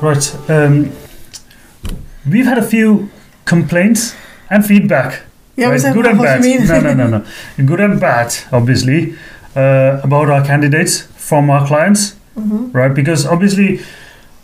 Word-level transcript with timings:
Right. 0.00 0.50
Um, 0.50 0.92
we've 2.28 2.46
had 2.46 2.58
a 2.58 2.62
few 2.62 3.10
complaints 3.44 4.14
and 4.48 4.64
feedback. 4.64 5.22
Yeah, 5.56 5.68
right? 5.70 5.94
good 5.94 6.06
and 6.06 6.18
what 6.18 6.24
bad. 6.24 6.42
no, 6.42 6.80
no, 6.80 6.94
no, 6.94 7.06
no. 7.18 7.24
Good 7.66 7.80
and 7.80 8.00
bad, 8.00 8.34
obviously, 8.50 9.14
uh, 9.54 10.00
about 10.02 10.30
our 10.30 10.42
candidates 10.44 11.02
from 11.16 11.50
our 11.50 11.66
clients, 11.66 12.14
Mhm. 12.38 12.72
right? 12.72 12.94
Because 12.94 13.26
obviously, 13.26 13.80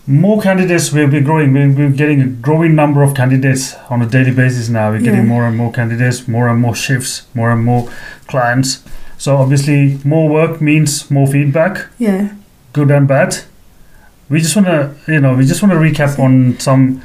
more 0.06 0.42
candidates 0.42 0.92
will 0.92 1.08
be 1.08 1.20
growing. 1.20 1.54
We're, 1.54 1.70
we're 1.70 1.90
getting 1.90 2.20
a 2.20 2.26
growing 2.26 2.74
number 2.74 3.02
of 3.02 3.14
candidates 3.14 3.74
on 3.88 4.02
a 4.02 4.06
daily 4.06 4.32
basis 4.32 4.68
now. 4.68 4.90
We're 4.90 4.98
getting 5.00 5.20
Yeah. 5.26 5.32
more 5.34 5.46
and 5.46 5.56
more 5.56 5.72
candidates, 5.72 6.28
more 6.28 6.48
and 6.48 6.60
more 6.60 6.74
shifts, 6.74 7.22
more 7.34 7.50
and 7.50 7.64
more 7.64 7.88
clients. 8.26 8.82
So 9.16 9.36
obviously, 9.38 9.98
more 10.04 10.28
work 10.28 10.60
means 10.60 11.10
more 11.10 11.26
feedback 11.26 11.86
Yeah. 11.98 12.28
good 12.74 12.90
and 12.90 13.08
bad. 13.08 13.38
We 14.28 14.40
just 14.40 14.56
want 14.56 14.66
to, 14.66 14.94
you 15.12 15.20
know, 15.20 15.34
we 15.34 15.46
just 15.46 15.62
want 15.62 15.72
to 15.72 15.78
recap 15.78 16.18
on 16.18 16.58
some 16.58 17.00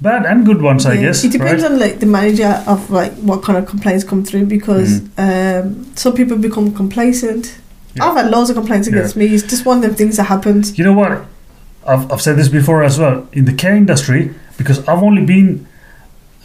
bad 0.00 0.24
and 0.26 0.44
good 0.46 0.62
ones, 0.62 0.86
I 0.86 0.96
guess. 0.96 1.24
It 1.24 1.32
depends 1.32 1.62
right? 1.62 1.72
on 1.72 1.78
like 1.78 2.00
the 2.00 2.06
manager 2.06 2.62
of 2.66 2.90
like 2.90 3.12
what 3.16 3.42
kind 3.42 3.58
of 3.58 3.66
complaints 3.66 4.04
come 4.04 4.24
through 4.24 4.46
because 4.46 5.00
Mm. 5.00 5.62
um, 5.66 5.96
some 5.96 6.14
people 6.14 6.36
become 6.38 6.72
complacent. 6.74 7.58
Yeah. 7.94 8.04
I've 8.06 8.16
had 8.16 8.30
loads 8.30 8.50
of 8.50 8.56
complaints 8.56 8.88
Yeah. 8.88 8.96
against 8.96 9.16
me. 9.16 9.26
It's 9.26 9.42
just 9.44 9.64
one 9.66 9.78
of 9.78 9.82
them 9.82 9.94
things 9.94 10.16
that 10.16 10.24
happens. 10.24 10.76
You 10.78 10.84
know 10.84 10.92
what? 10.92 11.24
I've, 11.86 12.10
I've 12.12 12.20
said 12.22 12.36
this 12.36 12.48
before 12.48 12.82
as 12.82 12.98
well. 12.98 13.28
In 13.32 13.44
the 13.44 13.52
care 13.52 13.76
industry, 13.76 14.34
because 14.58 14.78
I've 14.88 15.02
only 15.02 15.24
been 15.24 15.66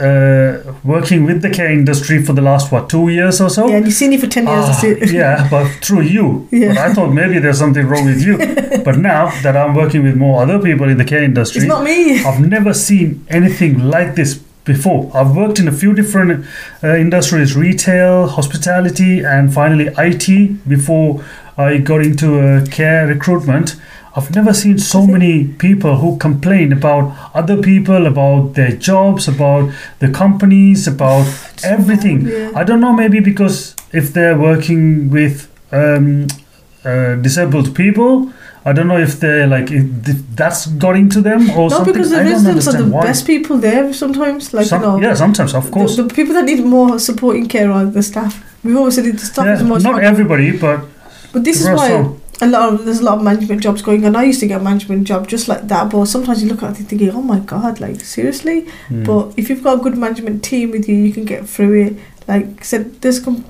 uh, 0.02 0.74
working 0.84 1.26
with 1.26 1.42
the 1.42 1.50
care 1.50 1.72
industry 1.72 2.24
for 2.24 2.34
the 2.34 2.42
last, 2.42 2.72
what, 2.72 2.90
two 2.90 3.10
years 3.10 3.40
or 3.40 3.50
so? 3.50 3.68
Yeah, 3.68 3.78
and 3.78 3.86
you've 3.86 3.96
seen 3.96 4.14
it 4.14 4.20
for 4.20 4.28
ten 4.28 4.46
years. 4.48 4.66
Ah, 4.68 4.82
yeah, 5.12 5.48
but 5.52 5.68
through 5.84 6.02
you. 6.02 6.48
Yeah. 6.52 6.70
But 6.70 6.78
I 6.78 6.94
thought 6.94 7.12
maybe 7.12 7.40
there's 7.40 7.60
something 7.60 7.86
wrong 7.88 8.06
with 8.06 8.22
you. 8.22 8.38
but 8.84 8.98
now 8.98 9.30
that 9.42 9.56
I'm 9.56 9.76
working 9.76 10.04
with 10.04 10.16
more 10.16 10.42
other 10.42 10.60
people 10.60 10.90
in 10.90 10.98
the 10.98 11.06
care 11.06 11.24
industry, 11.24 11.62
It's 11.62 11.68
not 11.68 11.84
me. 11.84 12.20
I've 12.26 12.42
never 12.42 12.74
seen 12.74 13.26
anything 13.30 13.80
like 13.80 14.16
this 14.16 14.36
before. 14.64 15.12
I've 15.14 15.36
worked 15.36 15.60
in 15.60 15.68
a 15.68 15.72
few 15.72 15.94
different 15.94 16.46
uh, 16.84 16.96
industries 16.96 17.56
retail, 17.56 18.28
hospitality, 18.28 19.24
and 19.24 19.54
finally 19.54 19.90
IT 19.98 20.68
before 20.68 21.24
I 21.58 21.78
got 21.78 22.02
into 22.02 22.40
uh, 22.40 22.66
care 22.68 23.08
recruitment. 23.08 23.76
I've 24.16 24.36
never 24.36 24.54
seen 24.54 24.78
so 24.78 25.08
many 25.08 25.46
people 25.48 25.96
who 25.98 26.18
complain 26.18 26.74
about 26.74 27.16
other 27.34 27.58
people, 27.62 28.08
about 28.08 28.56
their 28.56 28.72
jobs, 28.72 29.28
about 29.28 29.72
the 30.00 30.10
companies, 30.10 30.86
about 30.88 31.26
everything. 31.64 32.28
Yeah. 32.28 32.52
I 32.56 32.64
don't 32.66 32.82
know, 32.82 32.92
maybe 32.94 33.20
because 33.22 33.76
if 33.94 34.12
they're 34.14 34.38
working 34.38 35.10
with 35.10 35.50
um, 35.72 36.28
uh, 36.84 37.16
disabled 37.16 37.74
people, 37.74 38.34
I 38.66 38.74
don't 38.74 38.88
know 38.88 38.98
if 39.00 39.20
they're 39.20 39.48
like 39.48 39.72
if 39.72 39.86
that's 40.36 40.68
got 40.68 40.96
into 40.96 41.20
them 41.22 41.50
or 41.52 41.70
No, 41.70 41.78
something. 41.78 41.94
because 41.94 42.12
the 42.12 42.20
I 42.20 42.24
residents 42.24 42.68
are 42.68 42.78
the 42.84 42.86
why. 42.86 43.04
best 43.04 43.26
people 43.26 43.58
there 43.58 43.92
sometimes. 43.94 44.54
Like 44.54 44.68
Some- 44.68 44.82
you 44.84 44.88
know, 44.88 45.02
yeah, 45.02 45.16
sometimes, 45.16 45.56
of 45.56 45.72
course. 45.72 45.96
The, 45.96 46.04
the 46.04 46.14
people 46.14 46.34
that 46.36 46.46
need 46.46 46.64
more 46.64 47.00
supporting 47.00 47.48
care 47.48 47.72
are 47.72 47.86
the 47.86 48.04
staff. 48.04 48.44
We've 48.64 48.76
always 48.78 48.96
said 48.96 49.06
the 49.06 49.18
staff 49.18 49.46
yeah, 49.46 49.54
is 49.56 49.64
most 49.64 49.84
not 49.84 50.04
everybody, 50.04 50.52
but 50.52 50.82
But 51.34 51.44
this 51.44 51.62
is 51.62 51.68
why 51.70 51.90
some. 51.90 52.21
A 52.42 52.48
lot 52.48 52.74
of 52.74 52.86
there's 52.86 53.00
a 53.00 53.04
lot 53.04 53.18
of 53.20 53.24
management 53.24 53.62
jobs 53.62 53.82
going 53.82 54.06
on. 54.06 54.16
I 54.16 54.24
used 54.24 54.40
to 54.40 54.48
get 54.48 54.60
a 54.62 54.64
management 54.64 55.06
job 55.08 55.28
just 55.28 55.48
like 55.48 55.68
that, 55.68 55.90
but 55.92 56.06
sometimes 56.06 56.42
you 56.44 56.50
look 56.50 56.64
at 56.64 56.80
it 56.80 56.84
thinking, 56.86 57.10
oh 57.12 57.22
my 57.22 57.40
god, 57.40 57.80
like 57.80 58.00
seriously. 58.02 58.68
Mm. 58.90 59.06
But 59.06 59.34
if 59.38 59.50
you've 59.50 59.64
got 59.64 59.80
a 59.80 59.82
good 59.82 59.98
management 59.98 60.44
team 60.44 60.72
with 60.72 60.88
you, 60.90 60.96
you 60.96 61.14
can 61.14 61.26
get 61.26 61.48
through 61.48 61.74
it. 61.86 61.94
Like 62.28 62.46
I 62.62 62.64
said, 62.64 63.02
there's 63.02 63.20
com- 63.20 63.46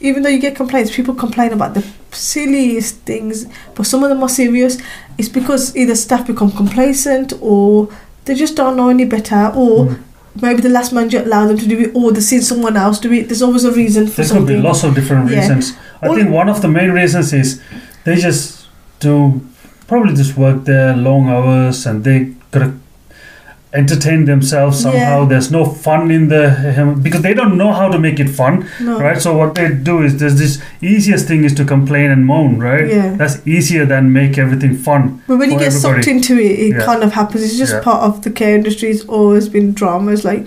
even 0.00 0.22
though 0.22 0.28
you 0.28 0.38
get 0.38 0.54
complaints, 0.54 0.94
people 0.94 1.14
complain 1.14 1.52
about 1.52 1.72
the 1.74 1.82
silliest 2.12 2.96
things, 3.00 3.46
but 3.74 3.86
some 3.86 4.02
of 4.02 4.10
them 4.10 4.22
are 4.22 4.28
serious. 4.28 4.78
It's 5.16 5.28
because 5.30 5.74
either 5.76 5.94
staff 5.94 6.26
become 6.26 6.50
complacent 6.52 7.32
or 7.40 7.88
they 8.26 8.34
just 8.34 8.56
don't 8.56 8.76
know 8.76 8.88
any 8.90 9.04
better, 9.06 9.52
or 9.54 9.86
Mm. 9.86 9.98
maybe 10.42 10.60
the 10.60 10.68
last 10.68 10.92
manager 10.92 11.22
allowed 11.22 11.46
them 11.48 11.58
to 11.58 11.66
do 11.66 11.78
it, 11.78 11.90
or 11.94 12.12
they've 12.12 12.22
seen 12.22 12.42
someone 12.42 12.76
else 12.76 12.98
do 12.98 13.10
it. 13.12 13.28
There's 13.28 13.40
always 13.42 13.64
a 13.64 13.72
reason 13.72 14.06
for 14.08 14.22
there 14.22 14.36
could 14.38 14.46
be 14.46 14.56
lots 14.56 14.82
of 14.84 14.94
different 14.94 15.30
Yeah. 15.30 15.40
reasons. 15.40 15.72
I 16.02 16.08
All- 16.08 16.14
think 16.16 16.30
one 16.30 16.48
of 16.50 16.60
the 16.60 16.68
main 16.68 16.90
reasons 16.90 17.32
is 17.32 17.60
they 18.06 18.16
just 18.16 18.66
do 19.00 19.16
probably 19.88 20.14
just 20.22 20.36
work 20.38 20.64
there 20.64 20.96
long 20.96 21.28
hours 21.28 21.84
and 21.86 22.02
they 22.04 22.18
gotta 22.50 22.72
entertain 23.72 24.24
themselves 24.24 24.80
somehow. 24.80 25.22
Yeah. 25.22 25.28
There's 25.28 25.50
no 25.50 25.64
fun 25.66 26.10
in 26.10 26.28
the 26.28 26.98
because 27.02 27.20
they 27.22 27.34
don't 27.34 27.58
know 27.58 27.72
how 27.72 27.88
to 27.94 27.98
make 27.98 28.18
it 28.24 28.28
fun. 28.30 28.54
no. 28.80 28.98
right 28.98 29.20
so 29.20 29.36
what 29.36 29.54
they 29.54 29.68
do 29.88 30.02
is 30.02 30.18
there's 30.20 30.38
this 30.38 30.62
easiest 30.80 31.26
thing 31.28 31.44
is 31.44 31.52
to 31.54 31.64
complain 31.64 32.10
and 32.10 32.24
moan 32.24 32.58
right 32.58 32.86
Yeah. 32.88 33.16
that's 33.16 33.36
easier 33.46 33.84
than 33.84 34.12
make 34.12 34.38
everything 34.38 34.76
fun 34.76 35.20
But 35.26 35.36
when 35.38 35.50
you 35.50 35.58
get 35.58 35.72
sucked 35.72 36.06
into 36.14 36.38
it, 36.38 36.52
it 36.66 36.72
Yeah. 36.76 36.84
kind 36.86 37.02
of 37.02 37.12
happens. 37.12 37.42
It's 37.44 37.58
just 37.58 37.74
Yeah. 37.74 37.80
part 37.90 38.02
of 38.08 38.22
the 38.22 38.30
care 38.30 38.54
industry. 38.54 38.88
It's 38.90 39.04
always 39.18 39.48
been 39.48 39.72
dramas 39.74 40.24
like, 40.24 40.46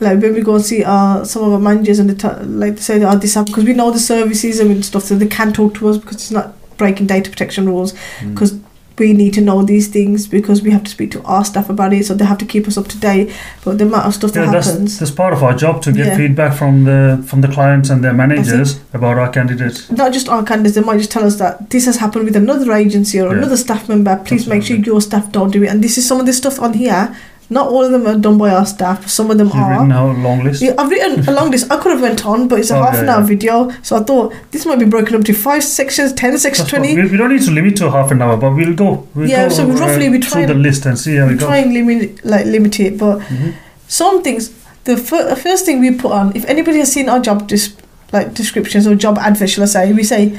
like 0.00 0.20
when 0.22 0.34
we 0.34 0.42
go 0.42 0.54
and 0.54 0.64
see 0.64 0.84
our 0.84 1.24
some 1.24 1.42
of 1.46 1.52
our 1.56 1.58
managers 1.70 1.98
and 1.98 2.08
they 2.10 2.14
t- 2.14 2.44
like 2.62 2.74
they 2.76 2.82
say 2.90 2.98
that 3.00 3.08
oh, 3.12 3.18
this 3.18 3.34
happened 3.34 3.54
because 3.54 3.64
we 3.72 3.74
know 3.80 3.90
the 3.90 3.98
services 4.14 4.60
and 4.60 4.84
stuff, 4.84 5.02
so 5.04 5.14
they 5.16 5.26
can't 5.38 5.54
talk 5.60 5.74
to 5.80 5.88
us 5.90 5.96
because 5.98 6.16
it's 6.22 6.30
not 6.40 6.46
breaking 6.82 7.06
data 7.14 7.30
protection 7.30 7.68
rules. 7.72 7.92
Mm. 7.92 8.32
Because 8.32 8.52
we 9.00 9.12
need 9.14 9.32
to 9.34 9.40
know 9.40 9.62
these 9.72 9.88
things 9.88 10.26
because 10.36 10.62
we 10.62 10.70
have 10.76 10.84
to 10.84 10.90
speak 10.90 11.10
to 11.12 11.22
our 11.34 11.44
staff 11.50 11.70
about 11.74 11.92
it, 11.92 12.04
so 12.06 12.14
they 12.14 12.26
have 12.32 12.38
to 12.44 12.48
keep 12.52 12.68
us 12.70 12.76
up 12.80 12.86
to 12.88 12.98
date. 12.98 13.34
But 13.64 13.78
the 13.78 13.86
amount 13.86 14.06
of 14.08 14.14
stuff 14.14 14.32
yeah, 14.34 14.44
that 14.44 14.52
that's, 14.52 14.70
happens, 14.70 14.98
that's 14.98 15.14
part 15.22 15.32
of 15.32 15.42
our 15.42 15.54
job 15.64 15.82
to 15.86 15.92
get 15.98 16.06
Yeah. 16.06 16.16
feedback 16.20 16.52
from 16.60 16.84
the 16.90 17.00
from 17.30 17.40
the 17.44 17.50
clients 17.56 17.88
and 17.90 18.04
their 18.04 18.16
managers 18.22 18.68
about 18.98 19.16
our 19.22 19.30
candidates 19.38 19.78
not 20.02 20.12
just 20.18 20.28
our 20.34 20.44
candidates, 20.50 20.74
they 20.76 20.86
might 20.90 21.00
just 21.04 21.12
tell 21.16 21.26
us 21.30 21.36
that 21.42 21.70
this 21.74 21.84
has 21.90 21.96
happened 22.04 22.24
with 22.28 22.36
another 22.44 22.70
agency 22.82 23.16
or 23.24 23.28
Yeah. 23.28 23.38
another 23.38 23.58
staff 23.66 23.88
member. 23.92 24.14
Please 24.28 24.46
make 24.52 24.62
sure 24.66 24.76
your 24.90 25.00
staff 25.08 25.32
don't 25.38 25.52
do 25.56 25.62
it. 25.64 25.68
And 25.72 25.82
this 25.86 25.96
is 25.98 26.04
some 26.10 26.20
of 26.22 26.26
the 26.30 26.36
stuff 26.42 26.56
on 26.68 26.72
here. 26.84 27.04
Not 27.52 27.66
all 27.68 27.84
of 27.84 27.90
them 27.90 28.06
are 28.06 28.16
done 28.16 28.38
by 28.38 28.50
our 28.50 28.64
staff. 28.64 29.00
but 29.02 29.10
Some 29.10 29.28
of 29.30 29.36
them 29.38 29.48
are. 29.50 29.56
you've 29.56 29.64
are. 29.64 29.70
written 29.70 29.90
a 29.92 30.22
long 30.28 30.44
list 30.44 30.62
Yeah, 30.62 30.74
I've 30.78 30.88
written 30.88 31.28
along 31.28 31.50
this. 31.50 31.68
I 31.68 31.76
could 31.78 31.90
have 31.92 32.00
went 32.00 32.24
on, 32.24 32.46
but 32.46 32.60
it's 32.60 32.70
a 32.70 32.76
Oh, 32.78 32.82
half 32.84 32.94
yeah, 32.94 33.00
an 33.02 33.08
hour 33.08 33.20
yeah. 33.20 33.26
video, 33.26 33.70
so 33.82 33.96
I 33.96 34.04
thought 34.04 34.32
this 34.52 34.64
might 34.66 34.78
be 34.78 34.84
broken 34.84 35.16
up 35.16 35.24
to 35.24 35.32
five 35.34 35.64
sections, 35.64 36.12
ten 36.12 36.38
sections, 36.38 36.70
That's 36.70 36.70
twenty. 36.70 36.94
we, 36.94 37.10
we 37.10 37.16
don't 37.16 37.32
need 37.34 37.42
to 37.42 37.50
limit 37.50 37.76
to 37.78 37.90
half 37.90 38.12
an 38.12 38.22
hour 38.22 38.36
but 38.36 38.52
we'll 38.52 38.74
go 38.74 39.06
we'll 39.14 39.28
Yeah, 39.28 39.48
go, 39.48 39.54
so 39.56 39.66
roughly 39.66 40.08
we 40.08 40.20
try 40.20 40.30
through 40.30 40.46
the 40.46 40.52
and- 40.52 40.62
list 40.62 40.86
and 40.86 40.96
see 40.98 41.16
how 41.16 41.26
we 41.26 41.32
We 41.32 41.38
go 41.40 41.46
try 41.46 41.56
and 41.58 41.74
limit, 41.74 42.24
like 42.24 42.46
limit 42.46 42.78
it, 42.78 42.96
but 42.96 43.18
Mhm. 43.18 43.54
some 43.88 44.22
things. 44.22 44.50
The 44.84 44.96
fir- 44.96 45.34
first 45.34 45.66
thing 45.66 45.80
we 45.80 45.90
put 45.90 46.12
on, 46.12 46.32
if 46.36 46.44
anybody 46.46 46.78
has 46.78 46.90
seen 46.92 47.08
our 47.08 47.18
job 47.18 47.48
dis- 47.48 47.72
like 48.12 48.32
descriptions 48.32 48.86
or 48.86 48.94
job 48.94 49.18
adverts, 49.18 49.52
shall 49.52 49.64
I 49.64 49.66
say, 49.66 49.92
we 49.92 50.04
say 50.04 50.38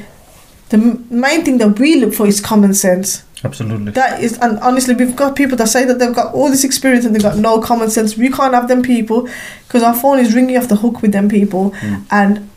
the 0.70 0.78
m- 0.78 1.04
main 1.10 1.44
thing 1.44 1.58
that 1.58 1.78
we 1.78 2.00
look 2.00 2.14
for 2.14 2.26
is 2.26 2.40
common 2.40 2.72
sense. 2.74 3.22
Absolutely 3.44 3.92
That 3.92 4.22
is, 4.22 4.38
and 4.38 4.58
honestly, 4.60 4.94
we've 4.94 5.16
got 5.16 5.34
people 5.36 5.56
that 5.58 5.68
say 5.68 5.84
that 5.84 5.98
they've 5.98 6.14
got 6.14 6.32
all 6.34 6.48
this 6.50 6.64
experience 6.64 7.04
and 7.04 7.14
they've 7.14 7.22
got 7.22 7.36
no 7.38 7.60
common 7.60 7.90
sense. 7.90 8.16
We 8.16 8.30
can't 8.30 8.54
have 8.54 8.68
them 8.68 8.82
people 8.82 9.28
because 9.66 9.82
our 9.82 9.94
phone 9.94 10.18
is 10.18 10.34
ringing 10.34 10.56
off 10.56 10.68
the 10.68 10.76
hook 10.76 11.02
with 11.02 11.12
them 11.12 11.28
people, 11.28 11.70
Mm. 11.80 12.02
and 12.10 12.50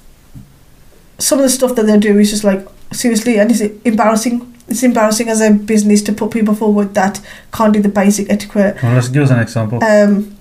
some 1.18 1.40
of 1.40 1.44
the 1.44 1.50
stuff 1.50 1.76
that 1.76 1.86
they 1.88 1.98
do 1.98 2.20
is 2.20 2.30
just 2.32 2.44
like 2.44 2.68
seriously, 2.92 3.40
and 3.40 3.50
it's 3.52 3.62
embarrassing. 3.86 4.52
It's 4.68 4.82
embarrassing 4.84 5.30
as 5.30 5.42
a 5.42 5.52
business 5.52 6.02
to 6.04 6.12
put 6.12 6.32
people 6.32 6.56
forward 6.56 6.96
that 6.96 7.22
can't 7.54 7.72
do 7.72 7.82
the 7.82 7.90
basic 7.90 8.32
etiquette. 8.32 8.82
well, 8.82 8.96
let's 8.96 9.10
give 9.10 9.22
us 9.24 9.30
an 9.30 9.40
example 9.40 9.78
Um, 9.84 10.36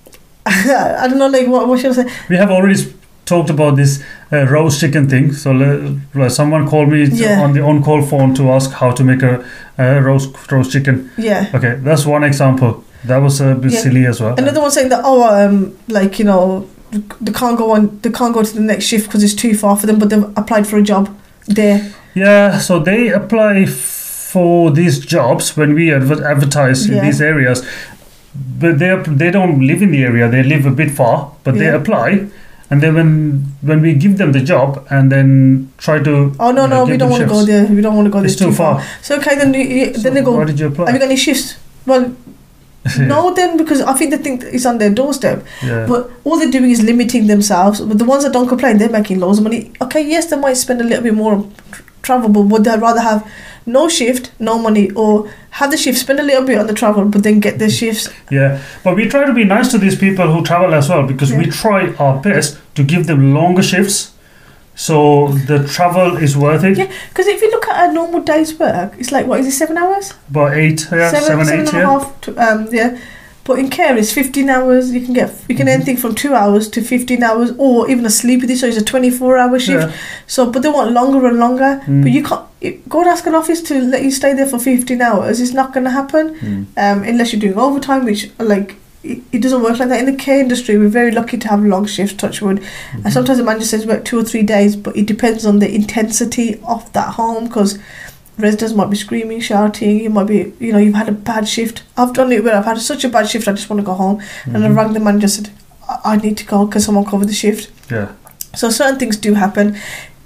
I 0.46 1.06
don't 1.08 1.18
know, 1.18 1.28
like 1.28 1.46
what, 1.46 1.66
what 1.68 1.78
should 1.80 1.92
I 1.92 2.02
say? 2.04 2.12
we 2.28 2.36
have 2.36 2.50
already 2.50 2.74
talked 3.26 3.50
about 3.50 3.76
this 3.76 4.02
uh, 4.32 4.46
roast 4.46 4.80
chicken 4.80 5.08
thing. 5.08 5.32
So 5.32 5.50
like, 5.52 6.30
someone 6.30 6.66
called 6.68 6.88
me 6.88 7.04
Yeah. 7.04 7.42
on 7.44 7.52
the 7.52 7.60
on-call 7.62 8.02
phone 8.02 8.34
to 8.34 8.50
ask 8.52 8.70
how 8.80 8.92
to 8.92 9.04
make 9.04 9.22
a 9.22 9.44
uh, 9.78 10.00
roast 10.00 10.30
roast 10.52 10.72
chicken. 10.72 11.10
Yeah. 11.18 11.50
Okay, 11.54 11.74
that's 11.84 12.06
one 12.06 12.24
example. 12.24 12.82
That 13.04 13.18
was 13.22 13.40
a 13.40 13.54
bit 13.54 13.72
Yeah. 13.72 13.80
silly 13.82 14.06
as 14.06 14.20
well. 14.20 14.34
Another 14.38 14.60
one 14.60 14.70
saying 14.70 14.88
that 14.90 15.00
oh 15.04 15.22
um 15.44 15.72
like 15.88 16.18
you 16.20 16.24
know 16.24 16.66
they 17.20 17.32
can't 17.32 17.58
go 17.58 17.72
on 17.72 17.98
they 18.02 18.10
can't 18.10 18.32
go 18.34 18.42
to 18.42 18.54
the 18.54 18.60
next 18.72 18.84
shift 18.86 19.04
because 19.06 19.22
it's 19.24 19.34
too 19.42 19.54
far 19.54 19.76
for 19.76 19.86
them, 19.86 19.98
but 19.98 20.08
they've 20.10 20.28
applied 20.36 20.66
for 20.66 20.78
a 20.78 20.82
job 20.82 21.08
there. 21.46 21.80
Yeah, 22.14 22.58
so 22.58 22.78
they 22.78 23.10
apply 23.12 23.66
for 23.66 24.70
these 24.70 24.98
jobs 24.98 25.56
when 25.56 25.74
we 25.74 25.92
adver- 25.94 26.24
advertise 26.24 26.86
Yeah. 26.88 26.98
in 26.98 27.04
these 27.06 27.20
areas, 27.20 27.62
but 28.60 28.78
they 28.78 28.94
they 29.06 29.30
don't 29.30 29.60
live 29.66 29.82
in 29.82 29.90
the 29.90 30.02
area. 30.04 30.28
They 30.28 30.42
live 30.42 30.66
a 30.66 30.70
bit 30.70 30.90
far, 30.90 31.30
but 31.44 31.54
they 31.58 31.68
apply. 31.68 32.26
And 32.68 32.82
then 32.82 32.94
when 32.94 33.10
when 33.62 33.80
we 33.80 33.94
give 33.94 34.18
them 34.18 34.32
the 34.32 34.40
job 34.40 34.84
and 34.90 35.10
then 35.12 35.70
try 35.78 36.02
to 36.02 36.34
Oh 36.40 36.50
no 36.50 36.62
you 36.64 36.68
no 36.68 36.84
we 36.84 36.96
don't 36.96 37.10
want 37.10 37.22
to 37.22 37.28
go 37.28 37.44
there. 37.44 37.66
We 37.66 37.80
don't 37.80 37.94
want 37.94 38.06
to 38.06 38.10
go 38.10 38.18
there. 38.18 38.26
it's 38.26 38.36
too 38.36 38.52
far. 38.52 38.82
So 39.02 39.16
okay 39.18 39.36
then 39.36 39.54
you, 39.54 39.94
So 39.94 40.00
then 40.02 40.14
they 40.14 40.22
go. 40.22 40.36
Why 40.36 40.44
did 40.44 40.58
you 40.58 40.66
apply? 40.68 40.86
Have 40.86 40.94
you 40.94 41.00
got 41.00 41.06
any 41.06 41.16
shifts? 41.16 41.56
Well, 41.86 42.14
no, 43.00 43.34
then 43.34 43.56
because 43.56 43.80
I 43.82 43.92
think 43.94 44.10
they 44.12 44.18
think 44.18 44.42
it's 44.44 44.66
on 44.66 44.78
their 44.78 44.90
doorstep. 44.90 45.44
yeah. 45.62 45.86
But 45.88 46.10
all 46.24 46.38
they're 46.38 46.50
doing 46.50 46.70
is 46.70 46.82
limiting 46.82 47.26
themselves. 47.26 47.80
But 47.80 47.98
the 47.98 48.04
ones 48.04 48.24
that 48.24 48.32
don't 48.32 48.48
complain, 48.48 48.78
they're 48.78 48.88
making 48.90 49.18
loads 49.20 49.38
of 49.38 49.44
money. 49.44 49.72
Okay, 49.80 50.02
yes, 50.08 50.30
they 50.30 50.36
might 50.36 50.54
spend 50.56 50.80
a 50.80 50.84
little 50.84 51.02
bit 51.02 51.14
more 51.14 51.48
travel, 52.06 52.28
but 52.36 52.42
would 52.42 52.64
they 52.64 52.76
rather 52.78 53.00
have 53.00 53.20
no 53.66 53.88
shift, 53.88 54.30
no 54.38 54.58
money, 54.58 54.90
or 54.92 55.28
have 55.50 55.70
the 55.70 55.76
shift, 55.76 55.98
spend 55.98 56.20
a 56.20 56.22
little 56.22 56.46
bit 56.46 56.58
on 56.58 56.66
the 56.66 56.74
travel, 56.74 57.04
but 57.04 57.22
then 57.22 57.40
get 57.40 57.58
the 57.58 57.68
shifts? 57.68 58.08
Yeah, 58.30 58.62
but 58.84 58.96
we 58.96 59.08
try 59.08 59.24
to 59.26 59.32
be 59.32 59.44
nice 59.44 59.70
to 59.72 59.78
these 59.78 59.98
people 59.98 60.32
who 60.32 60.42
travel 60.44 60.74
as 60.74 60.88
well 60.88 61.06
because 61.06 61.32
we 61.32 61.46
try 61.46 61.94
our 61.96 62.20
best 62.22 62.58
to 62.76 62.82
give 62.84 63.06
them 63.06 63.34
longer 63.34 63.62
shifts 63.62 64.12
So 64.78 65.28
the 65.48 65.66
travel 65.66 66.18
is 66.18 66.36
worth 66.36 66.62
it. 66.62 66.76
Yeah. 66.76 66.92
Because 67.08 67.26
if 67.26 67.40
you 67.40 67.50
look 67.50 67.66
at 67.66 67.88
a 67.88 67.92
normal 67.92 68.20
day's 68.20 68.58
work, 68.58 68.92
it's 68.98 69.10
like 69.10 69.26
what 69.26 69.40
is 69.40 69.46
it, 69.46 69.52
seven 69.52 69.78
hours? 69.78 70.12
About 70.28 70.52
eight, 70.52 70.86
yeah, 70.92 71.10
seven, 71.10 71.24
seven, 71.24 71.40
eight, 71.48 71.66
seven 71.66 71.80
and 71.80 71.88
a 71.88 71.90
half 71.90 72.20
to, 72.20 72.36
um, 72.36 72.68
yeah. 72.70 72.98
But 73.46 73.58
in 73.60 73.68
care, 73.70 73.96
it's 73.96 74.12
15 74.12 74.50
hours. 74.50 74.92
You 74.92 75.00
can 75.00 75.14
get 75.14 75.30
you 75.48 75.54
can 75.56 75.66
Mhm. 75.66 75.74
anything 75.76 75.96
from 75.96 76.14
two 76.14 76.34
hours 76.34 76.68
to 76.70 76.80
15 76.82 77.22
hours, 77.22 77.52
or 77.58 77.88
even 77.90 78.04
a 78.06 78.10
sleepy. 78.10 78.54
So 78.56 78.66
it's 78.66 78.76
a 78.76 78.84
24 78.84 79.38
hour 79.38 79.58
shift. 79.58 79.86
Yeah. 79.88 79.92
So, 80.26 80.46
but 80.50 80.62
they 80.62 80.68
want 80.68 80.92
longer 80.92 81.26
and 81.26 81.38
longer. 81.38 81.80
Mm. 81.86 82.02
But 82.02 82.12
you 82.12 82.22
can't 82.22 82.42
it- 82.60 82.88
go 82.88 83.00
and 83.00 83.08
ask 83.08 83.26
an 83.26 83.34
office 83.34 83.60
to 83.62 83.74
let 83.80 84.02
you 84.02 84.10
stay 84.10 84.32
there 84.34 84.46
for 84.46 84.58
15 84.58 85.00
hours. 85.02 85.40
It's 85.40 85.52
not 85.54 85.72
going 85.72 85.84
to 85.84 85.90
happen 85.90 86.34
Mm. 86.34 86.66
um, 86.76 87.02
unless 87.04 87.32
you're 87.32 87.40
doing 87.40 87.56
overtime, 87.58 88.04
which 88.04 88.30
like 88.40 88.74
it, 89.04 89.18
it 89.30 89.40
doesn't 89.40 89.62
work 89.62 89.78
like 89.78 89.88
that 89.90 90.00
in 90.00 90.06
the 90.06 90.14
care 90.14 90.40
industry. 90.40 90.76
We're 90.76 90.88
very 90.88 91.12
lucky 91.12 91.36
to 91.38 91.48
have 91.48 91.64
long 91.64 91.86
shifts. 91.86 92.14
Touch 92.16 92.42
wood. 92.42 92.58
Mm-hmm. 92.58 93.02
And 93.04 93.12
sometimes 93.14 93.38
the 93.38 93.44
manager 93.44 93.66
says 93.66 93.86
work 93.86 94.04
two 94.04 94.18
or 94.18 94.24
three 94.24 94.42
days, 94.42 94.74
but 94.74 94.96
it 94.96 95.06
depends 95.06 95.46
on 95.46 95.60
the 95.60 95.72
intensity 95.72 96.58
of 96.66 96.92
that 96.94 97.10
home 97.14 97.44
because 97.44 97.78
residents 98.38 98.74
might 98.74 98.90
be 98.90 98.96
screaming, 98.96 99.40
shouting. 99.40 100.00
You 100.00 100.10
might 100.10 100.26
be, 100.26 100.52
you 100.58 100.72
know, 100.72 100.78
you've 100.78 100.94
had 100.94 101.08
a 101.08 101.12
bad 101.12 101.48
shift. 101.48 101.82
I've 101.96 102.12
done 102.14 102.32
it 102.32 102.44
where 102.44 102.54
I've 102.56 102.64
had 102.64 102.78
such 102.78 103.04
a 103.04 103.08
bad 103.08 103.28
shift, 103.28 103.48
I 103.48 103.52
just 103.52 103.70
want 103.70 103.80
to 103.80 103.86
go 103.86 103.94
home. 103.94 104.20
And 104.44 104.64
I 104.64 104.68
Mhm. 104.68 104.76
rang 104.76 104.92
the 104.92 105.00
manager 105.00 105.24
and 105.24 105.30
said, 105.32 105.50
I, 105.88 105.98
I 106.12 106.16
need 106.16 106.36
to 106.38 106.44
go 106.44 106.66
because 106.66 106.84
someone 106.84 107.04
covered 107.04 107.28
the 107.28 107.34
shift. 107.34 107.70
Yeah. 107.90 108.08
So 108.54 108.68
certain 108.70 108.98
things 108.98 109.16
do 109.16 109.34
happen. 109.34 109.76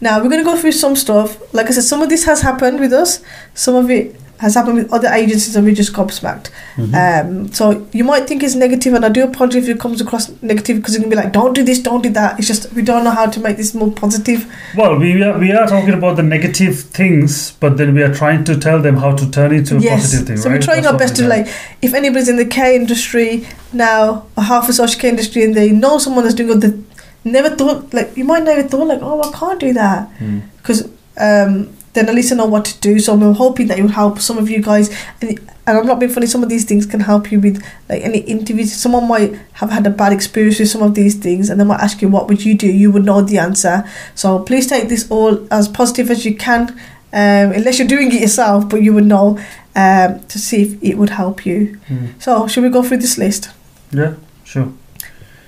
Now 0.00 0.18
we're 0.22 0.28
going 0.30 0.44
to 0.44 0.50
go 0.50 0.56
through 0.56 0.72
some 0.72 0.96
stuff. 0.96 1.36
Like 1.52 1.66
I 1.66 1.70
said, 1.70 1.84
some 1.84 2.00
of 2.02 2.08
this 2.08 2.24
has 2.24 2.40
happened 2.42 2.80
with 2.80 2.92
us. 2.92 3.20
Some 3.54 3.74
of 3.74 3.90
it 3.90 4.16
has 4.40 4.54
happened 4.54 4.76
with 4.76 4.90
other 4.90 5.08
agencies, 5.08 5.54
and 5.54 5.66
we 5.66 5.74
just 5.74 5.92
gobsmacked. 5.92 6.48
Mhm. 6.76 6.94
Um, 7.02 7.52
so 7.52 7.86
you 7.92 8.04
might 8.04 8.26
think 8.26 8.42
it's 8.42 8.54
negative, 8.54 8.94
and 8.94 9.04
I 9.04 9.10
do 9.10 9.22
apologize 9.22 9.68
if 9.68 9.76
it 9.76 9.80
comes 9.80 10.00
across 10.00 10.30
negative 10.40 10.78
because 10.78 10.94
it 10.96 11.00
can 11.00 11.10
be 11.10 11.16
like, 11.16 11.30
don't 11.30 11.54
do 11.54 11.62
this, 11.62 11.78
don't 11.78 12.02
do 12.02 12.08
that. 12.10 12.38
It's 12.38 12.48
just 12.48 12.72
we 12.72 12.82
don't 12.82 13.04
know 13.04 13.10
how 13.10 13.26
to 13.26 13.40
make 13.40 13.58
this 13.58 13.74
more 13.74 13.90
positive. 13.92 14.46
Well, 14.74 14.98
we 14.98 15.22
are, 15.22 15.38
we 15.38 15.52
are 15.52 15.66
talking 15.66 15.92
about 15.92 16.16
the 16.16 16.22
negative 16.22 16.80
things, 16.80 17.52
but 17.60 17.76
then 17.76 17.94
we 17.94 18.02
are 18.02 18.14
trying 18.14 18.44
to 18.44 18.56
tell 18.58 18.80
them 18.80 18.96
how 18.96 19.12
to 19.14 19.30
turn 19.30 19.52
it 19.52 19.66
to 19.66 19.76
a 19.76 19.80
yes. 19.80 20.00
positive 20.00 20.26
thing, 20.26 20.36
so 20.38 20.48
right? 20.48 20.56
we're 20.56 20.62
trying 20.62 20.84
That's 20.84 20.94
our 20.94 20.98
best 20.98 21.16
to 21.16 21.26
like, 21.28 21.46
if 21.82 21.92
anybody's 21.92 22.30
in 22.30 22.36
the 22.36 22.46
care 22.46 22.72
industry 22.74 23.46
now, 23.74 24.26
or 24.38 24.44
half 24.44 24.70
a 24.70 24.72
social 24.72 24.98
care 24.98 25.10
industry, 25.10 25.44
and 25.44 25.54
they 25.54 25.70
know 25.70 25.98
someone 25.98 26.24
that's 26.24 26.34
doing 26.34 26.48
good, 26.48 26.62
they 26.62 27.30
never 27.30 27.50
thought 27.54 27.92
like 27.92 28.16
you 28.16 28.24
might 28.24 28.44
never 28.44 28.62
thought 28.66 28.86
like, 28.86 29.02
oh, 29.02 29.20
I 29.22 29.30
can't 29.36 29.60
do 29.60 29.74
that. 29.74 30.08
Mm. 30.18 30.42
because 30.56 30.88
um, 31.18 31.68
then 31.92 32.08
at 32.08 32.14
least 32.14 32.32
I 32.32 32.36
know 32.36 32.46
what 32.46 32.64
to 32.66 32.80
do. 32.80 32.98
So 32.98 33.12
I'm 33.14 33.34
hoping 33.34 33.66
that 33.68 33.78
it 33.78 33.82
will 33.82 33.90
help 33.90 34.18
some 34.20 34.38
of 34.38 34.48
you 34.48 34.62
guys. 34.62 34.88
And, 35.20 35.38
and 35.66 35.78
I'm 35.78 35.86
not 35.86 35.98
being 35.98 36.12
funny. 36.12 36.26
Some 36.26 36.42
of 36.42 36.48
these 36.48 36.64
things 36.64 36.86
can 36.86 37.00
help 37.00 37.30
you 37.32 37.40
with 37.40 37.62
like 37.88 38.02
any 38.02 38.18
interviews. 38.18 38.72
Someone 38.72 39.08
might 39.08 39.34
have 39.54 39.70
had 39.70 39.86
a 39.86 39.90
bad 39.90 40.12
experience 40.12 40.58
with 40.58 40.68
some 40.68 40.82
of 40.82 40.94
these 40.94 41.14
things, 41.16 41.50
and 41.50 41.60
they 41.60 41.64
might 41.64 41.80
ask 41.80 42.00
you, 42.02 42.08
"What 42.08 42.28
would 42.28 42.44
you 42.44 42.54
do?" 42.54 42.66
You 42.66 42.90
would 42.92 43.04
know 43.04 43.20
the 43.22 43.38
answer. 43.38 43.84
So 44.14 44.38
please 44.38 44.66
take 44.66 44.88
this 44.88 45.10
all 45.10 45.46
as 45.52 45.68
positive 45.68 46.10
as 46.10 46.24
you 46.24 46.34
can, 46.36 46.70
um, 47.12 47.52
unless 47.52 47.78
you're 47.78 47.88
doing 47.88 48.12
it 48.14 48.20
yourself. 48.20 48.68
But 48.68 48.82
you 48.82 48.92
would 48.94 49.06
know 49.06 49.38
um, 49.76 50.20
to 50.20 50.38
see 50.38 50.62
if 50.62 50.82
it 50.82 50.98
would 50.98 51.10
help 51.10 51.44
you. 51.46 51.78
Mm. 51.88 52.20
So 52.20 52.46
should 52.48 52.64
we 52.64 52.70
go 52.70 52.82
through 52.82 52.98
this 52.98 53.18
list? 53.18 53.50
Yeah, 53.92 54.14
sure. 54.44 54.72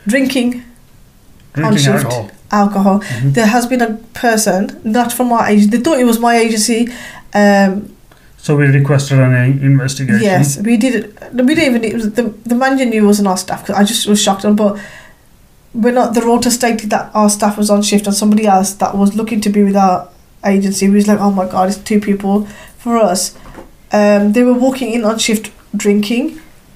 Drinking 0.06 0.64
Drinking 1.54 1.78
shift. 1.78 2.04
alcohol. 2.04 2.30
Alcohol. 2.52 3.00
Mhm. 3.00 3.34
There 3.34 3.46
has 3.46 3.66
been 3.66 3.80
a 3.82 3.92
person, 4.14 4.60
not 4.84 5.12
from 5.12 5.32
our 5.32 5.48
agency. 5.48 5.70
They 5.70 5.82
thought 5.82 5.98
it 5.98 6.06
was 6.06 6.18
my 6.18 6.36
agency. 6.36 6.88
Um, 7.34 7.88
So 8.38 8.56
we 8.56 8.66
requested 8.66 9.18
an 9.20 9.34
investigation. 9.62 10.22
Yes, 10.22 10.58
we 10.58 10.76
did. 10.76 10.94
We 11.32 11.54
didn't 11.54 11.68
even. 11.70 11.84
It 11.84 11.94
was 11.94 12.10
the 12.18 12.24
the 12.50 12.54
manager 12.54 12.84
knew 12.84 13.02
it 13.04 13.06
wasn't 13.06 13.28
our 13.28 13.36
staff. 13.36 13.60
'cause 13.64 13.76
I 13.80 13.84
just 13.84 14.06
was 14.08 14.20
shocked. 14.20 14.44
On, 14.44 14.54
but 14.56 14.76
we're 15.82 15.94
not. 16.00 16.14
The 16.14 16.22
rota 16.22 16.50
stated 16.50 16.90
that 16.90 17.04
our 17.14 17.30
staff 17.30 17.56
was 17.56 17.70
on 17.70 17.82
shift, 17.82 18.06
and 18.06 18.16
somebody 18.16 18.44
else 18.46 18.70
that 18.82 18.96
was 18.96 19.14
looking 19.14 19.40
to 19.42 19.50
be 19.50 19.62
with 19.68 19.76
our 19.76 20.08
agency 20.44 20.88
We 20.88 20.96
was 20.96 21.06
like, 21.06 21.20
"Oh 21.20 21.30
my 21.30 21.46
god, 21.46 21.68
it's 21.68 21.78
two 21.78 22.00
people." 22.00 22.46
For 22.78 22.96
us, 23.12 23.32
um, 23.92 24.32
they 24.32 24.42
were 24.42 24.58
walking 24.66 24.92
in 24.92 25.04
on 25.04 25.18
shift 25.18 25.50
drinking. 25.84 26.24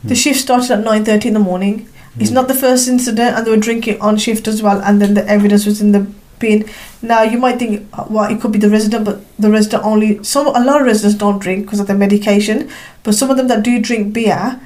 The 0.05 0.15
Hmm. 0.15 0.23
shift 0.23 0.39
started 0.41 0.71
at 0.71 0.85
nine 0.85 1.05
thirty 1.05 1.27
in 1.29 1.35
the 1.35 1.41
morning. 1.51 1.87
It's 2.19 2.31
not 2.31 2.49
the 2.49 2.55
first 2.55 2.89
incident, 2.89 3.37
and 3.37 3.47
they 3.47 3.51
were 3.51 3.57
drinking 3.69 4.01
on 4.01 4.17
shift 4.17 4.49
as 4.49 4.63
well. 4.63 4.81
And 4.83 5.01
then 5.03 5.15
the 5.15 5.27
evidence 5.29 5.67
was 5.67 5.81
in 5.81 5.93
the 5.93 6.07
bin. 6.39 6.65
Now 7.03 7.23
you 7.23 7.39
might 7.39 7.59
think, 7.59 7.89
uh, 7.93 8.05
well, 8.09 8.31
it 8.31 8.41
could 8.41 8.53
be 8.53 8.59
the 8.59 8.71
resident, 8.71 9.05
but 9.05 9.21
the 9.39 9.51
resident 9.51 9.85
only. 9.85 10.23
Some 10.25 10.47
a 10.49 10.65
lot 10.65 10.81
of 10.81 10.87
residents 10.87 11.19
don't 11.19 11.39
drink 11.39 11.67
because 11.67 11.81
of 11.81 11.87
their 11.87 11.97
medication, 11.97 12.71
but 13.03 13.15
some 13.15 13.31
of 13.31 13.37
them 13.37 13.49
that 13.49 13.63
do 13.63 13.81
drink 13.81 14.13
beer 14.15 14.61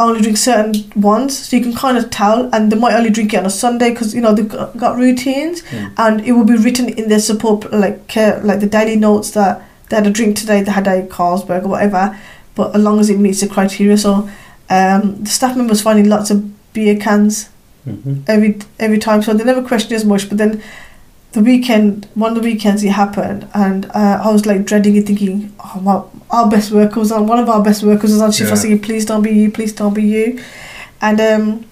only 0.00 0.20
drink 0.20 0.36
certain 0.36 0.92
ones, 0.94 1.36
so 1.36 1.56
you 1.56 1.62
can 1.62 1.74
kind 1.74 1.98
of 1.98 2.08
tell. 2.10 2.48
And 2.54 2.70
they 2.70 2.76
might 2.78 2.94
only 2.94 3.10
drink 3.10 3.34
it 3.34 3.38
on 3.38 3.46
a 3.46 3.50
Sunday 3.50 3.90
because 3.90 4.14
you 4.14 4.20
know 4.20 4.32
they've 4.32 4.48
got, 4.48 4.76
got 4.76 4.96
routines, 4.96 5.62
Mm. 5.62 5.92
and 5.98 6.20
it 6.24 6.32
will 6.32 6.44
be 6.44 6.56
written 6.56 6.88
in 6.88 7.08
their 7.08 7.18
support 7.18 7.72
like 7.72 8.06
care, 8.06 8.40
like 8.44 8.60
the 8.60 8.66
daily 8.68 8.94
notes 8.96 9.32
that 9.32 9.62
they 9.88 9.96
had 9.96 10.06
a 10.06 10.10
drink 10.10 10.36
today, 10.36 10.62
they 10.62 10.70
had 10.70 10.86
a 10.86 11.02
Carlsberg 11.06 11.64
or 11.64 11.68
whatever. 11.68 12.16
But 12.54 12.76
as 12.76 12.82
long 12.82 13.00
as 13.00 13.10
it 13.10 13.18
meets 13.18 13.40
the 13.40 13.48
criteria, 13.48 13.96
so 13.98 14.28
um, 14.70 15.22
the 15.24 15.30
staff 15.30 15.56
members 15.56 15.80
finding 15.82 16.08
lots 16.08 16.30
of 16.30 16.44
beer 16.72 16.96
cans 16.96 17.48
Mhm. 17.86 18.22
every 18.28 18.58
every 18.78 18.98
time, 18.98 19.22
so 19.22 19.32
they 19.34 19.44
never 19.44 19.62
question 19.62 19.94
as 19.96 20.04
much. 20.04 20.28
But 20.28 20.38
then 20.38 20.60
the 21.32 21.40
weekend, 21.40 22.06
one 22.14 22.36
of 22.36 22.42
the 22.42 22.48
weekends, 22.48 22.82
it 22.84 22.90
happened, 22.90 23.46
and 23.54 23.86
uh, 23.94 24.20
I 24.24 24.30
was 24.32 24.44
like 24.46 24.64
dreading 24.64 24.96
it, 24.96 25.06
thinking, 25.06 25.52
"Oh, 25.64 25.80
my, 25.80 26.00
our 26.30 26.48
best 26.50 26.70
worker 26.72 27.00
was 27.00 27.12
on. 27.12 27.26
One 27.26 27.38
of 27.38 27.48
our 27.48 27.62
best 27.62 27.82
workers 27.82 28.10
was 28.12 28.20
on 28.20 28.32
shift. 28.32 28.48
I 28.48 28.52
was 28.52 28.62
thinking, 28.62 28.80
please 28.80 29.04
don't 29.06 29.22
be 29.22 29.30
you, 29.30 29.50
please 29.50 29.72
don't 29.72 29.94
be 29.94 30.02
you." 30.02 30.38
And 31.00 31.20
um, 31.20 31.64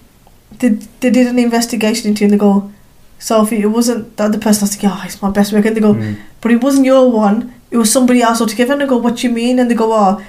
they 0.59 0.69
they 1.01 1.09
did 1.11 1.27
an 1.27 1.37
investigation 1.39 2.09
into 2.09 2.23
it, 2.23 2.25
and 2.25 2.33
they 2.33 2.37
go, 2.37 2.71
"Sophie, 3.19 3.61
it 3.61 3.67
wasn't 3.71 4.15
the 4.17 4.23
other 4.23 4.39
person, 4.39 4.61
I 4.61 4.65
was 4.65 4.71
thinking, 4.75 4.89
oh, 4.93 5.01
it's 5.05 5.21
my 5.21 5.29
best 5.29 5.51
worker." 5.53 5.67
And 5.67 5.77
they 5.77 5.81
go, 5.81 5.93
Mm. 5.93 6.15
but 6.41 6.51
it 6.51 6.61
wasn't 6.63 6.85
your 6.85 7.11
one. 7.11 7.53
It 7.69 7.77
was 7.77 7.91
somebody 7.91 8.21
else 8.21 8.39
altogether. 8.41 8.73
And 8.73 8.83
I 8.83 8.85
go, 8.85 8.95
what 8.97 9.17
do 9.17 9.27
you 9.27 9.33
mean? 9.33 9.59
And 9.59 9.69
they 9.69 9.75
go, 9.75 9.91
oh, 9.91 10.21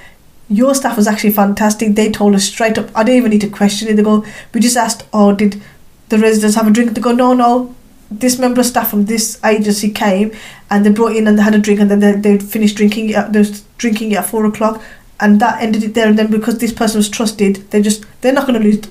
your 0.49 0.73
staff 0.73 0.97
was 0.97 1.07
actually 1.07 1.31
fantastic. 1.31 1.95
They 1.95 2.11
told 2.11 2.35
us 2.35 2.45
straight 2.45 2.77
up. 2.77 2.89
I 2.95 3.03
didn't 3.03 3.17
even 3.17 3.31
need 3.31 3.41
to 3.41 3.49
question 3.49 3.87
it. 3.87 3.95
They 3.95 4.03
go, 4.03 4.25
we 4.53 4.59
just 4.59 4.77
asked, 4.77 5.05
oh, 5.13 5.33
did 5.33 5.61
the 6.09 6.17
residents 6.17 6.55
have 6.55 6.67
a 6.67 6.71
drink? 6.71 6.93
They 6.93 7.01
go, 7.01 7.11
no, 7.11 7.33
no. 7.33 7.75
This 8.11 8.39
member 8.39 8.61
of 8.61 8.65
staff 8.65 8.89
from 8.89 9.05
this 9.05 9.39
agency 9.45 9.91
came 9.91 10.31
and 10.71 10.83
they 10.83 10.89
brought 10.89 11.15
in 11.15 11.27
and 11.27 11.37
they 11.37 11.43
had 11.43 11.53
a 11.53 11.59
drink 11.59 11.79
and 11.79 11.91
then 11.91 11.99
they, 11.99 12.13
they 12.13 12.39
finished 12.39 12.75
drinking 12.75 13.09
it. 13.09 13.15
At, 13.15 13.33
they 13.33 13.39
was 13.39 13.61
drinking 13.77 14.11
it 14.11 14.15
at 14.15 14.25
four 14.25 14.45
o'clock 14.45 14.81
and 15.19 15.39
that 15.39 15.61
ended 15.61 15.83
it 15.83 15.93
there. 15.93 16.07
And 16.07 16.17
then 16.17 16.31
because 16.31 16.57
this 16.57 16.73
person 16.73 16.97
was 16.97 17.09
trusted, 17.09 17.57
they 17.69 17.83
just 17.83 18.05
they're 18.21 18.33
not 18.33 18.47
going 18.47 18.59
to 18.59 18.67
lose. 18.67 18.81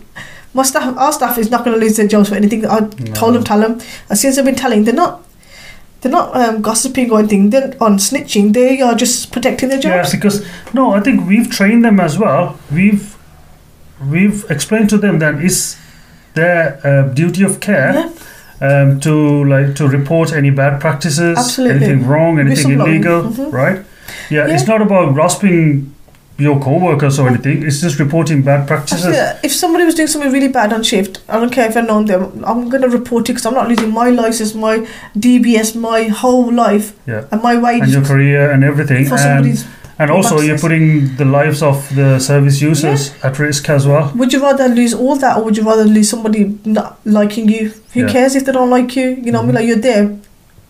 My 0.55 0.63
staff, 0.63 0.97
our 0.97 1.13
staff 1.13 1.37
is 1.37 1.51
not 1.51 1.65
going 1.65 1.79
to 1.79 1.85
lose 1.85 1.97
their 1.97 2.07
jobs 2.07 2.29
for 2.29 2.37
anything. 2.37 2.65
I 2.65 2.89
told 3.15 3.35
them, 3.35 3.43
tell 3.45 3.61
them. 3.61 3.81
As 4.09 4.21
soon 4.21 4.31
as 4.31 4.39
I've 4.39 4.45
been 4.45 4.55
telling, 4.55 4.85
they're 4.85 4.95
not 4.95 5.25
they're 6.01 6.13
not 6.13 6.35
um, 6.37 6.63
gossiping 6.63 7.11
or 7.11 7.19
anything. 7.19 7.51
They're 7.51 7.75
on 7.81 7.99
snitching. 7.99 8.53
They 8.53 8.81
are 8.81 8.95
just 8.95 9.33
protecting 9.33 9.69
their 9.69 9.79
Yeah, 9.81 10.03
jobs. 10.03 10.13
because 10.13 10.47
no, 10.73 10.93
I 10.93 11.01
think 11.01 11.27
we've 11.27 11.51
trained 11.51 11.85
them 11.85 11.99
as 12.01 12.19
well. 12.19 12.59
We've 12.73 13.17
we've 14.09 14.45
explained 14.51 14.91
to 14.91 14.99
them 14.99 15.19
that 15.19 15.43
it's 15.43 15.77
their 16.35 16.79
uh, 16.85 17.03
duty 17.15 17.43
of 17.43 17.59
care 17.61 17.93
Yeah. 17.95 18.11
um, 18.69 19.01
to 19.01 19.45
like 19.45 19.75
to 19.77 19.89
report 19.89 20.33
any 20.33 20.51
bad 20.51 20.81
practices, 20.81 21.37
Absolutely. 21.39 21.77
anything 21.77 22.07
wrong, 22.07 22.39
anything 22.39 22.73
illegal, 22.73 23.23
Mhm. 23.25 23.53
right? 23.53 23.79
Yeah, 24.31 24.47
it's 24.47 24.67
not 24.67 24.81
about 24.83 25.15
grasping 25.15 25.95
your 26.39 26.61
co-workers 26.61 27.19
or 27.19 27.29
anything. 27.29 27.65
It's 27.65 27.81
just 27.81 27.99
reporting 27.99 28.43
bad 28.43 28.67
practices. 28.69 29.15
If 29.43 29.53
somebody 29.53 29.85
was 29.85 29.95
doing 29.97 30.07
something 30.09 30.31
really 30.33 30.49
bad 30.49 30.73
on 30.73 30.83
shift, 30.85 31.21
I 31.29 31.39
don't 31.41 31.51
care 31.51 31.69
if 31.69 31.77
I 31.77 31.81
know 31.81 32.03
them. 32.05 32.45
I'm 32.47 32.69
going 32.69 32.83
to 32.83 32.89
report 32.89 33.29
it 33.29 33.33
because 33.33 33.47
I'm 33.47 33.55
not 33.55 33.69
losing 33.69 33.91
my 33.93 34.11
license, 34.11 34.55
my 34.55 34.87
DBS, 35.19 35.75
my 35.75 36.05
whole 36.05 36.53
life, 36.53 36.93
Yeah. 37.07 37.25
and 37.33 37.43
my 37.43 37.55
And 37.55 37.63
wages 37.63 37.93
your 37.95 38.05
career 38.05 38.51
and 38.53 38.63
everything, 38.63 39.05
for 39.07 39.15
and, 39.15 39.21
somebody's. 39.21 39.65
and 39.99 40.13
also 40.13 40.39
you're 40.41 40.59
putting 40.59 41.17
the 41.17 41.25
lives 41.25 41.61
of 41.61 41.93
the 41.97 42.21
service 42.21 42.61
users 42.63 43.13
at 43.25 43.41
risk 43.41 43.69
as 43.69 43.85
well. 43.89 44.13
Would 44.15 44.33
you 44.33 44.41
rather 44.41 44.69
lose 44.69 44.95
all 44.95 45.17
that, 45.17 45.37
or 45.39 45.45
would 45.45 45.57
you 45.57 45.65
rather 45.65 45.85
lose 45.85 46.09
somebody 46.09 46.57
not 46.65 47.01
liking 47.05 47.49
you? 47.49 47.73
Who 47.95 48.01
Yeah. 48.03 48.09
cares 48.13 48.37
if 48.37 48.45
they 48.45 48.53
don't 48.53 48.71
like 48.71 48.95
you? 48.95 49.19
You 49.25 49.33
know, 49.33 49.41
I 49.41 49.43
mean, 49.43 49.51
Mhm. 49.53 49.55
like 49.57 49.67
you're 49.67 49.77
there 49.93 50.11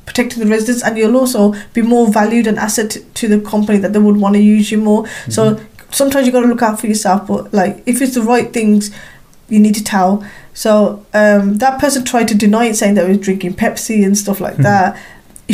protecting 0.09 0.41
the 0.43 0.51
residents, 0.57 0.83
and 0.83 0.97
you'll 0.99 1.17
also 1.23 1.43
be 1.75 1.83
more 1.95 2.07
valued 2.21 2.47
and 2.51 2.59
asset 2.67 2.97
to 3.21 3.29
the 3.29 3.39
company 3.53 3.79
that 3.79 3.93
they 3.93 3.99
would 4.07 4.17
want 4.25 4.35
to 4.35 4.41
use 4.57 4.67
you 4.73 4.79
more. 4.91 5.03
So 5.29 5.43
Mhm. 5.55 5.61
sometimes 6.01 6.27
you 6.27 6.33
got 6.33 6.43
to 6.47 6.53
look 6.53 6.63
out 6.69 6.77
for 6.81 6.87
yourself 6.93 7.27
but 7.31 7.43
like 7.61 7.75
if 7.87 7.97
it's 8.03 8.15
the 8.15 8.23
right 8.33 8.49
things 8.59 8.91
you 9.53 9.59
need 9.67 9.75
to 9.75 9.83
tell 9.83 10.11
so 10.63 10.71
um, 11.21 11.45
that 11.65 11.75
person 11.83 12.05
tried 12.05 12.29
to 12.33 12.35
deny 12.47 12.65
it 12.71 12.77
saying 12.81 12.95
that 12.97 13.05
he 13.07 13.13
was 13.17 13.23
drinking 13.27 13.55
pepsi 13.63 14.05
and 14.07 14.15
stuff 14.25 14.39
like 14.47 14.57
Mhm. 14.59 14.65
that 14.69 14.97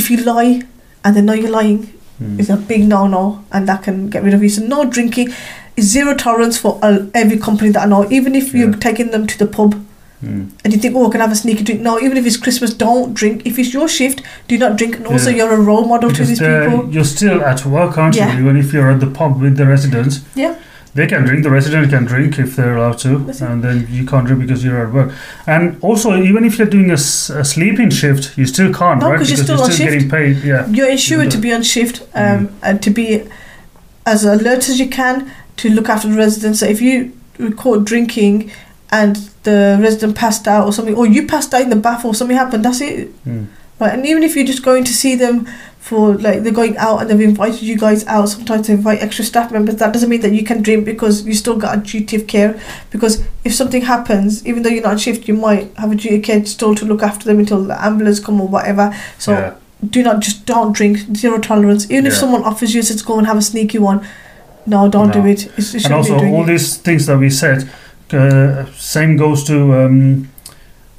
if 0.01 0.11
you 0.11 0.17
lie 0.33 0.63
and 1.05 1.11
they 1.15 1.23
know 1.27 1.37
you're 1.43 1.57
lying 1.63 1.81
Mm. 2.23 2.39
it's 2.41 2.49
a 2.49 2.57
big 2.73 2.83
no-no 2.95 3.23
and 3.53 3.69
that 3.69 3.83
can 3.87 4.09
get 4.15 4.23
rid 4.27 4.35
of 4.35 4.43
you 4.45 4.49
so 4.57 4.61
no 4.75 4.85
drinking 4.97 5.29
is 5.77 5.85
zero 5.97 6.15
tolerance 6.25 6.57
for 6.65 6.73
uh, 6.83 6.99
every 7.23 7.39
company 7.47 7.71
that 7.75 7.83
i 7.87 7.89
know 7.93 8.03
even 8.19 8.35
if 8.43 8.53
you're 8.55 8.77
taking 8.89 9.09
them 9.15 9.25
to 9.33 9.37
the 9.43 9.47
pub 9.57 9.71
Mm. 10.25 10.51
and 10.65 10.73
you 10.73 10.79
think 10.83 10.97
oh 10.97 11.07
i 11.09 11.11
can 11.13 11.21
have 11.21 11.33
a 11.33 11.37
sneaky 11.45 11.63
drink 11.69 11.81
no 11.81 11.93
even 12.01 12.17
if 12.21 12.25
it's 12.29 12.37
christmas 12.45 12.73
don't 12.73 13.15
drink 13.21 13.43
if 13.51 13.59
it's 13.59 13.73
your 13.75 13.89
shift 13.89 14.23
do 14.49 14.57
not 14.65 14.77
drink 14.79 14.97
and 14.99 15.07
also 15.07 15.31
Yeah. 15.31 15.37
you're 15.39 15.55
a 15.55 15.61
role 15.71 15.85
model 15.93 16.11
to 16.19 16.25
these 16.25 16.39
people 16.39 16.89
you're 16.95 17.11
still 17.19 17.43
at 17.53 17.65
work, 17.67 17.99
aren't 17.99 18.17
Yeah. 18.17 18.33
you? 18.33 18.41
Even 18.43 18.57
if 18.57 18.73
you're 18.73 18.91
at 18.95 19.01
the 19.01 19.11
pub 19.19 19.33
with 19.43 19.57
the 19.57 19.67
residents. 19.75 20.15
Yeah. 20.35 20.55
they 20.99 21.07
can 21.13 21.23
drink. 21.29 21.43
The 21.43 21.51
resident 21.51 21.91
can 21.91 22.05
drink 22.13 22.39
if 22.39 22.51
they're 22.57 22.77
allowed 22.77 22.99
to, 23.05 23.13
That's 23.19 23.41
it. 23.43 23.49
and 23.51 23.65
then 23.67 23.77
you 23.97 24.05
can't 24.11 24.25
drink 24.29 24.41
because 24.45 24.63
you're 24.65 24.81
at 24.87 24.93
work. 24.99 25.09
And 25.55 25.65
also, 25.89 26.09
even 26.31 26.45
if 26.49 26.53
you're 26.57 26.71
doing 26.77 26.91
a, 26.91 27.01
s- 27.07 27.31
a 27.31 27.45
sleeping 27.55 27.91
shift, 28.01 28.23
you 28.39 28.47
still 28.47 28.71
can't, 28.81 29.01
No, 29.01 29.09
right? 29.09 29.19
'cause 29.19 29.31
you're 29.31 29.43
because 29.45 29.59
still 29.59 29.63
on 29.65 29.71
shift. 29.79 29.91
getting 29.93 30.09
paid. 30.17 30.35
Yeah. 30.51 30.69
You're 30.77 30.91
insured 30.97 31.31
to 31.33 31.39
be 31.47 31.51
on 31.57 31.63
shift 31.65 31.97
um, 32.15 32.41
and 32.63 32.81
to 32.87 32.91
be 33.01 33.07
as 34.07 34.25
alert 34.25 34.69
as 34.71 34.79
you 34.79 34.89
can 35.01 35.17
to 35.57 35.69
look 35.69 35.89
after 35.89 36.07
the 36.13 36.17
residents. 36.17 36.61
So 36.61 36.67
if 36.67 36.81
you 36.81 36.95
were 37.41 37.51
caught 37.51 37.85
drinking 37.85 38.53
and 38.93 39.19
the 39.45 39.79
resident 39.81 40.17
passed 40.17 40.47
out 40.49 40.67
or 40.67 40.73
something, 40.73 40.95
or 40.97 41.07
you 41.07 41.27
passed 41.27 41.55
out 41.55 41.63
in 41.63 41.71
the 41.71 41.77
bath 41.77 42.05
or 42.05 42.15
something 42.15 42.37
happened, 42.37 42.65
that's 42.65 42.81
it. 42.81 43.13
Mm. 43.25 43.47
Right, 43.81 43.93
and 43.93 44.07
even 44.07 44.23
if 44.23 44.37
you're 44.37 44.47
just 44.47 44.63
going 44.63 44.85
to 44.85 44.93
see 44.93 45.17
them 45.17 45.47
for 45.81 46.15
like 46.15 46.43
they're 46.43 46.53
going 46.53 46.77
out 46.79 47.01
and 47.03 47.11
they've 47.11 47.21
invited 47.29 47.63
you 47.63 47.77
guys 47.77 48.07
out, 48.07 48.27
sometimes 48.29 48.69
they 48.69 48.73
invite 48.73 49.03
extra 49.03 49.25
staff 49.25 49.51
members. 49.53 49.77
That 49.77 49.93
doesn't 49.93 50.09
mean 50.09 50.21
that 50.23 50.33
you 50.33 50.45
can 50.45 50.63
drink 50.63 50.85
because 50.85 51.27
you 51.27 51.35
still 51.35 51.59
got 51.59 51.77
a 51.79 51.81
duty 51.81 52.17
of 52.17 52.27
care. 52.27 52.59
Because 52.91 53.23
if 53.45 53.53
something 53.53 53.83
happens, 53.83 54.47
even 54.47 54.63
though 54.63 54.71
you're 54.71 54.83
not 54.83 54.93
on 54.93 54.99
shift, 54.99 55.27
you 55.29 55.35
might 55.35 55.77
have 55.77 55.91
a 55.93 55.95
duty 55.97 56.17
of 56.17 56.23
care 56.23 56.47
still 56.47 56.75
to 56.77 56.85
look 56.87 57.03
after 57.03 57.25
them 57.27 57.39
until 57.41 57.65
the 57.65 57.85
ambulance 57.85 58.21
come 58.21 58.41
or 58.41 58.47
whatever. 58.49 58.97
So 59.19 59.33
yeah. 59.33 59.55
do 59.91 60.03
not 60.05 60.21
just 60.21 60.47
don't 60.47 60.73
drink 60.73 60.99
zero 61.17 61.39
tolerance. 61.39 61.91
Even 61.91 62.07
if 62.07 62.15
someone 62.15 62.45
offers 62.45 62.75
you 62.75 62.81
says 62.83 63.03
go 63.03 63.19
and 63.19 63.27
have 63.27 63.37
a 63.37 63.43
sneaky 63.43 63.79
one, 63.79 64.07
no, 64.67 64.89
don't 64.89 65.13
do 65.13 65.19
No. 65.21 65.27
it. 65.27 65.53
It's, 65.59 65.75
you 65.75 65.81
And 65.85 65.93
also, 65.95 66.15
be 66.15 66.21
doing 66.21 66.35
all 66.35 66.45
it. 66.45 66.47
these 66.47 66.77
things 66.79 67.05
that 67.07 67.19
we 67.19 67.29
said, 67.29 67.69
uh, 68.13 68.67
same 68.77 69.17
goes 69.17 69.45
to 69.45 69.57
um, 69.85 70.29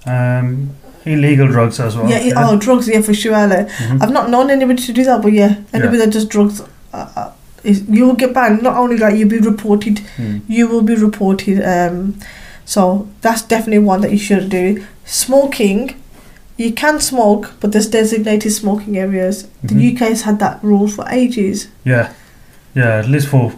um, 0.06 0.70
illegal 1.06 1.48
drugs 1.48 1.80
as 1.80 1.96
well. 1.96 2.10
yeah, 2.10 2.18
it- 2.18 2.34
oh, 2.36 2.58
drugs, 2.58 2.88
yeah, 2.88 3.02
for 3.02 3.14
sure. 3.14 3.32
Like, 3.48 3.70
Mhm. 3.70 4.02
I've 4.02 4.12
not 4.12 4.30
known 4.30 4.50
anybody 4.50 4.82
to 4.84 4.94
do 4.94 5.04
that, 5.04 5.22
but 5.22 5.32
yeah, 5.34 5.56
anybody 5.74 5.98
that 6.00 6.12
does 6.12 6.26
drugs, 6.26 6.62
uh, 6.94 7.08
uh, 7.16 7.30
is, 7.64 7.84
you 7.90 8.06
will 8.08 8.16
get 8.16 8.34
banned. 8.34 8.62
Not 8.64 8.76
only 8.78 8.98
that, 8.98 9.16
you'll 9.18 9.30
be 9.30 9.40
reported. 9.40 10.02
Mm. 10.18 10.42
You 10.48 10.68
will 10.68 10.82
be 10.84 10.96
reported. 10.96 11.62
Um, 11.64 12.16
so 12.66 13.08
that's 13.22 13.42
definitely 13.44 13.80
one 13.80 14.02
that 14.02 14.12
you 14.12 14.18
should 14.18 14.50
do. 14.50 14.84
Smoking, 15.06 15.96
you 16.58 16.72
can 16.74 17.00
smoke, 17.00 17.54
but 17.60 17.72
there's 17.72 17.88
designated 17.88 18.52
smoking 18.52 18.98
areas. 18.98 19.46
Mhm. 19.64 19.70
The 19.70 19.76
UK 19.94 20.10
has 20.10 20.22
had 20.24 20.40
that 20.40 20.60
rule 20.64 20.88
for 20.88 21.06
ages. 21.10 21.68
Yeah, 21.84 22.10
yeah, 22.76 22.98
at 23.00 23.08
least 23.10 23.28
for, 23.28 23.52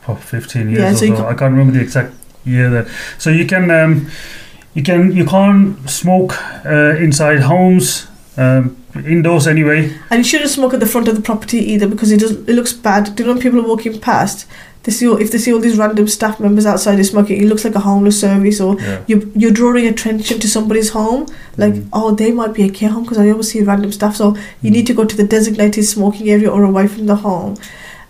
for 0.00 0.16
fifteen 0.16 0.68
years 0.70 0.80
Yeah, 0.80 0.90
or 0.92 0.96
so 0.96 1.06
so. 1.06 1.16
ca- 1.22 1.28
I 1.28 1.34
can't 1.34 1.52
remember 1.52 1.72
the 1.72 1.80
exact 1.80 2.12
year 2.44 2.70
that. 2.70 2.88
So 3.18 3.30
you 3.30 3.46
can, 3.46 3.70
um, 3.70 4.10
you 4.74 4.82
can, 4.82 5.12
you 5.12 5.24
can't 5.24 5.88
smoke 5.88 6.34
uh, 6.64 6.96
inside 6.96 7.40
homes, 7.40 8.06
um, 8.36 8.76
indoors 9.06 9.46
anyway. 9.46 9.92
And 10.10 10.18
you 10.18 10.24
shouldn't 10.24 10.50
smoke 10.50 10.74
at 10.74 10.80
the 10.80 10.86
front 10.86 11.08
of 11.08 11.14
the 11.16 11.22
property 11.22 11.58
either 11.58 11.86
because 11.86 12.10
it 12.12 12.20
does 12.20 12.32
it 12.32 12.48
looks 12.54 12.72
bad. 12.72 13.14
Do 13.14 13.22
you 13.22 13.26
know 13.28 13.34
when 13.34 13.42
people 13.42 13.60
are 13.60 13.68
walking 13.68 13.98
past, 14.00 14.46
they 14.82 14.92
see 14.92 15.06
all, 15.08 15.16
if 15.20 15.30
they 15.30 15.38
see 15.38 15.52
all 15.52 15.60
these 15.60 15.78
random 15.78 16.08
staff 16.08 16.40
members 16.40 16.66
outside 16.66 16.98
is 16.98 17.10
smoking, 17.10 17.40
it 17.40 17.46
looks 17.46 17.64
like 17.64 17.74
a 17.74 17.80
homeless 17.80 18.20
service 18.20 18.60
or 18.60 18.78
Yeah. 18.80 19.00
you 19.06 19.32
you're 19.36 19.52
drawing 19.52 19.86
attention 19.86 20.40
to 20.40 20.48
somebody's 20.48 20.90
home. 20.90 21.26
Like 21.56 21.74
Mm. 21.74 21.88
oh 21.92 22.14
they 22.14 22.32
might 22.32 22.52
be 22.54 22.64
a 22.64 22.68
care 22.68 22.90
home 22.90 23.04
because 23.04 23.18
I 23.18 23.30
always 23.30 23.50
see 23.52 23.62
random 23.62 23.92
stuff. 23.92 24.16
So 24.16 24.34
you 24.62 24.70
Mm. 24.70 24.74
need 24.74 24.86
to 24.88 24.94
go 24.94 25.04
to 25.04 25.16
the 25.16 25.24
designated 25.24 25.84
smoking 25.84 26.28
area 26.28 26.50
or 26.50 26.64
away 26.64 26.86
from 26.88 27.06
the 27.06 27.16
home. 27.16 27.56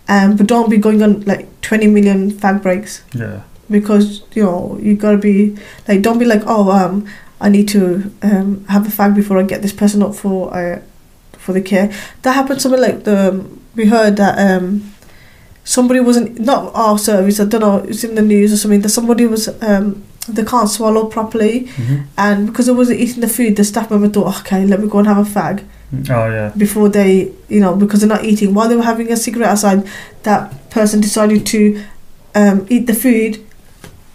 Um, 0.09 0.35
but 0.35 0.47
don't 0.47 0.69
be 0.69 0.77
going 0.77 1.01
on 1.03 1.21
like 1.21 1.47
20 1.61 1.87
million 1.87 2.31
fag 2.31 2.61
breaks 2.61 3.03
Yeah. 3.13 3.41
Because 3.73 4.21
you 4.35 4.43
know 4.43 4.77
you 4.81 4.95
gotta 4.95 5.17
be 5.17 5.57
like 5.87 6.01
don't 6.01 6.19
be 6.19 6.25
like 6.33 6.43
oh 6.47 6.71
um 6.71 7.05
I 7.41 7.49
need 7.49 7.67
to 7.69 8.09
um 8.21 8.63
have 8.69 8.87
a 8.87 8.91
fag 8.97 9.15
before 9.15 9.37
I 9.39 9.43
get 9.43 9.61
this 9.61 9.73
person 9.73 10.01
up 10.01 10.15
for 10.15 10.53
uh 10.55 10.79
for 11.43 11.51
the 11.51 11.61
care. 11.61 11.91
That 12.21 12.33
happened 12.39 12.61
something 12.61 12.79
like 12.79 13.03
the 13.03 13.45
we 13.75 13.85
heard 13.87 14.15
that 14.17 14.35
um 14.39 14.89
somebody 15.65 15.99
wasn't 15.99 16.39
not 16.39 16.71
our 16.75 16.97
service 16.97 17.39
I 17.39 17.45
don't 17.45 17.61
know 17.61 17.77
it's 17.89 18.03
in 18.03 18.15
the 18.15 18.21
news 18.21 18.53
or 18.53 18.57
something 18.57 18.81
that 18.81 18.89
somebody 18.89 19.25
was 19.25 19.47
um 19.61 20.03
they 20.29 20.43
can't 20.45 20.69
swallow 20.69 21.05
properly 21.07 21.65
hmm 21.67 21.97
and 22.17 22.47
because 22.47 22.65
they 22.67 22.71
wasn't 22.73 22.99
eating 22.99 23.21
the 23.21 23.27
food 23.27 23.55
the 23.57 23.63
staff 23.63 23.89
member 23.91 24.07
thought 24.09 24.39
okay 24.41 24.65
let 24.65 24.79
me 24.79 24.87
go 24.87 24.99
and 24.99 25.07
have 25.07 25.17
a 25.27 25.29
fag 25.39 25.65
Oh 26.09 26.25
yeah. 26.27 26.51
before 26.57 26.89
they 26.89 27.31
you 27.49 27.59
know 27.59 27.75
because 27.75 27.99
they're 27.99 28.09
not 28.17 28.25
eating 28.25 28.53
while 28.55 28.67
they 28.69 28.75
were 28.75 28.81
having 28.93 29.11
a 29.11 29.17
cigarette 29.17 29.49
outside 29.49 29.87
that 30.23 30.69
person 30.71 30.99
decided 31.01 31.45
to 31.47 31.83
um 32.35 32.65
eat 32.69 32.87
the 32.87 32.93
food 32.95 33.31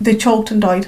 they 0.00 0.14
choked 0.17 0.50
and 0.50 0.61
died 0.62 0.87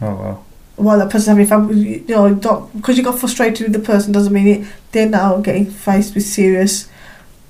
Oh 0.00 0.14
wow. 0.14 0.44
while 0.76 0.98
that 0.98 1.10
person's 1.10 1.48
having 1.48 1.76
you 1.76 2.04
know, 2.08 2.34
because 2.76 2.96
you 2.98 3.04
got 3.04 3.18
frustrated 3.18 3.62
with 3.68 3.72
the 3.72 3.78
person 3.92 4.12
doesn't 4.12 4.32
mean 4.32 4.46
it. 4.48 4.66
They're 4.92 5.08
now 5.08 5.38
getting 5.40 5.66
faced 5.70 6.14
with 6.14 6.24
serious 6.24 6.88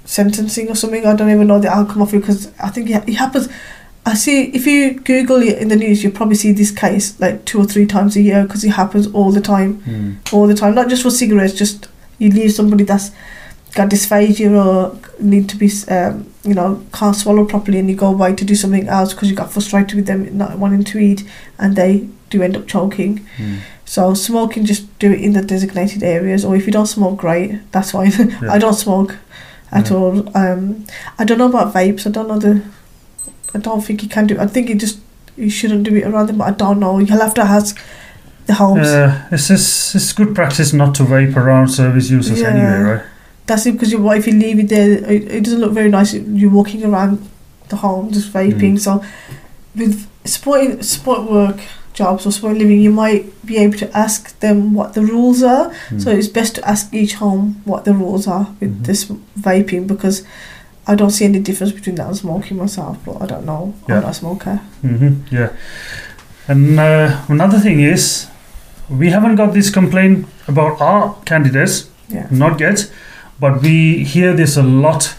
sentencing 0.04 0.68
or 0.68 0.74
something. 0.74 1.06
I 1.06 1.14
don't 1.14 1.30
even 1.30 1.46
know 1.46 1.58
the 1.60 1.68
outcome 1.70 2.02
of 2.02 2.12
it 2.14 2.20
because 2.20 2.50
I 2.60 2.68
think 2.70 2.90
it, 2.90 3.08
it 3.08 3.14
happens. 3.14 3.48
I 4.04 4.14
see 4.14 4.46
if 4.46 4.66
you 4.66 4.94
Google 5.00 5.40
it 5.42 5.58
in 5.58 5.68
the 5.68 5.76
news, 5.76 6.02
you'll 6.02 6.12
probably 6.12 6.34
see 6.34 6.50
this 6.52 6.72
case 6.72 7.18
like 7.20 7.44
two 7.44 7.60
or 7.60 7.64
three 7.64 7.86
times 7.86 8.16
a 8.16 8.20
year 8.20 8.42
because 8.42 8.64
it 8.64 8.70
happens 8.70 9.06
all 9.14 9.30
the 9.30 9.40
time, 9.40 9.80
Mm. 9.82 10.32
all 10.32 10.46
the 10.48 10.54
time. 10.54 10.74
Not 10.74 10.88
just 10.88 11.02
for 11.04 11.10
cigarettes, 11.10 11.54
just 11.54 11.88
you 12.18 12.30
leave 12.30 12.52
somebody 12.52 12.82
that's 12.84 13.12
got 13.74 13.88
dysphagia 13.90 14.50
or 14.52 14.98
need 15.20 15.48
to 15.48 15.56
be, 15.56 15.70
um, 15.88 16.26
you 16.44 16.54
know, 16.54 16.84
can't 16.92 17.16
swallow 17.16 17.44
properly, 17.44 17.78
and 17.78 17.88
you 17.88 17.96
go 17.96 18.08
away 18.08 18.34
to 18.34 18.44
do 18.44 18.54
something 18.54 18.88
else 18.88 19.12
because 19.14 19.30
you 19.30 19.36
got 19.36 19.52
frustrated 19.52 19.94
with 19.96 20.06
them 20.06 20.36
not 20.36 20.58
wanting 20.58 20.84
to 20.84 20.98
eat, 20.98 21.24
and 21.58 21.76
they 21.76 22.08
do 22.30 22.42
end 22.42 22.56
up 22.56 22.66
choking. 22.66 23.26
Mm. 23.38 23.58
So 23.84 24.14
smoking, 24.14 24.64
just 24.64 24.98
do 24.98 25.12
it 25.12 25.20
in 25.20 25.32
the 25.34 25.42
designated 25.42 26.02
areas, 26.02 26.44
or 26.44 26.56
if 26.56 26.66
you 26.66 26.72
don't 26.72 26.86
smoke, 26.86 27.18
great, 27.18 27.60
that's 27.72 27.90
fine. 27.92 28.10
Yeah. 28.42 28.52
I 28.52 28.58
don't 28.58 28.74
smoke 28.74 29.16
at 29.70 29.90
Yeah. 29.90 29.96
all. 29.96 30.36
Um, 30.36 30.84
I 31.18 31.24
don't 31.24 31.38
know 31.38 31.48
about 31.48 31.74
vapes. 31.74 32.06
I 32.06 32.10
don't 32.10 32.28
know 32.28 32.38
the. 32.38 32.62
I 33.54 33.58
don't 33.58 33.82
think 33.84 34.02
you 34.02 34.08
can 34.08 34.26
do. 34.26 34.38
I 34.38 34.46
think 34.46 34.68
you 34.68 34.74
just 34.76 34.98
you 35.36 35.50
shouldn't 35.50 35.82
do 35.84 35.94
it 35.96 36.04
around 36.04 36.26
them. 36.28 36.38
But 36.38 36.48
I 36.48 36.50
don't 36.52 36.80
know. 36.80 36.98
You'll 36.98 37.20
have 37.20 37.34
to 37.34 37.42
ask 37.42 37.78
the 38.46 38.54
homes. 38.54 38.86
Uh, 38.88 39.28
it's 39.30 39.48
just, 39.48 39.94
it's 39.94 40.12
good 40.12 40.34
practice 40.34 40.72
not 40.72 40.94
to 40.96 41.02
vape 41.04 41.36
around 41.36 41.68
service 41.68 42.10
users 42.10 42.40
Yeah. 42.40 42.48
anyway, 42.48 42.80
right? 42.92 43.02
That's 43.46 43.66
it 43.66 43.72
because 43.72 43.90
you, 43.92 44.00
what 44.00 44.18
if 44.18 44.26
you 44.26 44.32
leave 44.34 44.58
it 44.60 44.68
there? 44.68 44.92
It, 45.10 45.30
it 45.30 45.44
doesn't 45.44 45.60
look 45.60 45.72
very 45.72 45.88
nice. 45.90 46.14
You're 46.14 46.50
walking 46.50 46.84
around 46.84 47.28
the 47.68 47.76
home 47.76 48.12
just 48.12 48.32
vaping. 48.32 48.74
Mm. 48.74 48.80
So 48.80 49.04
with 49.74 50.06
supporting 50.24 50.82
support 50.82 51.30
work 51.30 51.58
jobs 51.92 52.24
or 52.26 52.32
support 52.32 52.56
living, 52.56 52.80
you 52.80 52.90
might 52.90 53.24
be 53.44 53.56
able 53.58 53.76
to 53.78 53.96
ask 53.96 54.38
them 54.40 54.74
what 54.74 54.94
the 54.94 55.02
rules 55.02 55.42
are. 55.42 55.70
Mm. 55.90 56.00
So 56.02 56.10
it's 56.10 56.28
best 56.28 56.54
to 56.54 56.68
ask 56.68 56.92
each 56.94 57.14
home 57.14 57.60
what 57.64 57.84
the 57.84 57.92
rules 57.94 58.26
are 58.26 58.46
with 58.60 58.78
Mhm. 58.80 58.84
this 58.86 59.04
vaping 59.38 59.86
because 59.86 60.22
I 60.86 60.94
don't 60.94 61.10
see 61.10 61.24
any 61.24 61.38
difference 61.38 61.72
between 61.72 61.96
that 61.96 62.06
and 62.06 62.16
smoking 62.16 62.56
myself, 62.56 62.96
but 63.04 63.20
I 63.22 63.26
don't 63.26 63.44
know. 63.44 63.74
Yeah. 63.88 63.96
I'm 63.96 64.02
not 64.02 64.10
a 64.10 64.14
smoker. 64.14 64.60
hmm 64.80 65.12
yeah. 65.30 65.48
And 66.48 66.78
uh, 66.78 67.20
another 67.28 67.58
thing 67.60 67.80
is, 67.80 68.26
we 68.90 69.10
haven't 69.10 69.36
got 69.36 69.52
this 69.54 69.70
complaint 69.70 70.26
about 70.48 70.80
our 70.80 71.14
candidates, 71.24 71.88
Yeah. 72.08 72.26
not 72.30 72.58
yet, 72.60 72.90
but 73.42 73.60
we 73.62 74.04
hear 74.14 74.32
this 74.40 74.56
a 74.56 74.62
lot 74.62 75.14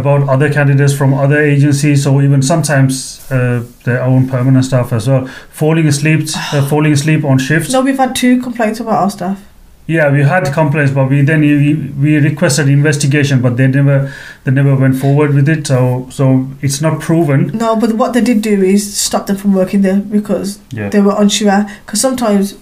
about 0.00 0.28
other 0.28 0.52
candidates 0.52 0.92
from 1.00 1.14
other 1.14 1.40
agencies 1.40 2.06
or 2.06 2.22
even 2.22 2.42
sometimes 2.42 2.94
uh, 3.30 3.64
their 3.84 4.02
own 4.02 4.28
permanent 4.28 4.64
staff 4.64 4.92
as 4.92 5.08
well, 5.08 5.26
falling 5.50 5.86
asleep, 5.86 6.28
uh, 6.52 6.68
falling 6.72 6.92
asleep 6.92 7.24
on 7.24 7.38
shifts 7.38 7.72
No, 7.72 7.80
we've 7.80 7.96
had 8.06 8.14
two 8.14 8.34
complaints 8.42 8.80
about 8.80 9.02
our 9.04 9.10
staff. 9.10 9.38
Yeah, 9.86 10.10
we 10.10 10.22
had 10.22 10.50
complaints, 10.52 10.92
but 10.92 11.10
we 11.10 11.22
then 11.22 11.40
we, 11.40 11.74
we 12.02 12.16
requested 12.16 12.68
investigation, 12.68 13.40
but 13.42 13.56
they 13.58 13.66
never 13.66 14.12
they 14.44 14.50
never 14.50 14.74
went 14.74 14.96
forward 14.96 15.34
with 15.34 15.48
it. 15.54 15.66
So 15.66 16.08
so 16.10 16.48
it's 16.62 16.80
not 16.80 17.00
proven. 17.00 17.40
No, 17.64 17.76
but 17.76 17.92
what 17.92 18.14
they 18.14 18.22
did 18.22 18.40
do 18.42 18.62
is 18.74 18.82
stop 19.06 19.26
them 19.26 19.36
from 19.36 19.52
working 19.54 19.82
there 19.82 20.00
because 20.00 20.58
Yeah. 20.72 20.88
they 20.88 21.02
were 21.02 21.14
unsure. 21.24 21.66
Because 21.84 22.00
sometimes, 22.00 22.54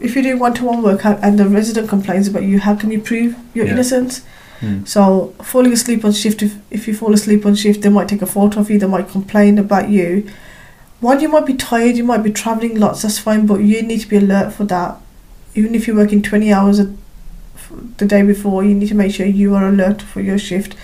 if 0.00 0.14
you 0.16 0.22
do 0.22 0.36
one-to-one 0.46 0.82
work 0.82 1.00
and 1.06 1.38
the 1.38 1.48
resident 1.48 1.88
complains 1.88 2.28
about 2.28 2.42
you, 2.42 2.60
how 2.60 2.74
can 2.76 2.90
you 2.90 3.00
prove 3.00 3.34
your 3.54 3.66
Yeah. 3.66 3.72
innocence? 3.72 4.20
Mm. 4.60 4.86
So 4.86 5.34
falling 5.42 5.72
asleep 5.72 6.04
on 6.04 6.12
shift, 6.12 6.42
if, 6.42 6.56
if 6.70 6.88
you 6.88 6.94
fall 6.94 7.12
asleep 7.14 7.44
on 7.46 7.54
shift, 7.54 7.82
they 7.82 7.88
might 7.88 8.08
take 8.08 8.22
a 8.22 8.26
photo 8.26 8.60
of 8.60 8.70
you, 8.70 8.78
they 8.78 8.86
might 8.86 9.08
complain 9.08 9.58
about 9.58 9.88
you. 9.90 10.28
One, 11.00 11.20
you 11.20 11.28
might 11.28 11.44
be 11.46 11.54
tired, 11.54 11.96
you 11.96 12.04
might 12.04 12.22
be 12.22 12.32
travelling 12.32 12.78
lots, 12.80 13.02
that's 13.02 13.18
fine, 13.18 13.46
but 13.46 13.56
you 13.60 13.82
need 13.82 14.00
to 14.00 14.08
be 14.08 14.16
alert 14.16 14.52
for 14.52 14.64
that. 14.64 14.96
Even 15.54 15.74
if 15.74 15.86
you're 15.86 15.96
working 15.96 16.22
20 16.22 16.52
hours 16.52 16.78
a, 16.80 16.92
the 17.98 18.06
day 18.06 18.22
before, 18.22 18.64
you 18.64 18.74
need 18.74 18.88
to 18.88 18.94
make 18.94 19.12
sure 19.14 19.26
you 19.26 19.54
are 19.54 19.68
alert 19.68 20.00
for 20.00 20.20
your 20.20 20.38
shift. 20.38 20.74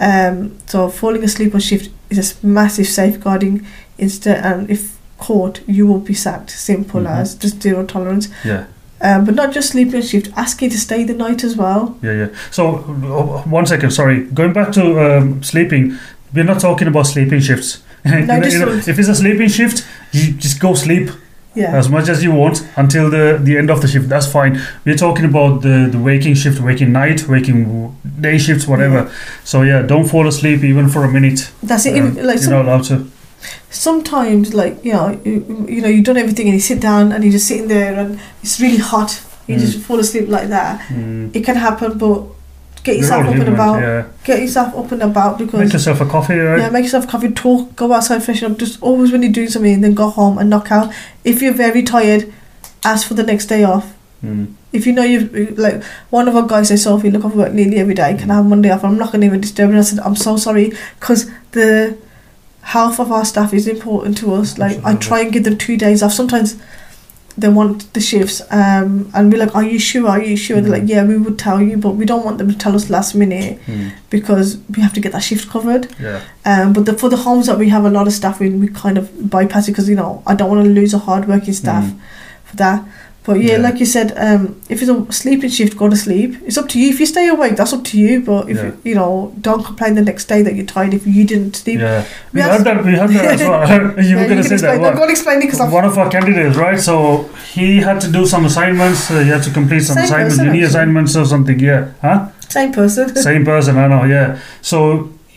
Um, 0.00 0.56
so 0.66 0.88
falling 0.88 1.24
asleep 1.24 1.54
on 1.54 1.60
shift 1.60 1.90
is 2.10 2.40
a 2.42 2.46
massive 2.46 2.86
safeguarding 2.86 3.66
incident, 3.98 4.44
and 4.44 4.70
if 4.70 4.96
caught, 5.18 5.60
you 5.66 5.86
will 5.88 5.98
be 5.98 6.14
sacked. 6.14 6.50
Simple 6.50 7.00
Mhm. 7.00 7.10
as 7.10 7.34
just 7.34 7.60
zero 7.60 7.84
tolerance. 7.84 8.28
Yeah. 8.44 8.66
Um, 9.00 9.24
but 9.24 9.34
not 9.34 9.52
just 9.52 9.70
sleeping 9.70 10.02
on 10.02 10.32
ask 10.36 10.60
you 10.60 10.68
to 10.70 10.78
stay 10.78 11.04
the 11.04 11.14
night 11.14 11.44
as 11.44 11.56
well. 11.56 11.96
Yeah, 12.02 12.12
yeah. 12.12 12.28
So, 12.50 12.76
uh, 12.78 13.42
one 13.48 13.64
second, 13.66 13.92
sorry. 13.92 14.24
Going 14.24 14.52
back 14.52 14.72
to 14.72 14.82
um, 15.18 15.42
sleeping, 15.42 15.96
we're 16.34 16.44
not 16.44 16.60
talking 16.60 16.88
about 16.88 17.06
sleeping 17.06 17.40
shifts. 17.40 17.82
You 18.04 18.26
know, 18.26 18.36
you 18.46 18.58
know, 18.58 18.72
if 18.72 18.98
it's 18.98 19.08
a 19.08 19.14
sleeping 19.14 19.48
shift, 19.48 19.86
you 20.12 20.32
just 20.32 20.60
go 20.60 20.74
sleep 20.74 21.10
Yeah. 21.54 21.76
as 21.76 21.88
much 21.88 22.08
as 22.08 22.22
you 22.22 22.32
want 22.32 22.66
until 22.76 23.10
the, 23.10 23.38
the 23.42 23.58
end 23.58 23.70
of 23.70 23.80
the 23.82 23.88
shift. 23.88 24.08
That's 24.08 24.26
fine. 24.26 24.60
We're 24.84 24.96
talking 24.96 25.24
about 25.24 25.62
the, 25.62 25.88
the 25.90 25.98
waking 25.98 26.34
shift, 26.36 26.60
waking 26.60 26.92
night, 26.92 27.28
waking 27.28 27.96
day 28.20 28.38
shifts, 28.38 28.66
whatever. 28.66 29.10
So, 29.44 29.62
yeah, 29.62 29.82
don't 29.82 30.06
fall 30.08 30.26
asleep 30.28 30.62
even 30.64 30.88
for 30.88 31.04
a 31.04 31.10
minute. 31.10 31.50
That's 31.62 31.86
it. 31.86 31.98
Um, 32.00 32.14
like 32.16 32.36
you're 32.36 32.38
some, 32.38 32.52
not 32.52 32.64
allowed 32.66 32.84
to. 32.84 33.06
Sometimes 33.70 34.54
like 34.54 34.84
you 34.84 34.92
know 34.92 35.20
you, 35.24 35.66
you 35.68 35.80
know 35.82 35.88
you've 35.88 36.04
done 36.04 36.16
everything 36.16 36.46
and 36.46 36.54
you 36.54 36.60
sit 36.60 36.80
down 36.80 37.12
and 37.12 37.22
you're 37.24 37.32
just 37.32 37.46
sitting 37.46 37.68
there 37.68 37.94
and 37.98 38.20
it's 38.42 38.60
really 38.60 38.78
hot 38.78 39.22
you 39.46 39.56
Mm. 39.56 39.60
just 39.60 39.78
fall 39.80 39.98
asleep 39.98 40.28
like 40.28 40.48
that 40.48 40.80
Mm. 40.88 41.34
it 41.34 41.44
can 41.44 41.56
happen 41.56 41.96
but 41.98 42.22
get 42.84 42.96
yourself 42.96 43.26
up 43.26 43.34
and 43.34 43.48
about 43.48 43.80
Yeah. 43.80 44.04
get 44.24 44.40
yourself 44.40 44.74
up 44.76 44.92
and 44.92 45.02
about 45.02 45.38
because 45.38 45.60
Make 45.60 45.72
yourself 45.72 46.00
a 46.00 46.06
coffee, 46.06 46.34
right? 46.36 46.60
yeah 46.60 46.70
make 46.70 46.84
yourself 46.84 47.04
a 47.04 47.06
coffee 47.08 47.30
talk 47.30 47.74
go 47.76 47.92
outside 47.92 48.22
freshen 48.22 48.50
up 48.52 48.58
just 48.58 48.82
always 48.82 49.12
when 49.12 49.22
you're 49.22 49.32
doing 49.32 49.48
something 49.48 49.80
then 49.80 49.94
go 49.94 50.08
home 50.10 50.38
and 50.38 50.48
knock 50.50 50.70
out 50.72 50.92
if 51.24 51.40
you're 51.42 51.52
very 51.54 51.82
tired 51.82 52.32
ask 52.84 53.06
for 53.06 53.14
the 53.14 53.22
next 53.22 53.46
day 53.46 53.64
off 53.64 53.94
Mm. 54.24 54.46
if 54.72 54.84
you 54.84 54.92
know 54.92 55.04
you've 55.04 55.56
like 55.56 55.80
one 56.10 56.26
of 56.26 56.34
our 56.34 56.42
guys 56.42 56.68
says 56.68 56.82
Sophie 56.82 57.08
look 57.10 57.24
off 57.24 57.34
work 57.36 57.52
nearly 57.52 57.76
every 57.78 57.94
day 57.94 58.16
can 58.18 58.32
I 58.32 58.34
have 58.34 58.46
Monday 58.46 58.68
off 58.70 58.82
I'm 58.84 58.98
not 58.98 59.12
going 59.12 59.20
to 59.20 59.26
even 59.28 59.40
disturb 59.40 59.70
her 59.70 59.78
I 59.78 59.82
said 59.82 60.00
I'm 60.00 60.16
so 60.16 60.36
sorry 60.36 60.72
because 60.98 61.30
the 61.52 61.96
health 62.74 62.98
of 63.00 63.10
our 63.16 63.24
staff 63.24 63.52
is 63.54 63.66
important 63.66 64.16
to 64.22 64.34
us 64.38 64.58
like 64.58 64.76
I 64.84 64.94
try 65.08 65.18
and 65.22 65.32
give 65.32 65.44
them 65.44 65.56
two 65.66 65.76
days 65.84 66.02
off 66.02 66.12
sometimes 66.12 66.56
they 67.42 67.48
want 67.48 67.92
the 67.94 68.00
shifts 68.00 68.40
um, 68.50 68.90
and 69.14 69.32
we're 69.32 69.38
like 69.44 69.54
are 69.54 69.62
you 69.72 69.78
sure 69.78 70.08
are 70.08 70.20
you 70.30 70.36
sure 70.36 70.60
they're 70.60 70.72
Mhm. 70.72 70.78
like 70.80 70.88
yeah 70.92 71.04
we 71.10 71.16
would 71.24 71.38
tell 71.38 71.60
you 71.68 71.76
but 71.84 71.92
we 72.00 72.04
don't 72.04 72.24
want 72.26 72.36
them 72.38 72.48
to 72.52 72.58
tell 72.64 72.74
us 72.78 72.90
last 72.96 73.14
minute 73.14 73.52
Mm. 73.66 73.92
because 74.10 74.48
we 74.74 74.82
have 74.82 74.92
to 74.94 75.00
get 75.04 75.12
that 75.12 75.22
shift 75.28 75.48
covered 75.54 75.86
Yeah. 76.06 76.20
um, 76.50 76.72
but 76.74 76.84
the, 76.86 76.94
for 77.02 77.08
the 77.08 77.20
homes 77.26 77.46
that 77.46 77.58
we 77.62 77.68
have 77.76 77.84
a 77.90 77.90
lot 77.98 78.06
of 78.08 78.12
staff 78.12 78.40
in 78.42 78.60
we 78.60 78.68
kind 78.84 78.98
of 78.98 79.08
bypass 79.36 79.68
it 79.68 79.72
because 79.72 79.88
you 79.88 79.98
know 80.02 80.10
I 80.26 80.34
don't 80.34 80.50
want 80.54 80.64
to 80.64 80.70
lose 80.80 80.92
a 80.94 80.98
hard 81.08 81.28
working 81.28 81.54
staff 81.62 81.84
Mm. 81.84 81.96
for 82.48 82.56
that. 82.64 82.78
But 83.28 83.36
yeah, 83.42 83.56
Yeah. 83.56 83.66
like 83.68 83.78
you 83.82 83.86
said, 83.96 84.08
um, 84.26 84.42
if 84.72 84.76
it's 84.82 84.90
a 84.90 84.98
sleeping 85.22 85.50
shift, 85.56 85.76
go 85.82 85.86
to 85.94 85.96
sleep. 86.06 86.30
It's 86.48 86.56
up 86.60 86.68
to 86.72 86.76
you. 86.80 86.86
If 86.94 86.98
you 87.02 87.06
stay 87.14 87.26
awake, 87.34 87.54
that's 87.58 87.74
up 87.76 87.84
to 87.90 87.96
you. 88.04 88.12
But 88.30 88.42
if 88.52 88.56
Yeah. 88.56 88.64
you, 88.66 88.72
you 88.90 88.94
know, 89.00 89.10
don't 89.48 89.62
complain 89.70 89.92
the 90.00 90.04
next 90.10 90.24
day 90.32 90.40
that 90.46 90.54
you're 90.56 90.70
tired 90.76 90.94
if 90.98 91.02
you 91.16 91.24
didn't 91.32 91.54
sleep. 91.62 91.78
Yeah. 91.80 92.04
We 92.32 92.40
have- 92.40 92.64
that. 92.68 92.78
We 92.86 92.92
heard 93.00 93.10
that 93.16 93.26
as 93.34 93.40
well. 93.50 93.62
you 94.08 94.16
Yeah, 94.16 94.20
were 94.22 94.28
going 94.30 94.42
to 94.44 94.48
say 94.48 94.54
explain. 94.54 94.76
that. 94.76 94.80
No, 94.82 94.88
what? 94.88 94.96
go 94.96 95.02
and 95.02 95.10
explain 95.16 95.36
it 95.38 95.46
because 95.48 95.60
I'm 95.64 95.70
one 95.80 95.84
of 95.90 95.98
our 96.00 96.08
candidates, 96.16 96.56
right? 96.64 96.80
So 96.88 96.94
he 97.54 97.66
had 97.88 98.00
to 98.04 98.08
do 98.18 98.22
some 98.34 98.44
assignments. 98.50 99.00
Uh, 99.10 99.18
he 99.26 99.30
had 99.36 99.42
to 99.48 99.50
complete 99.60 99.82
some 99.90 99.96
Same 99.96 100.04
assignments, 100.08 100.36
person, 100.36 100.46
uni 100.46 100.58
actually. 100.58 100.68
assignments 100.80 101.12
or 101.20 101.24
something. 101.34 101.58
Yeah, 101.70 101.82
huh? 102.06 102.18
same 102.48 102.72
person. 102.72 103.14
Same 103.30 103.44
person, 103.44 103.76
I 103.76 103.86
know. 103.92 104.04
Yeah. 104.04 104.28
So 104.62 104.78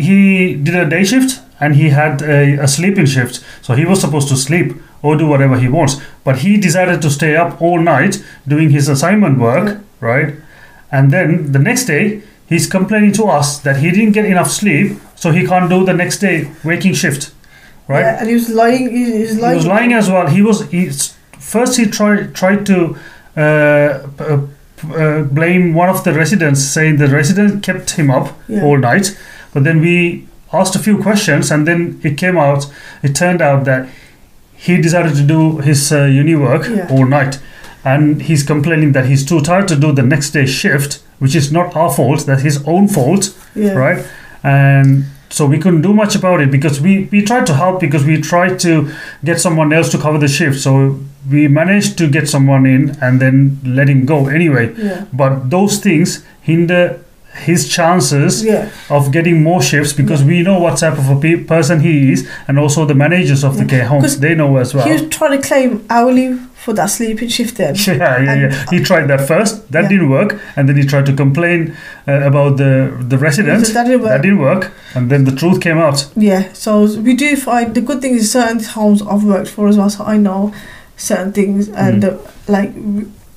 he 0.08 0.20
did 0.66 0.76
a 0.76 0.88
day 0.96 1.04
shift 1.12 1.32
and 1.60 1.76
he 1.76 1.90
had 1.90 2.22
a, 2.22 2.64
a 2.66 2.68
sleeping 2.68 3.06
shift. 3.16 3.36
So 3.62 3.74
he 3.80 3.84
was 3.92 4.00
supposed 4.06 4.30
to 4.30 4.38
sleep 4.38 4.70
or 5.02 5.16
do 5.18 5.28
whatever 5.28 5.58
he 5.60 5.68
wants, 5.68 6.00
but 6.24 6.40
he 6.40 6.58
decided 6.58 7.02
to 7.02 7.10
stay 7.10 7.36
up 7.36 7.62
all 7.62 7.80
night 7.80 8.24
doing 8.48 8.70
his 8.70 8.88
assignment 8.88 9.40
work, 9.40 9.80
right? 10.00 10.36
And 10.92 11.12
then 11.12 11.52
the 11.52 11.60
next 11.60 11.86
day 11.86 12.22
he's 12.48 12.68
complaining 12.68 13.12
to 13.14 13.24
us 13.26 13.60
that 13.60 13.78
he 13.78 13.90
didn't 13.92 14.12
get 14.12 14.26
enough 14.26 14.52
sleep, 14.52 14.98
so 15.16 15.32
he 15.32 15.46
can't 15.48 15.70
do 15.70 15.86
the 15.86 15.94
next 15.94 16.20
day 16.20 16.52
waking 16.64 16.94
shift, 16.94 17.34
right? 17.88 18.02
Yeah, 18.02 18.20
and 18.20 18.28
he 18.28 18.34
was 18.36 18.50
lying. 18.50 18.90
He, 18.90 19.06
he 19.06 19.20
was 19.22 19.40
lying. 19.40 19.52
He 19.54 19.58
was 19.58 19.66
lying 19.68 19.94
as 19.94 20.10
well. 20.10 20.28
He 20.28 20.42
was 20.42 20.70
he, 20.70 20.90
first 21.40 21.78
he 21.78 21.86
tried 21.86 22.36
tried 22.36 22.66
to 22.68 22.96
uh, 23.38 23.40
uh, 24.20 24.42
p- 24.78 24.94
uh, 24.96 25.24
blame 25.24 25.74
one 25.74 25.90
of 25.90 26.04
the 26.04 26.14
residents, 26.14 26.62
saying 26.62 26.98
the 26.98 27.08
resident 27.08 27.64
kept 27.64 27.92
him 27.92 28.12
up 28.12 28.38
Yeah. 28.48 28.64
all 28.64 28.78
night. 28.78 29.18
But 29.54 29.64
then 29.64 29.80
we 29.82 30.28
asked 30.54 30.76
a 30.76 30.80
few 30.80 30.98
questions, 31.02 31.52
and 31.52 31.66
then 31.68 32.00
it 32.04 32.18
came 32.18 32.38
out. 32.38 32.66
It 33.04 33.16
turned 33.16 33.42
out 33.42 33.64
that 33.66 33.88
he 34.66 34.74
decided 34.82 35.14
to 35.16 35.24
do 35.36 35.58
his 35.68 35.92
uh, 35.92 36.04
uni 36.22 36.36
work 36.36 36.64
Yeah. 36.70 36.88
all 36.94 37.06
night, 37.06 37.40
and 37.84 38.22
he's 38.22 38.44
complaining 38.44 38.92
that 38.94 39.06
he's 39.12 39.24
too 39.26 39.42
tired 39.42 39.68
to 39.70 39.76
do 39.76 39.92
the 39.92 40.04
next 40.14 40.32
day 40.38 40.46
shift, 40.46 40.92
which 41.20 41.36
is 41.36 41.52
not 41.52 41.76
our 41.76 41.92
fault. 41.98 42.20
That's 42.28 42.44
his 42.44 42.58
own 42.68 42.88
fault 42.88 43.24
yeah. 43.56 43.74
right? 43.86 44.00
And 44.44 45.06
so 45.30 45.46
we 45.46 45.58
couldn't 45.58 45.82
do 45.82 45.94
much 45.94 46.16
about 46.16 46.42
it 46.42 46.52
because 46.52 46.82
we, 46.82 47.08
we 47.12 47.22
tried 47.22 47.46
to 47.48 47.54
help 47.54 47.80
because 47.80 48.04
we 48.06 48.22
tried 48.22 48.60
to 48.60 48.92
get 49.24 49.40
someone 49.40 49.74
else 49.74 49.90
to 49.92 49.98
cover 49.98 50.18
the 50.20 50.28
shift. 50.28 50.60
So 50.60 51.00
we 51.30 51.48
managed 51.48 51.98
to 52.00 52.08
get 52.10 52.28
someone 52.30 52.66
in 52.66 52.98
and 53.02 53.20
then 53.20 53.60
let 53.64 53.88
him 53.90 54.06
go 54.06 54.28
anyway. 54.28 54.74
Yeah. 54.78 55.06
But 55.14 55.50
those 55.50 55.80
things 55.80 56.24
hinder 56.42 57.00
his 57.34 57.68
chances 57.70 58.44
Yeah. 58.44 58.70
of 58.90 59.12
getting 59.12 59.42
more 59.42 59.62
shifts 59.62 59.94
because 59.94 60.24
we 60.24 60.42
know 60.44 60.60
what 60.60 60.78
type 60.78 60.98
of 60.98 61.10
a 61.10 61.16
pe- 61.16 61.44
person 61.44 61.80
he 61.80 62.12
is 62.12 62.28
and 62.48 62.60
also 62.60 62.86
the 62.86 62.94
managers 62.96 63.44
of 63.44 63.58
the 63.58 63.66
care 63.66 63.86
homes 63.86 64.20
they 64.20 64.36
know 64.36 64.58
as 64.58 64.74
well 64.74 64.86
He 64.86 64.92
was 64.94 65.08
trying 65.10 65.42
to 65.42 65.48
claim 65.48 65.84
hourly 65.90 66.38
for 66.56 66.74
that 66.74 66.88
sleeping 66.92 67.30
shift 67.30 67.58
then. 67.58 67.74
yeah, 67.88 67.96
yeah, 67.96 68.32
And- 68.32 68.42
yeah. 68.52 68.66
He 68.70 68.80
tried 68.84 69.08
that 69.08 69.22
first. 69.28 69.72
That 69.72 69.84
Yeah. 69.84 69.90
didn't 69.90 70.10
work, 70.10 70.40
and 70.56 70.68
then 70.70 70.76
he 70.78 70.84
tried 70.84 71.06
to 71.08 71.14
complain 71.14 71.74
uh, 72.08 72.22
about 72.30 72.58
the 72.58 72.92
the 73.10 73.18
resident. 73.18 73.66
That 73.74 73.86
didn't 73.88 74.02
work. 74.02 74.12
That 74.12 74.22
didn't 74.22 74.40
work, 74.50 74.64
and 74.96 75.10
then 75.10 75.24
the 75.26 75.32
truth 75.42 75.60
came 75.60 75.80
out. 75.88 76.06
Yeah, 76.16 76.44
so 76.54 76.72
we 77.08 77.14
do 77.16 77.36
find 77.36 77.74
the 77.74 77.82
good 77.82 78.00
thing 78.02 78.14
is 78.16 78.32
certain 78.32 78.60
homes 78.76 79.02
I've 79.02 79.24
worked 79.24 79.50
for 79.56 79.68
as 79.70 79.76
well, 79.78 79.90
so 79.90 80.04
I 80.04 80.18
know 80.18 80.52
certain 80.98 81.32
things, 81.32 81.70
and 81.70 82.04
Mm. 82.04 82.10
uh, 82.14 82.18
like 82.56 82.72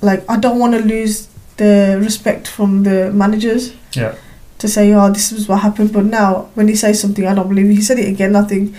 like 0.02 0.20
I 0.28 0.36
don't 0.36 0.58
want 0.58 0.72
to 0.74 0.82
lose 0.94 1.28
the 1.56 1.98
respect 2.00 2.48
from 2.48 2.82
the 2.82 3.12
managers. 3.12 3.74
Yeah. 3.92 4.14
To 4.58 4.68
say, 4.68 4.92
oh, 4.94 5.12
this 5.12 5.32
is 5.32 5.48
what 5.48 5.60
happened, 5.60 5.92
but 5.92 6.04
now 6.04 6.48
when 6.54 6.68
he 6.68 6.76
says 6.76 7.00
something, 7.00 7.26
I 7.26 7.34
don't 7.34 7.48
believe 7.48 7.66
it. 7.66 7.74
He 7.74 7.82
said 7.82 7.98
it 7.98 8.08
again. 8.08 8.34
I 8.34 8.42
think 8.42 8.74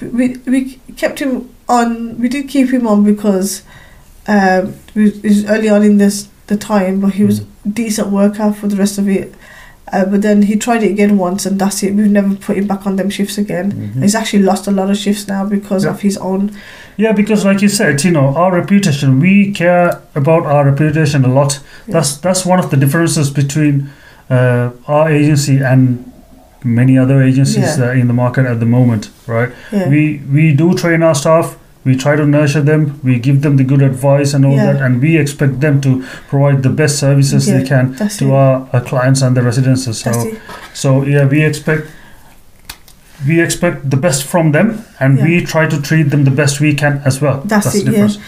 we 0.00 0.36
we 0.46 0.74
kept 0.96 1.20
him 1.20 1.54
on. 1.68 2.20
We 2.20 2.28
did 2.28 2.48
keep 2.48 2.70
him 2.70 2.86
on 2.86 3.04
because 3.04 3.62
um, 4.26 4.74
it 4.94 5.22
was 5.22 5.44
early 5.46 5.68
on 5.68 5.82
in 5.82 5.98
this 5.98 6.28
the 6.46 6.56
time, 6.56 7.00
but 7.00 7.14
he 7.14 7.24
was 7.24 7.40
decent 7.66 8.08
worker 8.08 8.52
for 8.52 8.66
the 8.66 8.76
rest 8.76 8.98
of 8.98 9.08
it. 9.08 9.34
Uh, 9.92 10.04
but 10.06 10.22
then 10.22 10.42
he 10.42 10.56
tried 10.56 10.82
it 10.82 10.90
again 10.90 11.18
once, 11.18 11.44
and 11.46 11.58
that's 11.60 11.82
it. 11.82 11.94
We've 11.94 12.10
never 12.10 12.34
put 12.34 12.56
him 12.56 12.66
back 12.66 12.86
on 12.86 12.96
them 12.96 13.10
shifts 13.10 13.36
again. 13.38 13.72
Mhm. 13.72 14.02
He's 14.02 14.14
actually 14.14 14.42
lost 14.42 14.66
a 14.66 14.70
lot 14.70 14.90
of 14.90 14.96
shifts 14.96 15.28
now 15.28 15.44
because 15.44 15.84
Yeah. 15.84 15.90
of 15.90 16.00
his 16.00 16.16
own. 16.16 16.50
Yeah, 16.96 17.12
because 17.12 17.44
like 17.44 17.60
you 17.62 17.68
said, 17.68 18.02
you 18.04 18.10
know, 18.10 18.28
our 18.34 18.52
reputation. 18.54 19.20
We 19.20 19.52
care 19.52 19.98
about 20.14 20.46
our 20.46 20.64
reputation 20.64 21.24
a 21.24 21.28
lot. 21.28 21.60
Yeah. 21.86 21.94
That's 21.94 22.16
that's 22.16 22.46
one 22.46 22.58
of 22.58 22.70
the 22.70 22.76
differences 22.76 23.30
between 23.30 23.90
uh, 24.30 24.70
our 24.88 25.10
agency 25.10 25.58
and 25.58 25.98
many 26.64 26.96
other 26.98 27.22
agencies 27.22 27.64
Yeah. 27.64 27.76
that 27.76 27.88
are 27.90 27.94
in 28.00 28.06
the 28.06 28.14
market 28.14 28.46
at 28.46 28.58
the 28.58 28.66
moment, 28.66 29.10
right? 29.26 29.50
We 29.90 30.22
we 30.32 30.52
do 30.56 30.72
train 30.74 31.02
our 31.02 31.14
staff. 31.14 31.56
We 31.84 31.96
try 31.96 32.16
to 32.16 32.24
nurture 32.26 32.62
them. 32.62 32.98
We 33.02 33.18
give 33.18 33.42
them 33.42 33.56
the 33.56 33.64
good 33.64 33.82
advice 33.82 34.32
and 34.32 34.44
all 34.46 34.56
Yeah. 34.56 34.72
that, 34.72 34.82
and 34.82 35.02
we 35.02 35.18
expect 35.18 35.60
them 35.60 35.80
to 35.82 36.02
provide 36.28 36.62
the 36.62 36.70
best 36.70 36.98
services 36.98 37.46
they 37.46 37.62
can 37.62 37.94
to 38.18 38.32
our, 38.32 38.68
our 38.72 38.80
clients 38.80 39.20
and 39.22 39.36
the 39.36 39.42
residences. 39.42 39.98
So, 39.98 40.32
so 40.72 41.04
yeah, 41.04 41.26
we 41.26 41.44
expect 41.44 41.88
we 43.26 43.40
expect 43.40 43.90
the 43.90 43.96
best 43.96 44.24
from 44.24 44.52
them, 44.52 44.84
and 45.00 45.22
we 45.22 45.44
try 45.44 45.66
to 45.68 45.80
treat 45.80 46.04
them 46.10 46.24
the 46.24 46.30
best 46.30 46.60
we 46.60 46.74
can 46.74 47.00
as 47.04 47.20
well. 47.20 47.42
That's 47.44 47.72
the 47.72 47.78
it, 47.78 47.84
yeah. 47.84 47.90
difference. 47.90 48.18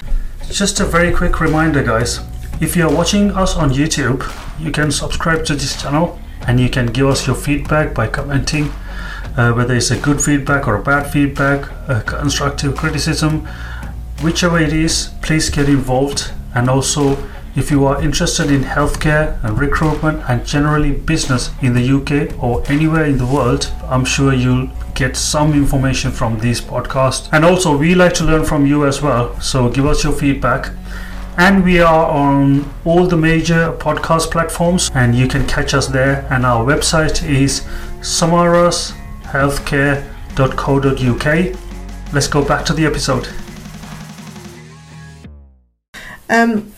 Just 0.51 0.81
a 0.81 0.85
very 0.85 1.13
quick 1.13 1.41
reminder, 1.41 1.83
guys. 1.83 2.21
If 2.61 2.77
you 2.77 2.87
are 2.89 2.95
watching 2.95 3.31
us 3.33 3.57
on 3.57 3.71
YouTube, 3.71 4.23
you 4.59 4.71
can 4.71 4.91
subscribe 4.91 5.45
to 5.47 5.55
this 5.55 5.81
channel, 5.83 6.19
and 6.47 6.61
you 6.61 6.69
can 6.71 6.87
give 6.87 7.07
us 7.09 7.27
your 7.27 7.37
feedback 7.37 7.95
by 7.95 8.07
commenting. 8.07 8.73
Uh, 9.37 9.53
whether 9.53 9.75
it's 9.75 9.91
a 9.91 10.01
good 10.01 10.21
feedback 10.21 10.67
or 10.67 10.77
a 10.77 10.83
bad 10.83 11.11
feedback, 11.11 11.71
a 11.89 12.03
constructive 12.03 12.75
criticism, 12.75 13.47
whichever 14.23 14.59
it 14.59 14.73
is, 14.73 15.11
please 15.21 15.51
get 15.51 15.69
involved. 15.69 16.33
And 16.55 16.71
also, 16.71 17.19
if 17.55 17.71
you 17.71 17.85
are 17.87 18.03
interested 18.03 18.51
in 18.51 18.63
healthcare 18.63 19.43
and 19.45 19.59
recruitment 19.59 20.23
and 20.29 20.45
generally 20.47 20.93
business 20.93 21.51
in 21.63 21.75
the 21.75 21.83
UK 21.97 22.43
or 22.43 22.63
anywhere 22.71 23.05
in 23.05 23.19
the 23.19 23.27
world, 23.27 23.73
I'm 23.85 24.05
sure 24.05 24.33
you'll 24.33 24.71
get 24.95 25.17
some 25.17 25.53
information 25.53 26.11
from 26.11 26.39
these 26.41 26.61
podcasts. 26.61 27.29
And 27.33 27.45
also, 27.45 27.77
we 27.77 27.95
like 27.95 28.15
to 28.15 28.25
learn 28.25 28.45
from 28.45 28.67
you 28.67 28.87
as 28.87 29.03
well. 29.03 29.39
So, 29.41 29.69
give 29.69 29.87
us 29.87 30.03
your 30.03 30.13
feedback. 30.13 30.71
And 31.39 31.63
we 31.63 31.81
are 31.81 32.11
on 32.11 32.71
all 32.87 33.07
the 33.07 33.19
major 33.19 33.73
podcast 33.79 34.31
platforms, 34.31 34.91
and 34.95 35.15
you 35.15 35.29
can 35.29 35.47
catch 35.47 35.75
us 35.75 35.87
there. 35.87 36.27
And 36.31 36.47
our 36.47 36.65
website 36.65 37.23
is 37.29 37.67
samarashealthcare.co.uk. 39.27 41.57
Let's 42.13 42.29
go 42.29 42.45
back 42.45 42.65
to 42.67 42.73
the 42.73 42.87
episode. 42.87 43.29
Um, 46.29 46.73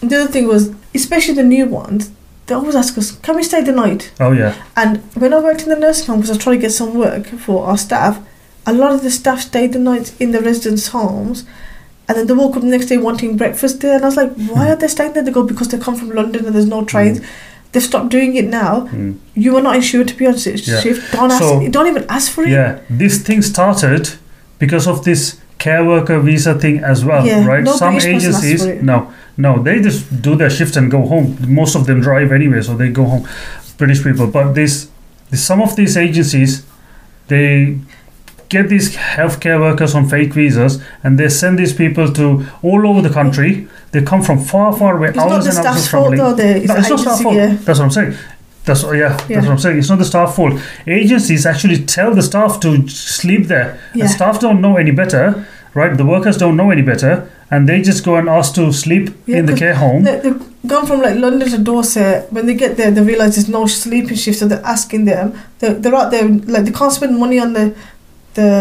the 0.00 0.22
other 0.22 0.30
thing 0.30 0.46
was, 0.46 0.72
especially 0.94 1.34
the 1.34 1.42
new 1.42 1.66
ones, 1.66 2.12
they 2.46 2.54
always 2.54 2.74
ask 2.74 2.96
us, 2.98 3.12
"Can 3.12 3.36
we 3.36 3.42
stay 3.42 3.62
the 3.62 3.72
night?" 3.72 4.10
Oh, 4.20 4.32
yeah. 4.32 4.54
And 4.76 5.02
when 5.14 5.34
I 5.34 5.40
worked 5.40 5.62
in 5.62 5.68
the 5.68 5.76
nursing 5.76 6.06
home, 6.06 6.16
because 6.16 6.30
I 6.30 6.34
was 6.34 6.42
trying 6.42 6.56
to 6.56 6.62
get 6.62 6.72
some 6.72 6.94
work 6.94 7.26
for 7.26 7.66
our 7.66 7.76
staff, 7.76 8.18
a 8.66 8.72
lot 8.72 8.92
of 8.92 9.02
the 9.02 9.10
staff 9.10 9.42
stayed 9.42 9.72
the 9.72 9.78
night 9.78 10.14
in 10.18 10.32
the 10.32 10.40
residents' 10.40 10.88
homes, 10.88 11.44
and 12.08 12.16
then 12.16 12.26
they 12.26 12.34
woke 12.34 12.56
up 12.56 12.62
the 12.62 12.68
next 12.68 12.86
day 12.86 12.96
wanting 12.96 13.36
breakfast 13.36 13.80
there. 13.80 13.96
And 13.96 14.04
I 14.04 14.08
was 14.08 14.16
like, 14.16 14.32
"Why 14.34 14.70
are 14.70 14.76
they 14.76 14.88
staying 14.88 15.12
there?" 15.12 15.22
They 15.22 15.30
go 15.30 15.42
because 15.42 15.68
they 15.68 15.78
come 15.78 15.96
from 15.96 16.10
London 16.10 16.46
and 16.46 16.54
there's 16.54 16.66
no 16.66 16.84
trains. 16.84 17.20
They've 17.72 17.82
stopped 17.82 18.08
doing 18.10 18.34
it 18.36 18.46
now. 18.46 18.88
Mm. 18.92 19.16
You 19.34 19.56
are 19.56 19.62
not 19.62 19.76
insured 19.76 20.08
to 20.08 20.14
be 20.16 20.26
on 20.26 20.36
shi- 20.38 20.54
Yeah. 20.64 20.82
Don't 21.12 21.30
ask. 21.30 21.38
So- 21.42 21.68
don't 21.70 21.86
even 21.86 22.04
ask 22.08 22.32
for 22.32 22.42
it. 22.44 22.50
Yeah, 22.50 22.78
this 22.88 23.18
thing 23.18 23.42
started 23.42 24.08
because 24.58 24.86
of 24.88 25.04
this 25.04 25.36
care 25.58 25.84
worker 25.84 26.18
visa 26.20 26.54
thing 26.54 26.78
as 26.84 27.04
well, 27.04 27.26
Yeah, 27.26 27.44
right? 27.44 27.66
Some 27.68 27.92
British 27.94 28.12
person 28.14 28.34
asks 28.34 28.44
agencies, 28.46 28.82
no, 28.82 29.12
no, 29.36 29.62
they 29.62 29.80
just 29.80 30.22
do 30.22 30.34
their 30.36 30.50
shift 30.50 30.76
and 30.76 30.90
go 30.90 31.00
home. 31.06 31.36
Most 31.48 31.74
of 31.76 31.84
them 31.86 32.00
drive 32.00 32.32
anyway, 32.32 32.62
so 32.62 32.74
they 32.76 32.88
go 32.90 33.04
home. 33.04 33.24
British 33.76 34.02
people, 34.02 34.26
but 34.28 34.54
this, 34.54 34.88
this 35.30 35.42
some 35.42 35.60
of 35.60 35.74
these 35.76 35.96
agencies, 35.96 36.62
they 37.28 37.76
get 38.48 38.68
these 38.68 38.96
healthcare 38.96 39.60
workers 39.60 39.94
on 39.94 40.08
fake 40.08 40.32
visas 40.32 40.82
and 41.02 41.18
they 41.18 41.28
send 41.28 41.58
these 41.58 41.72
people 41.74 42.12
to 42.14 42.46
all 42.62 42.86
over 42.88 43.00
the 43.02 43.10
country. 43.12 43.68
They 43.92 44.02
come 44.02 44.22
from 44.22 44.38
far, 44.38 44.76
far 44.76 44.96
away, 44.96 45.08
It's 45.08 45.16
not 45.16 45.42
the 45.42 45.48
and 45.50 45.66
hours 45.66 45.88
fault 45.88 46.16
though. 46.16 46.34
The, 46.34 46.56
it's 46.58 46.68
No, 46.68 46.76
it's 46.76 46.88
not 46.90 47.00
staff 47.00 47.20
fault. 47.22 47.34
yeah. 47.34 47.56
That's 47.64 47.78
what 47.78 47.84
I'm 47.86 47.90
saying. 47.90 48.14
That's 48.64 48.82
yeah, 48.82 48.90
Yeah. 48.92 49.16
that's 49.16 49.46
what 49.46 49.52
I'm 49.52 49.58
saying. 49.58 49.78
It's 49.78 49.88
not 49.88 49.98
the 49.98 50.04
staff 50.04 50.34
fault. 50.36 50.60
Agencies 50.86 51.46
actually 51.46 51.84
tell 51.84 52.14
the 52.14 52.22
staff 52.22 52.60
to 52.60 52.86
sleep 52.88 53.46
there. 53.48 53.78
Yeah. 53.94 54.04
The 54.04 54.08
staff 54.10 54.40
don't 54.40 54.60
know 54.60 54.76
any 54.76 54.90
better, 54.90 55.46
right? 55.74 55.96
The 55.96 56.04
workers 56.04 56.36
don't 56.36 56.56
know 56.56 56.70
any 56.70 56.82
better, 56.82 57.30
and 57.50 57.66
they 57.68 57.80
just 57.80 58.04
go 58.04 58.16
and 58.16 58.28
ask 58.28 58.54
to 58.56 58.70
sleep 58.72 59.10
Yeah, 59.26 59.38
in 59.38 59.46
the 59.46 59.54
care 59.56 59.74
home. 59.74 60.04
They, 60.04 60.18
they've 60.20 60.42
gone 60.66 60.84
from 60.86 61.00
like 61.00 61.16
London 61.18 61.48
to 61.48 61.56
Dorset. 61.58 62.30
When 62.30 62.44
they 62.44 62.52
get 62.54 62.76
there, 62.76 62.90
they 62.90 63.00
realise 63.00 63.36
there's 63.36 63.48
no 63.48 63.66
sleeping 63.66 64.16
shift, 64.18 64.38
so 64.40 64.46
they're 64.46 64.64
asking 64.66 65.06
them. 65.06 65.32
They're, 65.60 65.72
they're 65.74 65.94
out 65.94 66.10
there 66.10 66.28
like 66.28 66.64
they 66.66 66.72
can't 66.72 66.92
spend 66.92 67.18
money 67.18 67.38
on 67.38 67.54
the 67.54 67.74
the, 68.38 68.52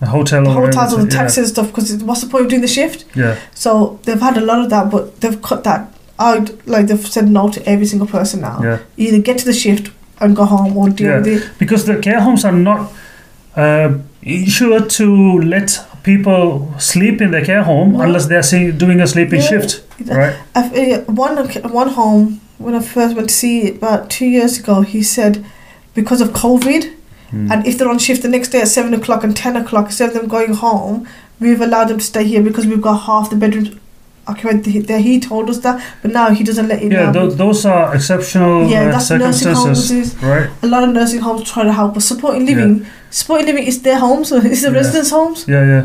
The 0.00 0.06
hotel 0.16 0.42
the 0.44 0.50
hotels 0.60 0.92
or 0.94 0.98
the 1.04 1.10
taxis 1.18 1.38
and 1.38 1.48
stuff 1.54 1.66
because 1.70 1.88
what's 2.08 2.22
the 2.24 2.28
point 2.32 2.44
of 2.44 2.50
doing 2.52 2.62
the 2.68 2.74
shift? 2.78 2.98
Yeah, 3.14 3.24
yeah. 3.24 3.36
So 3.64 3.70
they've 4.04 4.20
had 4.28 4.36
a 4.42 4.44
lot 4.50 4.58
of 4.64 4.68
that, 4.74 4.84
but 4.94 5.02
they've 5.20 5.40
cut 5.48 5.60
that 5.64 5.80
out. 6.18 6.44
Like 6.74 6.84
they've 6.88 7.06
said 7.14 7.26
no 7.38 7.48
to 7.54 7.60
every 7.72 7.86
single 7.92 8.08
person 8.16 8.40
now. 8.40 8.56
yeah. 8.62 8.78
Either 9.04 9.18
get 9.28 9.38
to 9.42 9.46
the 9.52 9.58
shift 9.64 9.84
and 10.20 10.36
go 10.36 10.44
home 10.44 10.76
or 10.78 10.88
deal 10.90 11.08
Yeah. 11.10 11.18
with 11.18 11.28
it. 11.34 11.42
Because 11.58 11.84
the 11.90 11.96
care 12.06 12.20
homes 12.26 12.44
are 12.44 12.58
not 12.70 12.80
uh, 13.64 13.88
sure 14.58 14.80
to 14.98 15.06
let 15.54 15.68
people 16.02 16.68
sleep 16.78 17.20
in 17.24 17.30
their 17.30 17.44
care 17.44 17.62
home 17.64 17.92
No. 17.92 18.00
unless 18.04 18.26
they're 18.26 18.42
see, 18.52 18.70
doing 18.84 19.00
a 19.00 19.06
sleeping 19.06 19.40
Yeah. 19.40 19.48
shift, 19.50 19.70
right? 20.18 20.34
Uh, 20.54 21.00
one 21.26 21.36
one 21.82 21.88
home 22.00 22.40
when 22.58 22.74
I 22.74 22.80
first 22.80 23.16
went 23.16 23.28
to 23.28 23.34
see 23.34 23.54
it 23.68 23.76
about 23.82 24.00
two 24.16 24.26
years 24.36 24.58
ago, 24.60 24.74
he 24.94 25.02
said 25.02 25.44
because 25.94 26.20
of 26.24 26.28
COVID. 26.44 26.82
Mm. 27.32 27.50
And 27.52 27.66
if 27.66 27.76
they're 27.78 27.88
on 27.88 27.98
shift 27.98 28.22
the 28.22 28.28
next 28.28 28.48
day 28.50 28.60
at 28.60 28.68
seven 28.68 28.94
o'clock 28.94 29.24
and 29.24 29.36
ten 29.36 29.56
o'clock, 29.56 29.86
instead 29.86 30.08
of 30.10 30.14
them 30.14 30.28
going 30.28 30.54
home, 30.54 31.08
we've 31.40 31.60
allowed 31.60 31.88
them 31.88 31.98
to 31.98 32.04
stay 32.04 32.24
here 32.24 32.42
because 32.42 32.66
we've 32.66 32.80
got 32.82 32.98
half 33.02 33.30
the 33.30 33.36
bedrooms 33.36 33.70
occupied. 34.28 34.64
He- 34.66 34.78
There, 34.80 35.00
he 35.00 35.18
told 35.20 35.50
us 35.50 35.58
that, 35.60 35.82
but 36.02 36.10
now 36.12 36.30
he 36.30 36.42
doesn't 36.44 36.68
let 36.68 36.82
it. 36.82 36.92
yeah, 36.92 37.10
tho- 37.12 37.30
those 37.30 37.64
are 37.66 37.94
exceptional 37.94 38.68
yeah, 38.68 38.86
uh, 38.88 38.92
that's 38.92 39.10
nursing 39.10 39.54
homes. 39.54 40.16
Right? 40.22 40.48
a 40.62 40.66
lot 40.66 40.82
of 40.84 40.90
nursing 40.94 41.20
homes 41.20 41.42
try 41.50 41.64
to 41.64 41.72
help, 41.72 41.94
but 41.94 42.02
supporting 42.02 42.46
living, 42.46 42.86
supporting 43.10 43.46
living 43.46 43.64
is 43.66 43.82
their 43.82 43.98
homes. 43.98 44.28
So 44.28 44.36
it's 44.36 44.62
the 44.62 44.70
Yeah. 44.70 44.76
residents' 44.80 45.10
homes. 45.10 45.44
Yeah, 45.48 45.64
yeah. 45.64 45.84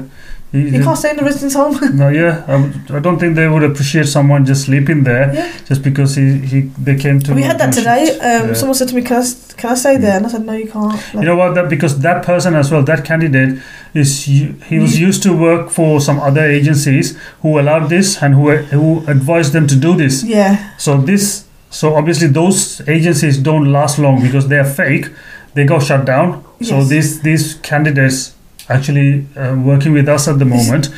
You, 0.54 0.60
You 0.62 0.84
can't 0.84 0.98
stay 0.98 1.12
in 1.12 1.18
the 1.18 1.24
residence 1.24 1.54
home. 1.54 1.78
no, 1.98 2.10
yeah. 2.10 2.44
I, 2.48 2.98
I 2.98 3.00
don't 3.00 3.18
think 3.20 3.36
they 3.36 3.48
would 3.48 3.64
appreciate 3.64 4.08
someone 4.08 4.46
just 4.46 4.66
sleeping 4.66 5.04
there 5.04 5.34
Yeah. 5.34 5.52
just 5.66 5.82
because 5.82 6.16
he, 6.16 6.40
he 6.40 6.62
they 6.88 6.96
came 6.98 7.20
to. 7.22 7.34
we 7.34 7.44
had 7.44 7.58
that 7.60 7.72
today. 7.74 8.02
Um, 8.20 8.48
Yeah. 8.48 8.54
Someone 8.54 8.76
said 8.76 8.90
to 8.90 8.96
me, 8.96 9.02
"Can 9.02 9.18
I, 9.24 9.26
can 9.60 9.70
I 9.72 9.76
stay 9.76 9.96
there?" 9.98 10.18
And 10.18 10.26
I 10.26 10.30
said, 10.30 10.46
"No, 10.46 10.54
you 10.54 10.68
can't." 10.68 10.92
Like, 10.94 11.14
You 11.14 11.22
know 11.30 11.38
what? 11.38 11.56
That 11.56 11.70
because 11.70 12.00
that 12.00 12.26
person 12.26 12.54
as 12.56 12.70
well, 12.72 12.84
that 12.84 13.06
candidate 13.06 13.60
is 13.94 14.26
he 14.26 14.80
was 14.80 15.00
used 15.00 15.24
to 15.24 15.32
work 15.48 15.70
for 15.70 16.02
some 16.02 16.20
other 16.20 16.44
agencies 16.60 17.18
who 17.42 17.58
allowed 17.60 17.88
this 17.90 18.22
and 18.22 18.34
who 18.36 18.52
who 18.76 18.88
advised 19.08 19.54
them 19.54 19.68
to 19.68 19.76
do 19.76 19.96
this. 19.96 20.24
yeah, 20.24 20.52
So 20.78 20.92
this, 21.02 21.46
so 21.70 21.96
obviously 21.96 22.28
those 22.28 22.82
agencies 22.88 23.38
don't 23.38 23.72
last 23.72 24.00
long 24.00 24.22
because 24.22 24.48
they 24.50 24.60
are 24.60 24.70
fake. 24.84 25.06
They 25.54 25.66
go 25.66 25.80
shut 25.80 26.06
down. 26.06 26.44
Yes. 26.60 26.70
So 26.70 26.84
these 26.84 27.22
these 27.22 27.56
candidates 27.70 28.34
actually 28.70 29.26
uh, 29.36 29.56
working 29.56 29.94
with 29.94 30.08
us 30.10 30.28
at 30.28 30.40
the 30.40 30.46
moment, 30.46 30.90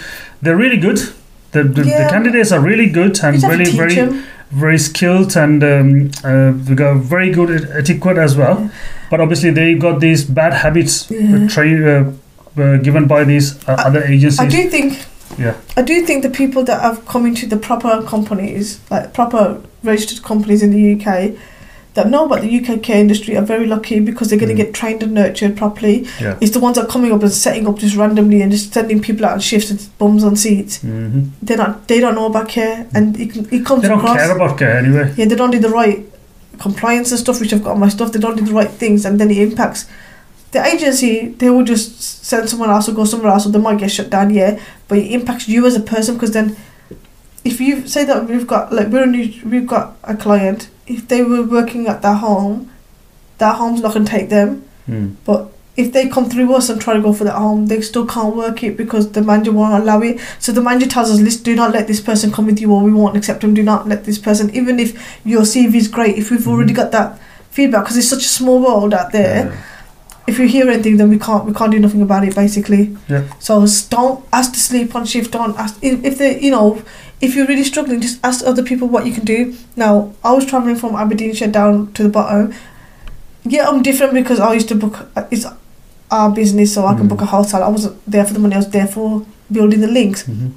they're 0.41 0.56
really 0.58 0.78
good. 0.78 0.97
The, 1.52 1.63
the, 1.63 1.84
the 1.84 2.08
candidates 2.10 2.52
are 2.52 2.60
really 2.60 2.89
good 2.89 3.19
and 3.23 3.39
just 3.39 3.45
have 3.45 3.52
to 3.52 3.58
really 3.58 3.71
very 3.71 3.95
them. 3.95 4.23
very 4.52 4.78
skilled 4.80 5.36
and 5.38 5.63
um, 5.63 6.12
uh, 6.23 6.52
they 6.56 6.73
got 6.76 6.97
very 6.97 7.32
good 7.32 7.52
et- 7.52 7.69
etiquette 7.78 8.17
as 8.17 8.36
well. 8.36 8.60
Yeah. 8.60 8.69
But 9.12 9.21
obviously 9.21 9.52
they 9.52 9.76
got 9.76 9.99
these 9.99 10.23
bad 10.26 10.54
habits 10.54 11.12
Yeah. 11.12 11.45
uh, 11.45 11.47
tra- 11.47 11.91
uh, 12.58 12.62
uh, 12.62 12.78
given 12.78 13.08
by 13.08 13.23
these 13.23 13.56
uh, 13.67 13.76
I- 13.78 13.84
other 13.84 14.04
agencies. 14.04 14.39
I 14.39 14.47
do 14.47 14.67
think. 14.69 14.97
Yeah. 15.38 15.56
I 15.78 15.82
do 15.84 16.06
think 16.06 16.23
the 16.23 16.30
people 16.30 16.63
that 16.63 16.82
have 16.82 17.06
come 17.08 17.26
into 17.28 17.45
the 17.47 17.58
proper 17.58 18.02
companies, 18.04 18.80
like 18.91 19.13
proper 19.13 19.62
registered 19.84 20.23
companies 20.23 20.62
in 20.63 20.71
the 20.71 20.93
UK, 20.93 21.36
that 21.95 22.10
know 22.10 22.25
about 22.25 22.41
the 22.41 22.49
UK 22.60 22.82
care 22.82 22.97
industry 22.99 23.38
are 23.38 23.43
very 23.45 23.67
lucky 23.67 23.99
because 23.99 24.29
they're 24.29 24.39
going 24.39 24.51
Mm. 24.51 24.58
to 24.58 24.63
get 24.63 24.73
trained 24.73 25.03
and 25.03 25.13
nurtured 25.13 25.56
properly. 25.56 26.08
Yeah. 26.19 26.38
It's 26.41 26.51
the 26.51 26.60
ones 26.60 26.75
that 26.77 26.86
are 26.86 26.88
coming 26.88 27.12
up 27.12 27.21
and 27.21 27.32
setting 27.32 27.67
up 27.67 27.77
just 27.77 27.95
randomly 27.95 28.41
and 28.41 28.51
just 28.51 28.73
sending 28.73 28.99
people 28.99 29.25
out 29.27 29.34
on 29.34 29.39
shifts 29.39 29.69
and 29.69 29.79
bums 29.99 30.23
on 30.23 30.36
seats. 30.36 30.77
hmm 30.82 31.21
They're 31.43 31.58
not. 31.58 31.88
They 31.88 31.99
don't 31.99 32.15
know 32.15 32.25
about 32.25 32.49
care, 32.49 32.88
and 32.95 33.19
it, 33.19 33.36
it 33.53 33.63
comes 33.65 33.67
from 33.67 33.82
They 33.82 33.88
don't 33.89 33.99
across. 33.99 34.17
care 34.17 34.36
about 34.36 34.58
care 34.58 34.77
anyway. 34.77 35.13
yeah, 35.17 35.25
they 35.25 35.36
don't 35.36 35.51
do 35.51 35.60
the 35.60 35.69
right 35.69 35.99
compliance 36.60 37.12
and 37.12 37.19
stuff, 37.19 37.39
which 37.39 37.53
I've 37.53 37.63
got 37.63 37.73
on 37.73 37.79
my 37.79 37.89
stuff. 37.89 38.12
They 38.12 38.19
don't 38.19 38.38
do 38.38 38.45
the 38.45 38.53
right 38.53 38.69
things, 38.71 39.06
and 39.06 39.19
then 39.19 39.29
it 39.29 39.38
impacts 39.38 39.86
the 40.51 40.65
agency. 40.65 41.29
They 41.38 41.49
will 41.49 41.63
just 41.63 42.01
send 42.25 42.49
someone 42.49 42.69
else 42.69 42.89
or 42.89 42.93
go 42.93 43.06
somewhere 43.06 43.32
else, 43.32 43.45
or 43.45 43.49
they 43.49 43.60
might 43.60 43.77
get 43.79 43.91
shut 43.91 44.10
down. 44.10 44.34
Yeah, 44.34 44.60
but 44.88 44.97
it 44.97 45.12
impacts 45.12 45.47
you 45.47 45.65
as 45.67 45.75
a 45.75 45.79
person 45.79 46.15
because 46.15 46.32
then, 46.32 46.56
if 47.43 47.60
you 47.60 47.88
say 47.88 48.06
that 48.06 48.27
we've 48.27 48.47
got 48.47 48.71
like 48.71 48.88
we're 48.88 49.03
only, 49.03 49.41
we've 49.45 49.67
got 49.67 49.95
a 50.03 50.15
client, 50.15 50.69
if 50.88 51.08
they 51.08 51.23
were 51.23 51.43
working 51.43 51.88
at 51.88 52.01
that 52.01 52.17
home, 52.19 52.69
that 53.38 53.56
home's 53.56 53.82
not 53.82 53.93
gonna 53.93 54.06
take 54.06 54.29
them. 54.29 54.63
Mm. 54.88 55.15
If 55.75 55.91
they 55.91 56.08
come 56.08 56.29
through 56.29 56.53
us 56.53 56.69
and 56.69 56.79
try 56.79 56.93
to 56.93 57.01
go 57.01 57.13
for 57.13 57.23
that 57.23 57.34
home, 57.34 57.65
they 57.65 57.82
still 57.82 58.06
can't 58.06 58.36
work 58.36 58.62
it 58.63 58.77
because 58.77 59.12
the 59.13 59.23
manager 59.23 59.51
won't 59.51 59.82
allow 59.82 60.01
it. 60.01 60.19
So 60.38 60.51
the 60.51 60.62
manager 60.62 60.86
tells 60.86 61.10
us, 61.10 61.19
"Listen, 61.19 61.43
do 61.43 61.56
not 61.56 61.71
let 61.71 61.88
this 61.88 61.99
person 61.99 62.32
come 62.32 62.45
with 62.45 62.62
you, 62.62 62.71
or 62.71 62.84
we 62.84 62.93
won't 62.93 63.17
accept 63.17 63.41
them. 63.41 63.56
Do 63.56 63.63
not 63.63 63.88
let 63.88 64.06
this 64.06 64.19
person, 64.19 64.51
even 64.53 64.79
if 64.79 64.93
your 65.25 65.41
CV 65.45 65.79
is 65.79 65.88
great. 65.88 66.15
If 66.15 66.29
we've 66.29 66.47
already 66.47 66.73
Mhm. 66.73 66.75
got 66.75 66.91
that 66.91 67.17
feedback, 67.49 67.84
because 67.86 67.97
it's 67.97 68.08
such 68.08 68.23
a 68.23 68.29
small 68.29 68.60
world 68.62 68.93
out 68.93 69.12
there. 69.13 69.45
Yeah. 69.47 69.51
If 70.25 70.39
you 70.39 70.47
hear 70.47 70.69
anything, 70.69 70.97
then 70.97 71.09
we 71.09 71.19
can't 71.19 71.45
we 71.45 71.53
can't 71.53 71.71
do 71.71 71.79
nothing 71.79 72.01
about 72.01 72.23
it, 72.25 72.33
basically. 72.36 72.95
Yeah. 73.09 73.23
So 73.39 73.65
don't 73.89 74.23
ask 74.31 74.53
to 74.53 74.59
sleep 74.59 74.95
on 74.95 75.05
shift. 75.05 75.31
Don't 75.31 75.57
ask 75.59 75.77
if, 75.81 76.03
if 76.05 76.17
they, 76.17 76.39
you 76.39 76.51
know, 76.51 76.81
if 77.19 77.36
you're 77.36 77.45
really 77.47 77.63
struggling, 77.65 77.99
just 78.01 78.19
ask 78.23 78.45
other 78.45 78.63
people 78.63 78.88
what 78.88 79.05
you 79.05 79.13
can 79.13 79.25
do. 79.25 79.53
Now, 79.75 80.13
I 80.23 80.31
was 80.31 80.45
traveling 80.45 80.77
from 80.77 80.95
Aberdeenshire 80.95 81.49
down 81.49 81.91
to 81.93 82.03
the 82.03 82.09
bottom. 82.09 82.53
Yeah, 83.43 83.67
I'm 83.67 83.81
different 83.83 84.13
because 84.13 84.39
I 84.39 84.53
used 84.53 84.69
to 84.69 84.75
book. 84.75 85.07
uh, 85.17 85.23
It's 85.29 85.45
our 86.09 86.29
business, 86.31 86.73
so 86.73 86.86
I 86.86 86.93
can 86.95 87.05
Mm. 87.05 87.09
book 87.09 87.21
a 87.21 87.25
hotel. 87.25 87.63
I 87.63 87.67
wasn't 87.67 87.95
there 88.07 88.23
for 88.25 88.33
the 88.33 88.39
money. 88.39 88.53
I 88.55 88.59
was 88.59 88.69
there 88.69 88.88
for 88.88 89.25
building 89.51 89.81
the 89.81 89.88
links. 89.88 90.23
Mhm. 90.23 90.51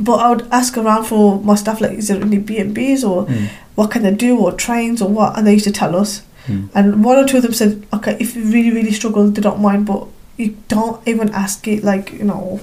But 0.00 0.16
I 0.16 0.28
would 0.30 0.46
ask 0.52 0.76
around 0.76 1.04
for 1.04 1.40
my 1.42 1.54
staff, 1.54 1.80
like, 1.80 1.92
is 1.98 2.08
there 2.08 2.20
any 2.20 2.38
B 2.38 2.58
and 2.58 2.74
B's 2.74 3.02
or 3.04 3.24
Mm. 3.26 3.48
what 3.74 3.90
can 3.90 4.02
they 4.02 4.10
do 4.12 4.36
or 4.36 4.52
trains 4.52 5.00
or 5.00 5.08
what? 5.08 5.36
And 5.38 5.46
they 5.46 5.54
used 5.54 5.64
to 5.64 5.72
tell 5.72 5.96
us. 5.96 6.20
Mm. 6.48 6.68
And 6.74 7.04
one 7.04 7.16
or 7.18 7.26
two 7.26 7.36
of 7.36 7.42
them 7.44 7.52
said, 7.52 7.86
okay, 7.92 8.16
if 8.18 8.34
you 8.34 8.42
really, 8.44 8.70
really 8.72 8.92
struggle, 8.92 9.28
they 9.30 9.40
don't 9.40 9.60
mind, 9.60 9.86
but 9.86 10.06
you 10.36 10.56
don't 10.68 11.06
even 11.06 11.30
ask 11.30 11.66
it. 11.68 11.84
Like, 11.84 12.12
you 12.12 12.24
know, 12.24 12.60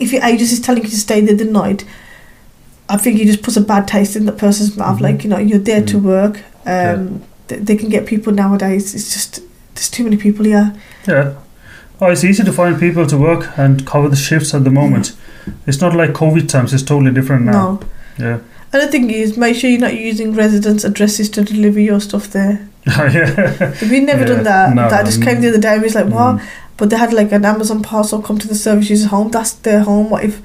if 0.00 0.12
your 0.12 0.22
agent 0.24 0.52
is 0.52 0.60
telling 0.60 0.82
you 0.84 0.88
to 0.90 0.96
stay 0.96 1.20
there 1.20 1.36
the 1.36 1.44
night, 1.44 1.84
I 2.88 2.96
think 2.96 3.20
it 3.20 3.26
just 3.26 3.42
puts 3.42 3.56
a 3.56 3.60
bad 3.60 3.88
taste 3.88 4.16
in 4.16 4.26
the 4.26 4.32
person's 4.32 4.76
mouth. 4.76 4.98
Mhm. 4.98 5.02
Like, 5.02 5.24
you 5.24 5.30
know, 5.30 5.38
you're 5.38 5.58
there 5.58 5.82
to 5.82 5.98
Mm. 5.98 6.02
work. 6.02 6.36
Um, 6.66 6.72
Yeah. 6.72 6.98
th- 7.48 7.62
They 7.66 7.76
can 7.76 7.88
get 7.88 8.06
people 8.06 8.32
nowadays. 8.32 8.94
It's 8.94 9.12
just, 9.12 9.40
there's 9.74 9.88
too 9.90 10.04
many 10.04 10.16
people 10.16 10.44
here. 10.44 10.72
Yeah. 11.08 11.32
Oh, 12.00 12.08
it's 12.10 12.24
easy 12.24 12.42
to 12.44 12.52
find 12.52 12.78
people 12.80 13.06
to 13.06 13.16
work 13.16 13.48
and 13.56 13.84
cover 13.86 14.08
the 14.08 14.16
shifts 14.16 14.54
at 14.54 14.64
the 14.64 14.70
moment. 14.70 15.12
It's 15.66 15.80
not 15.80 15.94
like 15.94 16.12
COVID 16.12 16.48
times. 16.48 16.72
It's 16.74 16.82
totally 16.82 17.12
different 17.12 17.44
now. 17.46 17.52
No. 17.52 17.80
Yeah. 18.26 18.38
Another 18.72 18.90
thing 18.90 19.10
is, 19.10 19.36
make 19.36 19.54
sure 19.56 19.70
you're 19.70 19.78
not 19.80 19.94
using 19.98 20.34
residents' 20.34 20.84
addresses 20.84 21.28
to 21.30 21.42
deliver 21.44 21.78
your 21.80 22.00
stuff 22.00 22.30
there. 22.30 22.60
yeah. 22.86 23.74
We've 23.82 24.02
never 24.02 24.20
Yeah. 24.22 24.26
done 24.26 24.44
that. 24.44 24.74
No, 24.74 24.88
that 24.90 25.04
no, 25.04 25.10
just 25.10 25.22
came 25.22 25.40
the 25.40 25.48
other 25.48 25.58
day. 25.60 25.72
and 25.74 25.82
We 25.82 25.86
was 25.86 25.94
like, 25.94 26.06
what? 26.06 26.36
Mm. 26.36 26.42
But 26.76 26.90
they 26.90 26.96
had 26.96 27.12
like 27.12 27.30
an 27.32 27.44
Amazon 27.44 27.82
parcel 27.82 28.20
come 28.22 28.38
to 28.38 28.48
the 28.48 28.54
service 28.54 28.90
user's 28.90 29.10
home. 29.10 29.30
That's 29.30 29.52
their 29.52 29.80
home. 29.80 30.10
What 30.10 30.24
if, 30.24 30.40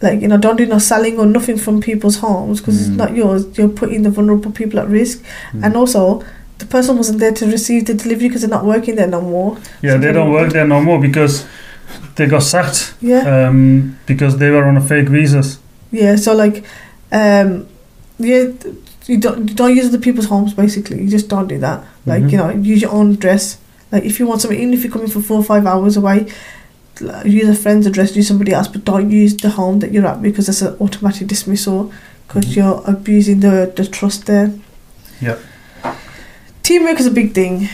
like, 0.00 0.20
you 0.20 0.28
know, 0.28 0.38
don't 0.38 0.56
do 0.56 0.66
no 0.66 0.78
selling 0.78 1.18
or 1.18 1.26
nothing 1.26 1.56
from 1.58 1.80
people's 1.80 2.18
homes 2.18 2.60
because 2.60 2.76
Mm. 2.76 2.80
it's 2.80 2.96
not 2.96 3.16
yours. 3.16 3.46
You're 3.58 3.68
putting 3.68 4.02
the 4.02 4.10
vulnerable 4.10 4.52
people 4.52 4.78
at 4.78 4.88
risk. 4.88 5.22
Mm. 5.52 5.64
And 5.64 5.76
also, 5.76 6.22
the 6.58 6.66
person 6.66 6.96
wasn't 6.96 7.18
there 7.18 7.32
to 7.32 7.46
receive 7.46 7.86
the 7.86 7.94
delivery 7.94 8.28
because 8.28 8.42
they're 8.42 8.50
not 8.50 8.64
working 8.64 8.94
there 8.96 9.08
no 9.08 9.20
more. 9.20 9.56
Yeah, 9.82 9.96
they 9.96 10.12
don't 10.12 10.30
work 10.30 10.52
there 10.52 10.66
no 10.66 10.80
more 10.80 11.00
because 11.00 11.44
they 12.16 12.26
got 12.26 12.42
sacked 12.42 12.94
Yeah. 13.00 13.48
um, 13.48 13.96
because 14.06 14.36
they 14.38 14.50
were 14.50 14.64
on 14.64 14.76
a 14.76 14.80
fake 14.80 15.08
visas. 15.08 15.58
yeah. 15.90 16.14
So, 16.16 16.34
like, 16.34 16.64
um, 17.10 17.66
yeah, 18.18 18.44
you 19.06 19.18
don't, 19.18 19.54
don't 19.56 19.74
use 19.74 19.86
other 19.88 19.98
people's 19.98 20.26
homes 20.26 20.52
basically. 20.54 21.02
You 21.02 21.08
just 21.08 21.28
don't 21.28 21.48
do 21.48 21.58
that. 21.58 21.84
Like, 22.06 22.22
Mhm. 22.24 22.30
you 22.32 22.36
know, 22.38 22.50
use 22.50 22.82
your 22.82 22.92
own 22.92 23.12
address. 23.14 23.58
Like, 23.92 24.04
if 24.04 24.18
you 24.20 24.26
want 24.26 24.40
something, 24.40 24.58
even 24.58 24.74
if 24.74 24.84
you're 24.84 24.92
coming 24.92 25.08
for 25.08 25.20
four 25.20 25.38
or 25.38 25.44
five 25.44 25.66
hours 25.66 25.96
away, 25.96 26.26
use 27.24 27.48
a 27.48 27.54
friend's 27.54 27.86
address, 27.86 28.14
use 28.14 28.28
somebody 28.28 28.52
else, 28.52 28.68
but 28.68 28.84
don't 28.84 29.10
use 29.10 29.34
the 29.36 29.50
home 29.50 29.78
that 29.80 29.90
you're 29.92 30.06
at 30.06 30.20
because 30.22 30.46
that's 30.46 30.62
an 30.62 30.76
automatic 30.80 31.26
dismissal 31.28 31.90
because 32.28 32.44
Mhm. 32.46 32.56
you're 32.56 32.82
abusing 32.86 33.40
the, 33.40 33.72
the 33.74 33.86
trust 33.86 34.26
there. 34.26 34.52
Yeah. 35.20 35.36
Teamwork 36.62 37.00
is 37.00 37.06
a 37.06 37.10
big 37.10 37.32
thing. 37.34 37.68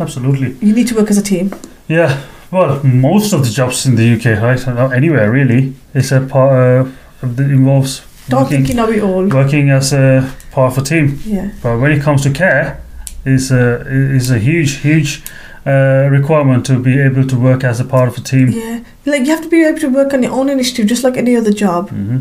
Absolutely. 0.00 0.56
You 0.60 0.74
need 0.74 0.88
to 0.88 0.94
work 0.96 1.10
as 1.10 1.18
a 1.18 1.22
team. 1.22 1.52
Yeah. 1.88 2.20
Well, 2.50 2.80
most 2.84 3.32
of 3.32 3.44
the 3.44 3.50
jobs 3.50 3.86
in 3.86 3.94
the 3.96 4.04
UK, 4.16 4.34
right, 4.42 4.92
anywhere 4.92 5.30
really, 5.30 5.74
is 5.94 6.12
a 6.12 6.20
part 6.20 6.52
uh, 6.52 6.88
that 7.22 7.50
involves 7.50 8.02
Don't 8.28 8.42
working, 8.42 8.56
think 8.58 8.68
you 8.68 8.74
know 8.74 8.90
it 8.90 9.02
all. 9.02 9.26
working 9.28 9.70
as 9.70 9.92
a 9.92 10.32
part 10.52 10.72
of 10.72 10.78
a 10.78 10.86
team. 10.86 11.18
Yeah. 11.24 11.50
But 11.62 11.78
when 11.80 11.92
it 11.92 12.02
comes 12.02 12.22
to 12.22 12.30
care, 12.30 12.80
is 13.24 13.50
a 13.52 13.80
is 14.16 14.30
a 14.30 14.38
huge 14.38 14.72
huge 14.82 15.22
uh, 15.66 16.08
requirement 16.10 16.66
to 16.66 16.78
be 16.78 16.98
able 17.00 17.26
to 17.26 17.36
work 17.38 17.64
as 17.64 17.80
a 17.80 17.84
part 17.84 18.08
of 18.08 18.16
a 18.18 18.20
team. 18.20 18.48
Yeah, 18.50 18.80
like 19.06 19.22
you 19.22 19.30
have 19.30 19.42
to 19.42 19.48
be 19.48 19.62
able 19.64 19.78
to 19.80 19.88
work 19.88 20.12
on 20.14 20.22
your 20.22 20.32
own 20.32 20.48
initiative, 20.48 20.86
just 20.86 21.04
like 21.04 21.16
any 21.16 21.36
other 21.36 21.52
job, 21.52 21.90
hmm 21.90 22.18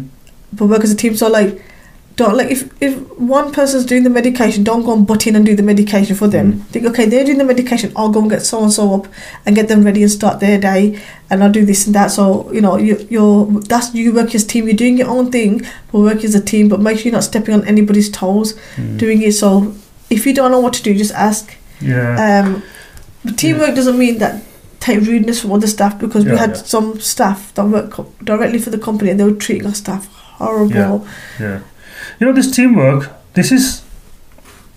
but 0.54 0.66
work 0.68 0.84
as 0.84 0.92
a 0.92 0.96
team. 0.96 1.16
So 1.16 1.30
like, 1.30 1.62
don't 2.16 2.36
like 2.36 2.52
if 2.52 2.70
if 2.82 2.98
one 3.18 3.52
person's 3.52 3.86
doing 3.86 4.04
the 4.04 4.10
medication, 4.10 4.64
don't 4.64 4.84
go 4.84 4.94
and 4.94 5.08
butt 5.08 5.28
in 5.28 5.36
and 5.36 5.46
do 5.46 5.56
the 5.56 5.64
medication 5.64 6.16
for 6.16 6.28
them. 6.28 6.54
Mm. 6.54 6.66
Think, 6.68 6.86
okay, 6.88 7.06
they're 7.06 7.24
doing 7.24 7.38
the 7.38 7.44
medication. 7.44 7.92
I'll 7.96 8.10
go 8.10 8.20
and 8.22 8.30
get 8.30 8.42
so 8.42 8.62
and 8.62 8.72
so 8.72 8.94
up 8.96 9.08
and 9.46 9.56
get 9.56 9.68
them 9.68 9.84
ready 9.84 10.02
and 10.04 10.12
start 10.12 10.40
their 10.40 10.60
day, 10.60 11.02
and 11.30 11.44
I'll 11.44 11.52
do 11.52 11.66
this 11.66 11.86
and 11.86 11.96
that. 11.96 12.12
So 12.12 12.52
you 12.52 12.62
know, 12.62 12.78
you 12.78 13.06
you're 13.10 13.46
that's 13.62 13.94
you 13.94 14.14
work 14.14 14.36
as 14.36 14.44
a 14.44 14.48
team. 14.48 14.68
You're 14.68 14.76
doing 14.76 14.98
your 14.98 15.10
own 15.10 15.32
thing, 15.32 15.62
but 15.92 16.00
work 16.00 16.24
as 16.24 16.36
a 16.36 16.42
team. 16.42 16.68
But 16.70 16.82
make 16.82 16.98
sure 16.98 17.06
you're 17.06 17.14
not 17.14 17.24
stepping 17.24 17.54
on 17.56 17.66
anybody's 17.66 18.10
toes 18.12 18.54
Mm. 18.76 18.98
doing 18.98 19.22
it. 19.22 19.34
So 19.34 19.74
if 20.10 20.26
you 20.26 20.34
don't 20.34 20.52
know 20.52 20.60
what 20.60 20.74
to 20.74 20.84
do, 20.84 20.94
just 20.96 21.14
ask. 21.14 21.56
Yeah. 21.80 22.44
Um, 22.46 22.64
teamwork 23.38 23.76
doesn't 23.76 23.98
mean 23.98 24.18
that 24.20 24.44
take 24.80 25.00
rudeness 25.02 25.40
from 25.42 25.52
other 25.52 25.68
staff 25.68 25.98
because 26.00 26.26
we 26.26 26.36
had 26.36 26.50
yeah. 26.52 26.56
some 26.56 27.00
staff 27.00 27.54
that 27.54 27.66
work 27.66 27.92
co- 27.92 28.12
directly 28.24 28.58
for 28.60 28.72
the 28.72 28.78
company 28.80 29.12
and 29.12 29.20
they 29.20 29.24
were 29.24 29.32
treating 29.34 29.66
our 29.68 29.76
staff 29.76 30.08
horrible. 30.42 31.08
Yeah. 31.40 31.62
You 32.20 32.28
know 32.28 32.34
this 32.34 32.52
teamwork. 32.52 33.10
This 33.34 33.52
is, 33.52 33.82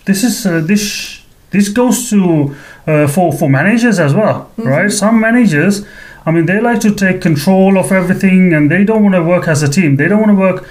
this 0.04 0.22
is 0.24 0.46
uh, 0.46 0.60
this 0.60 1.20
this 1.50 1.68
goes 1.68 2.10
to 2.10 2.54
uh, 2.86 3.06
for 3.06 3.32
for 3.32 3.48
managers 3.50 3.98
as 3.98 4.12
well, 4.14 4.50
Mhm. 4.58 4.66
right? 4.66 4.90
Some 4.92 5.20
managers, 5.20 5.84
I 6.26 6.30
mean, 6.32 6.46
they 6.46 6.60
like 6.60 6.80
to 6.80 6.90
take 6.94 7.20
control 7.20 7.78
of 7.78 7.90
everything, 7.92 8.52
and 8.54 8.70
they 8.70 8.84
don't 8.84 9.02
want 9.02 9.14
to 9.14 9.22
work 9.22 9.48
as 9.48 9.62
a 9.62 9.68
team. 9.68 9.96
They 9.96 10.08
don't 10.08 10.20
want 10.20 10.30
to 10.36 10.40
work 10.46 10.68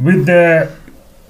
with 0.00 0.26
their 0.26 0.68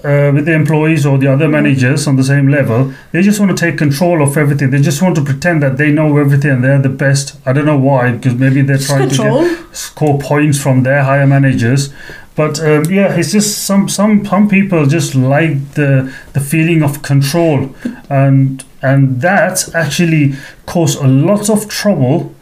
uh, 0.05 0.31
with 0.35 0.45
the 0.45 0.51
employees 0.53 1.05
or 1.05 1.17
the 1.17 1.27
other 1.33 1.47
Mhm. 1.47 1.51
managers 1.51 2.07
on 2.07 2.15
the 2.17 2.23
same 2.23 2.49
level. 2.49 2.91
They 3.13 3.21
just 3.21 3.39
want 3.39 3.57
to 3.57 3.65
take 3.65 3.77
control 3.77 4.21
of 4.21 4.35
everything. 4.37 4.69
They 4.71 4.81
just 4.81 5.01
want 5.01 5.15
to 5.15 5.21
pretend 5.21 5.61
that 5.63 5.77
they 5.77 5.91
know 5.91 6.17
everything 6.17 6.51
and 6.51 6.63
they're 6.63 6.81
the 6.89 6.89
best. 7.05 7.35
I 7.45 7.53
don't 7.53 7.65
know 7.65 7.77
why, 7.89 8.11
because 8.11 8.35
maybe 8.37 8.61
they're 8.67 8.85
trying 8.89 9.07
to 9.09 9.15
get 9.23 9.75
score 9.75 10.19
points 10.19 10.59
from 10.59 10.83
their 10.83 11.03
higher 11.03 11.25
managers. 11.25 11.89
But 12.35 12.59
um, 12.59 12.85
yeah, 12.85 13.15
it's 13.15 13.31
just 13.31 13.65
some 13.65 13.87
some 13.87 14.25
some 14.25 14.49
people 14.49 14.85
just 14.87 15.13
like 15.13 15.73
the 15.73 16.11
the 16.33 16.39
feeling 16.39 16.81
of 16.81 17.03
control, 17.03 17.69
and 18.09 18.63
and 18.81 19.21
that 19.21 19.73
actually 19.75 20.33
cause 20.65 20.95
a 20.95 21.07
lot 21.07 21.49
of 21.49 21.69
trouble 21.69 22.33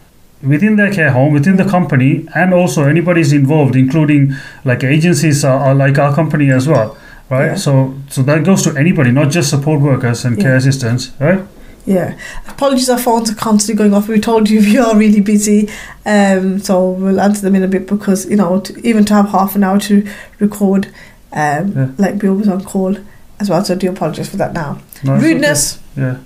within 0.41 0.75
their 0.77 0.91
care 0.91 1.11
home, 1.11 1.33
within 1.33 1.57
the 1.57 1.65
company, 1.65 2.25
and 2.33 2.53
also 2.53 2.83
anybody's 2.83 3.33
involved, 3.33 3.75
including 3.75 4.33
like 4.63 4.83
agencies 4.83 5.43
are, 5.43 5.59
are 5.59 5.75
like 5.75 5.99
our 5.99 6.15
company 6.15 6.51
as 6.51 6.67
well, 6.67 6.97
right? 7.29 7.47
Yeah. 7.47 7.55
So 7.55 7.95
so 8.09 8.23
that 8.23 8.45
goes 8.45 8.63
to 8.63 8.75
anybody, 8.77 9.11
not 9.11 9.29
just 9.29 9.49
support 9.49 9.81
workers 9.81 10.23
and 10.23 10.39
care 10.39 10.55
assistants, 10.55 11.11
right? 11.19 11.41
Yeah. 11.85 12.17
Apologies, 12.47 12.89
our 12.89 12.99
phones 12.99 13.31
are 13.31 13.35
constantly 13.35 13.77
going 13.77 13.93
off. 13.93 14.07
We 14.07 14.19
told 14.19 14.49
you 14.49 14.59
we 14.71 14.77
are 14.77 14.95
really 14.95 15.21
busy, 15.21 15.69
um, 16.05 16.59
so 16.59 16.91
we'll 16.91 17.19
answer 17.19 17.41
them 17.41 17.55
in 17.55 17.63
a 17.63 17.67
bit 17.67 17.87
because 17.87 18.29
you 18.29 18.35
know 18.35 18.59
to, 18.61 18.87
even 18.87 19.05
to 19.05 19.13
have 19.13 19.29
half 19.29 19.55
an 19.55 19.63
hour 19.63 19.79
to 19.79 20.07
record, 20.39 20.87
um, 21.33 21.73
Yeah. 21.75 21.91
like 21.97 22.17
Bill 22.19 22.35
was 22.35 22.47
on 22.47 22.63
call 22.63 22.95
as 23.39 23.49
well. 23.49 23.63
So 23.63 23.73
I 23.73 23.77
do 23.77 23.89
apologise 23.89 24.29
for 24.29 24.37
that 24.37 24.53
now. 24.53 24.79
No, 25.03 25.15
it's 25.15 25.23
okay. 25.23 25.33
Rudeness. 25.33 25.79
Yeah. 25.97 26.17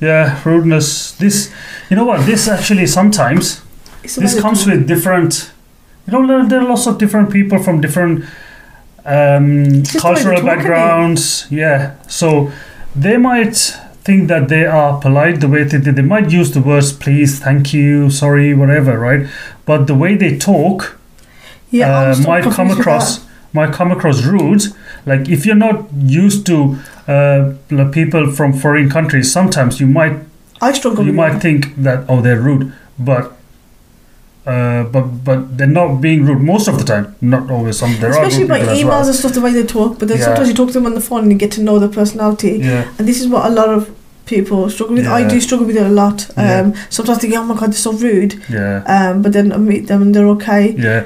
Yeah, 0.00 0.40
rudeness. 0.44 1.12
This, 1.12 1.52
you 1.90 1.96
know 1.96 2.04
what? 2.04 2.26
This 2.26 2.48
actually 2.48 2.86
sometimes 2.86 3.62
this 4.02 4.40
comes 4.40 4.66
with 4.66 4.86
different. 4.86 5.50
You 6.06 6.12
know, 6.12 6.46
there, 6.46 6.60
are 6.60 6.68
lots 6.68 6.86
of 6.86 6.98
different 6.98 7.30
people 7.32 7.62
from 7.62 7.80
different 7.80 8.24
um, 9.06 9.82
Just 9.82 9.92
the 9.92 9.98
way 9.98 10.00
cultural 10.00 10.14
they 10.16 10.20
talk, 10.24 10.34
isn't 10.34 10.36
it? 10.36 10.44
backgrounds. 10.44 11.46
Yeah, 11.50 11.94
so 12.08 12.52
they 12.94 13.16
might 13.16 13.74
think 14.04 14.28
that 14.28 14.48
they 14.48 14.66
are 14.66 15.00
polite 15.00 15.40
the 15.40 15.48
way 15.48 15.64
they 15.64 15.78
they 15.78 16.02
might 16.02 16.30
use 16.30 16.52
the 16.52 16.60
words 16.60 16.92
please, 16.92 17.38
thank 17.40 17.72
you, 17.72 18.10
sorry, 18.10 18.54
whatever, 18.54 18.98
right? 18.98 19.26
But 19.64 19.86
the 19.86 19.94
way 19.94 20.16
they 20.16 20.38
talk 20.38 20.98
Yeah, 21.70 22.12
uh, 22.12 22.16
might 22.26 22.44
come 22.44 22.70
across 22.70 23.24
might 23.52 23.72
come 23.72 23.90
across 23.92 24.22
rude. 24.24 24.62
Like 25.06 25.28
if 25.28 25.46
you're 25.46 25.56
not 25.56 25.86
used 25.94 26.46
to 26.46 26.76
uh, 27.08 27.54
people 27.92 28.30
from 28.32 28.52
foreign 28.52 28.88
countries, 28.90 29.32
sometimes 29.32 29.80
you 29.80 29.86
might 29.86 30.18
I 30.60 30.72
struggle 30.72 31.04
you 31.04 31.12
might 31.12 31.34
that. 31.34 31.42
think 31.42 31.74
that 31.76 32.04
oh 32.08 32.20
they're 32.20 32.40
rude, 32.40 32.72
but 32.98 33.33
uh, 34.46 34.84
but 34.84 35.02
but 35.24 35.56
they're 35.56 35.66
not 35.66 36.00
being 36.00 36.24
rude 36.26 36.40
most 36.42 36.68
of 36.68 36.78
the 36.78 36.84
time. 36.84 37.14
Not 37.20 37.50
always. 37.50 37.78
Some 37.78 37.96
there 38.00 38.10
Especially 38.10 38.44
are 38.44 38.48
by 38.48 38.60
emails 38.60 39.00
as 39.02 39.08
and 39.08 39.16
stuff, 39.16 39.32
the 39.34 39.40
way 39.40 39.52
they 39.52 39.64
talk. 39.64 39.98
But 39.98 40.08
then 40.08 40.18
Yeah. 40.18 40.24
sometimes 40.26 40.48
you 40.48 40.54
talk 40.54 40.68
to 40.68 40.74
them 40.74 40.86
on 40.86 40.94
the 40.94 41.00
phone 41.00 41.22
and 41.22 41.32
you 41.32 41.38
get 41.38 41.52
to 41.52 41.62
know 41.62 41.78
their 41.78 41.88
personality. 41.88 42.60
Yeah, 42.62 42.84
And 42.98 43.08
this 43.08 43.20
is 43.20 43.26
what 43.28 43.46
a 43.46 43.48
lot 43.50 43.68
of 43.68 43.88
people 44.26 44.68
struggle 44.70 44.96
with. 44.96 45.06
I 45.06 45.26
do 45.28 45.40
struggle 45.40 45.66
with 45.66 45.76
it 45.76 45.86
a 45.86 45.88
lot. 45.88 46.26
Yeah. 46.36 46.60
Um, 46.60 46.74
Sometimes 46.90 47.18
they 47.18 47.28
think, 47.28 47.40
oh 47.40 47.44
my 47.44 47.54
god, 47.54 47.70
they're 47.72 47.86
so 47.88 47.92
rude. 47.92 48.34
yeah, 48.50 48.82
Um, 48.86 49.22
but 49.22 49.32
then 49.32 49.52
I 49.52 49.56
meet 49.56 49.86
them 49.86 50.02
and 50.02 50.14
they're 50.14 50.28
okay. 50.36 50.74
yeah. 50.78 51.04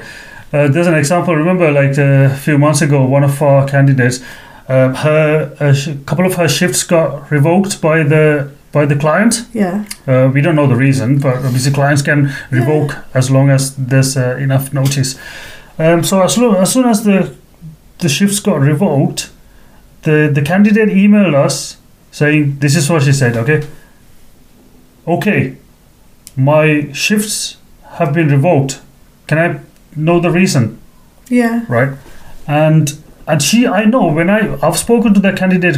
Uh, 0.51 0.67
there's 0.67 0.87
an 0.87 0.95
example. 0.95 1.35
Remember, 1.35 1.71
like 1.71 1.95
a 1.97 2.29
few 2.45 2.57
months 2.57 2.81
ago, 2.81 3.05
one 3.05 3.23
of 3.23 3.39
our 3.41 3.67
candidates, 3.67 4.19
uh, 4.67 4.89
her 4.95 5.53
a 5.59 5.73
sh- 5.75 5.89
couple 6.05 6.25
of 6.25 6.33
her 6.35 6.47
shifts 6.47 6.83
got 6.83 7.29
revoked 7.31 7.79
by 7.81 8.01
the 8.03 8.49
by 8.71 8.85
the 8.85 8.95
client. 8.95 9.45
Yeah. 9.53 9.85
Uh, 10.07 10.29
we 10.33 10.41
don't 10.41 10.55
know 10.55 10.67
the 10.67 10.75
reason, 10.75 11.19
but 11.19 11.37
obviously 11.37 11.71
clients 11.73 12.01
can 12.01 12.31
revoke 12.51 12.95
as 13.13 13.29
long 13.31 13.49
as 13.49 13.75
there's 13.75 14.15
uh, 14.17 14.37
enough 14.39 14.73
notice. 14.73 15.17
Um, 15.77 16.03
so 16.03 16.21
as, 16.21 16.37
lo- 16.37 16.55
as 16.55 16.73
soon 16.73 16.85
as 16.85 17.03
the 17.03 17.35
the 17.99 18.09
shifts 18.09 18.39
got 18.39 18.59
revoked, 18.61 19.29
the 20.03 20.29
the 20.33 20.41
candidate 20.41 20.89
emailed 20.89 21.35
us 21.35 21.77
saying 22.11 22.59
this 22.59 22.75
is 22.75 22.89
what 22.89 23.03
she 23.03 23.11
said. 23.13 23.35
Okay. 23.37 23.63
Okay, 25.07 25.57
my 26.35 26.91
shifts 26.93 27.57
have 27.97 28.13
been 28.13 28.29
revoked. 28.29 28.81
Can 29.27 29.37
I 29.39 29.59
know 29.95 30.19
the 30.19 30.29
reason? 30.29 30.79
Yeah. 31.29 31.65
right? 31.67 31.97
And 32.47 32.93
and 33.27 33.41
she, 33.41 33.65
I 33.67 33.85
know 33.85 34.07
when 34.11 34.29
I 34.29 34.57
I've 34.61 34.77
spoken 34.77 35.13
to 35.13 35.19
the 35.19 35.33
candidate 35.33 35.77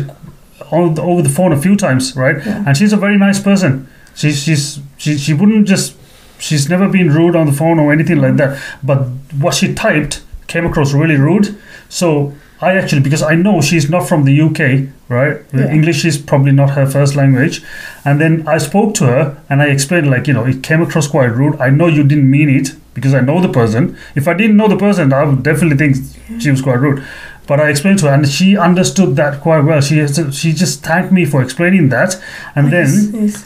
on 0.72 0.96
the, 0.96 1.02
over 1.02 1.22
the 1.22 1.30
phone 1.30 1.52
a 1.52 1.62
few 1.62 1.76
times, 1.76 2.16
right? 2.16 2.38
Yeah. 2.46 2.64
And 2.66 2.78
she's 2.78 2.94
a 2.94 2.98
very 2.98 3.18
nice 3.18 3.40
person. 3.40 3.88
She 4.16 4.32
she's 4.32 4.80
she 4.98 5.18
she 5.18 5.34
wouldn't 5.34 5.68
just 5.68 5.96
she's 6.40 6.70
never 6.70 6.88
been 6.90 7.10
rude 7.14 7.36
on 7.36 7.46
the 7.46 7.54
phone 7.54 7.80
or 7.80 7.92
anything 7.92 8.18
like 8.18 8.38
that. 8.38 8.62
But 8.84 9.08
what 9.40 9.54
she 9.54 9.74
typed 9.74 10.24
came 10.48 10.66
across 10.66 10.94
really 10.94 11.16
rude. 11.16 11.58
So 11.90 12.34
I 12.62 12.78
actually 12.78 13.02
because 13.02 13.24
I 13.24 13.36
know 13.36 13.62
she's 13.62 13.90
not 13.90 14.08
from 14.08 14.26
the 14.26 14.40
UK, 14.42 14.94
right? 15.10 15.42
Yeah. 15.54 15.72
English 15.72 16.06
is 16.06 16.18
probably 16.18 16.52
not 16.52 16.72
her 16.72 16.86
first 16.86 17.16
language. 17.16 17.64
And 18.06 18.20
then 18.22 18.48
I 18.48 18.58
spoke 18.60 18.94
to 18.96 19.06
her 19.06 19.44
and 19.50 19.62
I 19.62 19.68
explained 19.68 20.10
like 20.10 20.28
you 20.28 20.34
know 20.34 20.46
it 20.46 20.62
came 20.62 20.82
across 20.82 21.08
quite 21.08 21.32
rude. 21.32 21.60
I 21.60 21.70
know 21.70 21.88
you 21.88 22.04
didn't 22.04 22.30
mean 22.30 22.50
it 22.50 22.76
because 22.94 23.14
I 23.14 23.22
know 23.22 23.42
the 23.42 23.50
person. 23.50 23.98
If 24.16 24.28
I 24.28 24.34
didn't 24.34 24.58
know 24.58 24.68
the 24.68 24.78
person, 24.78 25.14
I 25.14 25.24
would 25.24 25.44
definitely 25.44 25.78
think 25.78 26.42
she 26.42 26.52
was 26.52 26.62
quite 26.62 26.80
rude. 26.80 27.04
But 27.52 27.60
I 27.60 27.68
explained 27.68 28.00
to 28.00 28.06
her, 28.06 28.14
and 28.14 28.26
she 28.26 28.56
understood 28.56 29.18
that 29.18 29.42
quite 29.42 29.66
well. 29.66 29.82
She 29.82 30.08
she 30.32 30.54
just 30.54 30.86
thanked 30.86 31.12
me 31.12 31.26
for 31.26 31.44
explaining 31.44 31.90
that, 31.90 32.16
and 32.56 32.72
Yes, 32.72 33.12
then 33.12 33.24
yes. 33.24 33.46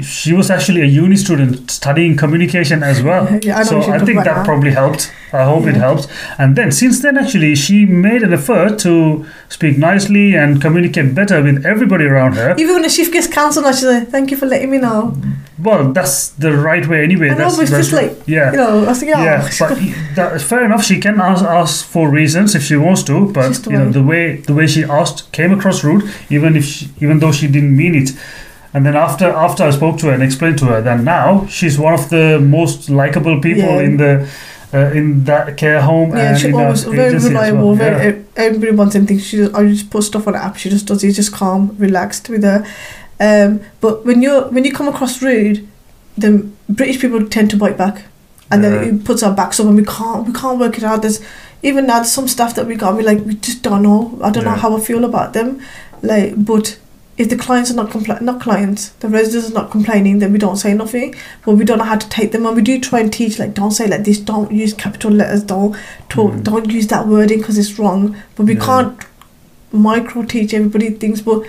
She 0.00 0.32
was 0.32 0.50
actually 0.50 0.80
a 0.80 0.86
uni 0.86 1.16
student 1.16 1.70
studying 1.70 2.16
communication 2.16 2.82
as 2.82 3.02
well. 3.02 3.28
Yeah, 3.42 3.58
I 3.58 3.62
so 3.64 3.80
I 3.82 3.98
think 3.98 4.24
that 4.24 4.36
now. 4.36 4.44
probably 4.44 4.70
helped. 4.70 5.12
I 5.32 5.44
hope 5.44 5.66
it 5.66 5.74
Yeah. 5.74 5.80
helped. 5.82 6.08
And 6.38 6.56
then 6.56 6.70
since 6.72 7.00
then, 7.02 7.18
actually, 7.18 7.54
she 7.56 7.84
made 7.84 8.22
an 8.22 8.32
effort 8.32 8.78
to 8.80 9.26
speak 9.48 9.76
nicely 9.76 10.34
and 10.34 10.60
communicate 10.60 11.14
better 11.14 11.42
with 11.42 11.66
everybody 11.66 12.04
around 12.06 12.34
her. 12.36 12.54
Even 12.56 12.74
when 12.74 12.82
the 12.82 12.88
shift 12.88 13.12
gets 13.12 13.26
cancelled, 13.26 13.66
should 13.66 13.76
say, 13.92 14.04
thank 14.04 14.30
you 14.30 14.36
for 14.36 14.46
letting 14.46 14.70
me 14.70 14.78
know. 14.78 15.14
Well, 15.58 15.92
that's 15.92 16.28
the 16.30 16.52
right 16.56 16.86
way 16.86 17.02
anyway. 17.02 17.28
I 17.30 17.34
know, 17.34 17.38
that's, 17.38 17.56
but 17.56 17.68
that's 17.68 17.90
just 17.90 17.92
like, 17.92 18.12
yeah. 18.26 18.50
You 18.52 18.56
know, 18.56 18.84
I 18.84 18.88
was 18.88 19.00
thinking, 19.00 19.16
oh, 19.18 19.24
yeah, 19.24 19.48
but 19.58 19.78
that, 20.16 20.40
fair 20.40 20.64
enough. 20.64 20.84
She 20.84 20.98
can 21.00 21.20
ask, 21.20 21.44
ask 21.44 21.84
for 21.84 22.08
reasons 22.08 22.54
if 22.54 22.62
she 22.62 22.76
wants 22.76 23.02
to, 23.04 23.30
but 23.32 23.54
the 23.64 23.70
you 23.70 23.78
know 23.78 23.84
way. 23.86 23.92
the 23.92 24.02
way 24.02 24.36
the 24.48 24.54
way 24.54 24.66
she 24.66 24.82
asked 24.84 25.30
came 25.32 25.52
across 25.52 25.84
rude, 25.84 26.04
even 26.30 26.56
if 26.56 26.64
she, 26.64 26.88
even 27.00 27.18
though 27.20 27.32
she 27.32 27.46
didn't 27.48 27.76
mean 27.76 27.94
it. 27.94 28.10
And 28.74 28.84
then 28.84 28.96
after 28.96 29.26
after 29.30 29.62
I 29.64 29.70
spoke 29.70 29.98
to 30.00 30.06
her 30.06 30.12
and 30.12 30.22
explained 30.22 30.58
to 30.58 30.66
her, 30.66 30.80
then 30.82 31.04
now 31.04 31.46
she's 31.46 31.78
one 31.78 31.94
of 31.94 32.10
the 32.10 32.40
most 32.40 32.90
likable 32.90 33.40
people 33.40 33.62
Yeah. 33.62 33.80
in 33.86 33.96
the 33.96 34.28
uh, 34.74 34.90
in 34.98 35.24
that 35.24 35.56
care 35.56 35.80
home 35.80 36.10
yeah, 36.10 36.30
and 36.30 36.38
she 36.40 36.52
always 36.52 36.82
very 36.84 37.14
reliable. 37.16 37.66
well. 37.68 37.74
Very, 37.76 38.16
yeah. 38.16 38.22
everybody 38.36 38.72
wants 38.72 38.96
anything. 38.96 39.20
She 39.20 39.36
just, 39.36 39.54
I 39.54 39.62
just 39.68 39.88
put 39.90 40.02
stuff 40.02 40.26
on 40.26 40.32
the 40.32 40.42
app. 40.42 40.56
She 40.56 40.68
just 40.70 40.86
does. 40.86 41.04
it. 41.04 41.08
It's 41.08 41.16
just 41.16 41.32
calm, 41.32 41.76
relaxed 41.78 42.28
with 42.28 42.42
her. 42.42 42.66
Um, 43.20 43.60
but 43.80 44.04
when 44.04 44.20
you're 44.22 44.48
when 44.50 44.64
you 44.64 44.72
come 44.72 44.88
across 44.88 45.22
rude, 45.22 45.68
then 46.18 46.56
British 46.68 47.00
people 47.00 47.28
tend 47.28 47.50
to 47.50 47.56
bite 47.56 47.76
back, 47.78 48.06
and 48.50 48.62
Yeah. 48.64 48.70
then 48.70 48.82
it 48.88 49.04
puts 49.04 49.22
our 49.22 49.32
backs 49.32 49.60
up, 49.60 49.66
and 49.66 49.76
we 49.76 49.84
can't 49.84 50.26
we 50.26 50.32
can't 50.32 50.58
work 50.58 50.76
it 50.78 50.82
out. 50.84 51.02
There's 51.02 51.20
even 51.62 51.86
now 51.86 51.98
there's 52.00 52.10
some 52.10 52.26
stuff 52.26 52.56
that 52.56 52.66
we 52.66 52.74
got. 52.74 52.96
We 52.96 53.04
like 53.04 53.24
we 53.24 53.34
just 53.34 53.62
don't 53.62 53.82
know. 53.84 54.18
I 54.20 54.30
don't 54.32 54.44
know 54.44 54.58
how 54.64 54.76
I 54.76 54.80
feel 54.80 55.04
about 55.04 55.32
them. 55.32 55.60
Like, 56.02 56.34
but 56.44 56.76
if 57.16 57.28
the 57.30 57.36
clients 57.36 57.70
are 57.70 57.74
not 57.74 57.90
compla- 57.90 58.20
not 58.20 58.40
clients, 58.40 58.88
the 59.00 59.08
residents 59.08 59.50
are 59.50 59.54
not 59.54 59.70
complaining, 59.70 60.18
then 60.18 60.32
we 60.32 60.38
don't 60.38 60.56
say 60.56 60.74
nothing. 60.74 61.14
But 61.44 61.54
we 61.56 61.64
don't 61.64 61.78
know 61.78 61.84
how 61.84 61.96
to 61.96 62.08
take 62.08 62.32
them, 62.32 62.44
and 62.46 62.56
we 62.56 62.62
do 62.62 62.80
try 62.80 63.00
and 63.00 63.12
teach 63.12 63.38
like 63.38 63.54
don't 63.54 63.70
say 63.70 63.86
like 63.86 64.04
this, 64.04 64.18
don't 64.18 64.50
use 64.52 64.72
capital 64.74 65.12
letters, 65.12 65.42
don't 65.44 65.76
talk, 66.08 66.32
Mm. 66.32 66.42
don't 66.44 66.70
use 66.70 66.88
that 66.88 67.06
wording 67.06 67.38
because 67.38 67.56
it's 67.58 67.78
wrong. 67.78 68.16
But 68.36 68.46
we 68.46 68.54
Yeah. 68.54 68.64
can't 68.64 68.98
micro 69.72 70.22
teach 70.24 70.54
everybody 70.54 70.90
things. 70.90 71.20
But 71.22 71.42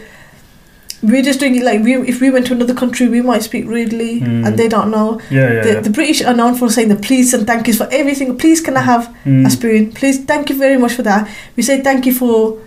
we're 1.03 1.21
just 1.21 1.39
doing 1.39 1.55
it 1.55 1.63
like 1.63 1.83
we 1.83 1.95
if 1.95 2.19
we 2.21 2.29
went 2.31 2.47
to 2.47 2.53
another 2.53 2.73
country 2.73 3.07
we 3.07 3.21
might 3.21 3.43
speak 3.43 3.65
rudely 3.67 4.21
Mm. 4.21 4.45
and 4.47 4.57
they 4.57 4.67
don't 4.67 4.89
know. 4.91 5.19
Yeah, 5.29 5.51
yeah. 5.53 5.61
the, 5.63 5.69
yeah. 5.73 5.79
the 5.81 5.89
British 5.89 6.21
are 6.23 6.33
known 6.35 6.55
for 6.55 6.69
saying 6.69 6.89
the 6.89 6.95
please 6.95 7.33
and 7.33 7.45
thank 7.45 7.67
yous 7.67 7.77
for 7.77 7.87
everything. 7.91 8.37
Please 8.37 8.61
can 8.61 8.75
I 8.77 8.81
have 8.81 9.09
Mm. 9.25 9.45
a 9.45 9.49
spoon? 9.49 9.91
Please 9.91 10.19
thank 10.19 10.49
you 10.49 10.57
very 10.57 10.77
much 10.77 10.93
for 10.93 11.03
that. 11.03 11.27
We 11.55 11.63
say 11.63 11.81
thank 11.81 12.05
you 12.05 12.13
for 12.13 12.57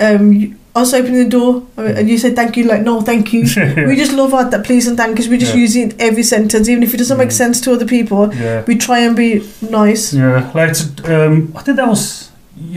um 0.00 0.56
us 0.74 0.94
opening 0.94 1.18
the 1.24 1.28
door 1.28 1.62
and 1.76 2.08
you 2.08 2.16
say 2.16 2.30
thank 2.34 2.56
you 2.56 2.64
like 2.64 2.82
no 2.82 3.00
thank 3.02 3.32
you. 3.32 3.42
We 3.88 3.94
just 3.96 4.12
love 4.12 4.32
out 4.32 4.50
that 4.52 4.64
please 4.64 4.86
and 4.88 4.96
thank 4.96 5.18
yous. 5.18 5.28
We 5.28 5.36
just 5.38 5.54
Yeah. 5.54 5.60
use 5.64 5.76
it 5.76 5.82
in 5.82 6.00
every 6.00 6.22
sentence 6.22 6.68
even 6.68 6.82
if 6.82 6.94
it 6.94 6.96
doesn't 6.98 7.18
make 7.18 7.28
Mm. 7.28 7.42
sense 7.42 7.60
to 7.62 7.72
other 7.72 7.84
people. 7.86 8.32
yeah. 8.34 8.62
We 8.66 8.76
try 8.76 9.00
and 9.00 9.14
be 9.16 9.30
nice. 9.60 10.14
Yeah, 10.14 10.50
like 10.54 10.74
um, 11.14 11.34
I 11.58 11.60
think 11.62 11.76
that 11.76 11.88
was 11.88 12.30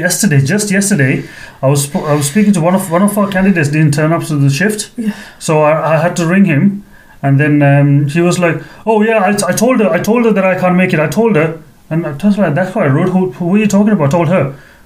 yesterday. 0.03 0.39
Just 0.41 0.71
yesterday, 0.71 1.23
I 1.61 1.67
was 1.67 1.81
I 1.95 2.13
was 2.19 2.25
speaking 2.27 2.53
to 2.53 2.61
one 2.61 2.75
of 2.75 2.91
one 2.91 3.03
of 3.03 3.17
our 3.17 3.27
candidates. 3.35 3.69
Didn't 3.69 3.93
turn 3.93 4.11
up 4.11 4.23
to 4.25 4.35
the 4.35 4.49
shift, 4.49 4.91
Yeah. 4.97 5.13
so 5.39 5.61
I, 5.61 5.71
I 5.93 5.97
had 6.05 6.15
to 6.17 6.25
ring 6.25 6.45
him, 6.45 6.83
and 7.21 7.39
then 7.39 7.61
um, 7.61 8.07
he 8.07 8.21
was 8.21 8.37
like, 8.39 8.57
"Oh 8.85 9.03
yeah, 9.03 9.19
I, 9.29 9.31
I 9.51 9.53
told 9.63 9.79
her 9.81 9.89
I 9.97 9.99
told 10.09 10.25
her 10.25 10.33
that 10.33 10.45
I 10.45 10.55
can't 10.59 10.75
make 10.75 10.91
it. 10.93 10.99
I 10.99 11.07
told 11.07 11.35
her." 11.35 11.47
And 11.89 12.05
I 12.05 12.11
was 12.27 12.37
like, 12.37 12.55
"That's 12.55 12.71
quite 12.71 12.91
rude. 12.97 13.09
Who, 13.09 13.31
who 13.31 13.55
are 13.55 13.59
you 13.59 13.67
talking 13.67 13.93
about?" 13.93 14.07
I 14.07 14.17
told 14.17 14.27
her. 14.29 14.43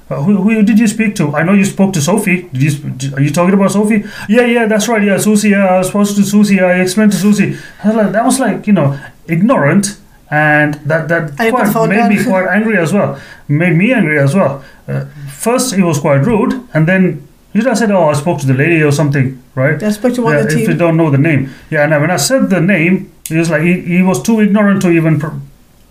Uh, 0.10 0.24
who, 0.24 0.38
who 0.42 0.64
did 0.64 0.80
you 0.80 0.88
speak 0.88 1.16
to? 1.16 1.36
I 1.36 1.44
know 1.44 1.54
you 1.54 1.66
spoke 1.66 1.94
to 1.94 2.02
Sophie. 2.02 2.44
Did 2.54 2.62
you? 2.64 2.72
did- 2.90 3.14
Are 3.14 3.22
you 3.22 3.30
talking 3.30 3.54
about 3.54 3.72
Sophie? 3.72 4.04
Yeah, 4.28 4.46
yeah, 4.46 4.66
that's 4.66 4.88
right. 4.88 5.04
Yeah, 5.04 5.18
Susie. 5.20 5.50
Yeah, 5.50 5.66
I 5.68 5.78
was 5.78 5.88
supposed 5.88 6.16
to 6.18 6.24
Susie. 6.24 6.60
I 6.60 6.82
explained 6.82 7.12
to 7.12 7.18
Susie. 7.18 7.58
Was 7.86 7.96
like, 7.96 8.12
that 8.12 8.26
was 8.26 8.40
like 8.40 8.66
you 8.68 8.74
know 8.74 8.98
ignorant, 9.28 10.00
and 10.32 10.74
that 10.86 11.08
that 11.10 11.24
And 11.40 11.40
you 11.40 11.52
put 11.52 11.66
the 11.68 11.72
quite 11.72 11.90
made 11.90 12.10
me 12.18 12.24
quite 12.24 12.48
angry 12.58 12.78
as 12.78 12.92
well. 12.92 13.20
Made 13.48 13.76
me 13.76 13.94
angry 13.94 14.18
as 14.20 14.34
well. 14.34 14.64
Uh, 14.88 15.06
first, 15.30 15.76
he 15.76 15.84
was 15.84 16.00
quite 16.00 16.26
rude, 16.26 16.54
and 16.74 16.88
then 16.88 17.28
you 17.54 17.70
I 17.70 17.74
said, 17.76 17.92
"Oh, 17.92 18.10
I 18.10 18.14
spoke 18.14 18.40
to 18.42 18.48
the 18.48 18.54
lady 18.56 18.82
or 18.82 18.92
something," 18.92 19.42
right? 19.56 19.82
I 19.84 19.92
spoke 19.92 20.14
to 20.16 20.22
one 20.24 20.34
Yeah, 20.34 20.40
of 20.42 20.50
the 20.50 20.62
if 20.62 20.68
you 20.70 20.76
don't 20.76 20.98
know 20.98 21.10
the 21.12 21.18
name, 21.18 21.50
yeah. 21.70 21.84
And 21.84 21.92
when 22.02 22.12
I 22.12 22.18
said 22.18 22.50
the 22.50 22.62
name, 22.62 23.12
he 23.28 23.38
was 23.38 23.50
like, 23.50 23.62
he, 23.62 23.82
he 23.82 24.02
was 24.02 24.22
too 24.22 24.40
ignorant 24.42 24.82
to 24.84 24.90
even 24.90 25.20
pr- 25.20 25.38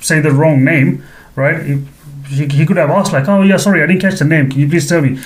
say 0.01 0.21
the 0.21 0.31
wrong 0.33 0.65
name, 0.65 1.03
right? 1.37 1.65
He, 1.65 1.83
he, 2.29 2.47
he 2.47 2.67
could 2.67 2.77
have 2.77 2.91
asked 2.91 3.13
like, 3.13 3.29
"Oh 3.29 3.43
yeah, 3.43 3.57
sorry, 3.57 3.83
I 3.83 3.87
didn't 3.87 4.01
catch 4.03 4.19
the 4.19 4.25
name. 4.25 4.51
Can 4.51 4.61
you 4.61 4.69
please 4.69 4.89
tell 4.89 5.01
me?" 5.03 5.19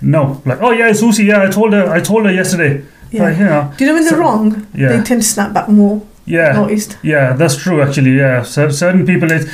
No, 0.00 0.40
like, 0.44 0.60
"Oh 0.60 0.70
yeah, 0.72 0.88
it's 0.90 1.00
Susie. 1.00 1.24
Yeah, 1.24 1.42
I 1.42 1.50
told 1.50 1.72
her. 1.72 1.90
I 1.90 2.00
told 2.00 2.24
her 2.26 2.32
yesterday." 2.32 2.82
Yeah. 3.10 3.22
Like, 3.24 3.38
you 3.38 3.44
know, 3.44 3.72
Do 3.76 3.84
you 3.84 3.88
know 3.90 3.94
when 3.94 4.04
they're 4.04 4.12
So- 4.14 4.18
wrong? 4.18 4.66
yeah. 4.74 4.88
They 4.88 5.02
tend 5.04 5.22
to 5.22 5.28
snap 5.28 5.52
back 5.52 5.68
more. 5.68 6.02
yeah. 6.26 6.52
Noticed. 6.52 6.96
Yeah, 7.02 7.32
that's 7.34 7.56
true. 7.56 7.80
Actually, 7.82 8.16
yeah, 8.16 8.42
Cer- 8.42 8.72
certain 8.72 9.06
people, 9.06 9.30
it, 9.30 9.46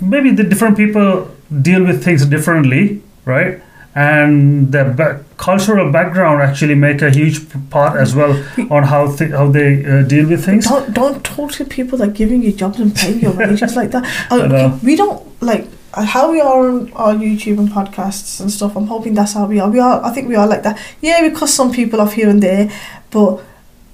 maybe 0.00 0.30
the 0.30 0.44
different 0.44 0.76
people 0.76 1.28
deal 1.62 1.82
with 1.84 2.04
things 2.04 2.24
differently, 2.26 3.02
right? 3.24 3.60
And 3.94 4.70
their 4.70 4.90
ba- 4.92 5.24
cultural 5.38 5.90
background 5.90 6.40
actually 6.42 6.76
make 6.76 7.02
a 7.02 7.10
huge 7.10 7.40
part 7.70 7.98
as 7.98 8.14
well 8.14 8.32
on 8.70 8.84
how 8.84 9.10
th- 9.16 9.32
how 9.32 9.48
they 9.50 9.84
uh, 9.84 10.02
deal 10.02 10.28
with 10.28 10.44
things. 10.44 10.66
Don't 10.68 10.92
don't 10.94 11.24
talk 11.24 11.50
to 11.52 11.64
people 11.64 11.98
that 11.98 12.08
are 12.10 12.12
giving 12.12 12.42
you 12.42 12.52
jobs 12.52 12.78
and 12.78 12.94
paying 12.94 13.18
your 13.20 13.32
wages 13.32 13.74
like 13.80 13.90
that. 13.90 14.04
Uh, 14.30 14.78
we 14.84 14.94
don't 14.94 15.20
like 15.42 15.66
how 15.94 16.30
we 16.30 16.40
are 16.40 16.68
on 16.68 16.92
our 16.92 17.14
YouTube 17.14 17.58
and 17.58 17.68
podcasts 17.68 18.40
and 18.40 18.50
stuff. 18.50 18.76
I'm 18.76 18.86
hoping 18.86 19.14
that's 19.14 19.32
how 19.34 19.46
we 19.46 19.58
are. 19.60 19.70
We 19.70 19.80
are. 19.80 20.04
I 20.04 20.10
think 20.12 20.28
we 20.28 20.34
are 20.36 20.46
like 20.46 20.62
that. 20.62 20.78
Yeah, 21.00 21.22
we 21.22 21.30
cuss 21.30 21.52
some 21.54 21.72
people 21.72 22.00
off 22.00 22.12
here 22.12 22.28
and 22.28 22.42
there, 22.42 22.70
but 23.10 23.40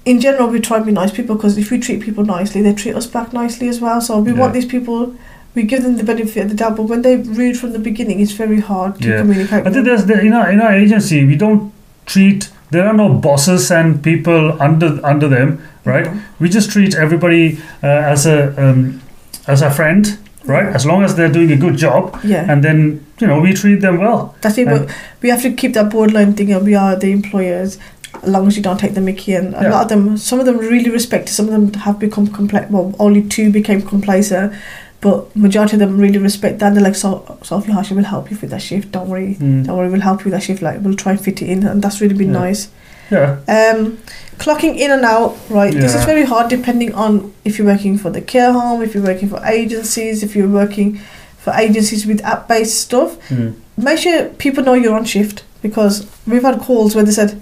in 0.05 0.19
general, 0.19 0.47
we 0.49 0.59
try 0.59 0.77
and 0.77 0.85
be 0.85 0.91
nice 0.91 1.11
people 1.11 1.35
because 1.35 1.57
if 1.57 1.71
we 1.71 1.79
treat 1.79 2.01
people 2.01 2.23
nicely, 2.25 2.61
they 2.61 2.73
treat 2.73 2.95
us 2.95 3.07
back 3.07 3.33
nicely 3.33 3.67
as 3.69 3.79
well. 3.81 4.01
So 4.01 4.19
we 4.19 4.31
Yeah. 4.31 4.39
want 4.39 4.53
these 4.53 4.65
people. 4.65 5.15
We 5.55 5.63
give 5.63 5.83
them 5.83 5.95
the 5.95 6.03
benefit 6.03 6.43
of 6.43 6.49
the 6.49 6.55
doubt, 6.55 6.75
but 6.75 6.83
when 6.83 7.01
they 7.01 7.15
rude 7.15 7.57
from 7.57 7.71
the 7.71 7.79
beginning, 7.79 8.19
it's 8.19 8.33
very 8.33 8.59
hard 8.59 9.01
to 9.01 9.07
Yeah. 9.09 9.17
communicate. 9.21 9.65
I 9.65 9.69
think 9.71 9.85
there's 9.85 10.05
the, 10.05 10.19
in 10.19 10.33
our 10.33 10.51
in 10.51 10.59
our 10.61 10.73
agency 10.73 11.23
we 11.25 11.35
don't 11.37 11.71
treat 12.05 12.49
there 12.71 12.85
are 12.87 12.93
no 12.93 13.09
bosses 13.13 13.71
and 13.71 14.01
people 14.03 14.57
under 14.59 14.99
under 15.03 15.29
them, 15.29 15.59
right? 15.85 16.07
We 16.39 16.49
just 16.49 16.71
treat 16.71 16.93
everybody 16.95 17.57
uh, 17.81 17.87
as 18.13 18.25
a 18.25 18.53
um, 18.57 19.01
as 19.47 19.61
a 19.61 19.69
friend, 19.71 20.17
right? 20.47 20.67
As 20.75 20.85
long 20.85 21.03
as 21.03 21.15
they're 21.15 21.31
doing 21.31 21.51
a 21.51 21.55
good 21.55 21.77
job, 21.77 22.17
Yeah. 22.23 22.45
and 22.51 22.63
then 22.63 23.05
you 23.19 23.27
know 23.27 23.39
we 23.39 23.53
treat 23.53 23.81
them 23.81 23.97
well. 23.99 24.35
That's 24.41 24.57
it. 24.57 24.67
And- 24.67 24.87
But 24.87 24.95
we 25.21 25.29
have 25.29 25.41
to 25.43 25.51
keep 25.51 25.73
that 25.73 25.89
borderline 25.91 26.33
thing, 26.33 26.51
and 26.53 26.65
we 26.65 26.75
are 26.75 26.95
the 26.95 27.11
employers. 27.11 27.77
As 28.23 28.29
long 28.29 28.47
as 28.47 28.55
you 28.57 28.63
don't 28.63 28.79
take 28.79 28.93
the 28.93 29.01
Mickey, 29.01 29.33
and 29.33 29.53
a 29.55 29.63
Yeah. 29.63 29.71
lot 29.71 29.81
of 29.83 29.89
them, 29.89 30.17
some 30.17 30.39
of 30.39 30.45
them 30.45 30.57
really 30.57 30.89
respect. 30.89 31.29
it, 31.29 31.33
Some 31.33 31.47
of 31.47 31.51
them 31.51 31.73
have 31.81 31.99
become 31.99 32.27
complex. 32.27 32.71
Well, 32.71 32.93
only 32.97 33.21
two 33.21 33.49
became 33.51 33.81
complacent, 33.81 34.53
but 35.01 35.35
majority 35.35 35.73
of 35.75 35.79
them 35.79 35.97
really 35.99 36.17
respect 36.19 36.59
that. 36.59 36.73
They're 36.73 36.83
like, 36.83 36.95
"So, 36.95 37.09
Sophie 37.43 37.73
Harsha 37.73 37.93
will 37.93 38.05
help 38.15 38.31
you 38.31 38.37
with 38.41 38.51
that 38.51 38.61
shift. 38.61 38.91
Don't 38.93 39.09
worry, 39.09 39.37
Mm. 39.39 39.65
don't 39.65 39.77
worry, 39.77 39.89
we'll 39.89 40.01
help 40.09 40.21
you 40.21 40.25
with 40.25 40.33
that 40.33 40.43
shift. 40.43 40.61
Like, 40.61 40.77
we'll 40.83 40.95
try 40.95 41.11
and 41.11 41.21
fit 41.21 41.41
it 41.41 41.49
in." 41.49 41.65
And 41.67 41.81
that's 41.81 41.99
really 42.01 42.15
been 42.15 42.33
Yeah. 42.33 42.39
nice. 42.47 42.69
Yeah, 43.11 43.37
Um, 43.47 43.99
clocking 44.37 44.77
in 44.77 44.91
and 44.91 45.05
out, 45.05 45.37
right? 45.49 45.73
This 45.73 45.93
is 45.95 46.05
very 46.05 46.25
hard 46.25 46.49
depending 46.49 46.93
on 46.93 47.33
if 47.43 47.57
you're 47.57 47.67
working 47.67 47.97
for 47.97 48.09
the 48.09 48.21
care 48.21 48.51
home, 48.51 48.81
if 48.81 48.93
you're 48.93 49.03
working 49.03 49.29
for 49.29 49.43
agencies, 49.45 50.23
if 50.23 50.35
you're 50.35 50.49
working 50.49 50.99
for 51.37 51.53
agencies 51.53 52.07
with 52.07 52.25
app-based 52.25 52.75
stuff 52.75 53.19
mm. 53.29 53.53
make 53.77 53.99
sure 53.99 54.29
people 54.29 54.63
know 54.63 54.73
you're 54.73 54.95
on 54.95 55.05
shift 55.05 55.43
because 55.61 56.07
we've 56.25 56.41
had 56.41 56.59
calls 56.59 56.95
where 56.95 57.03
they 57.03 57.11
said 57.11 57.39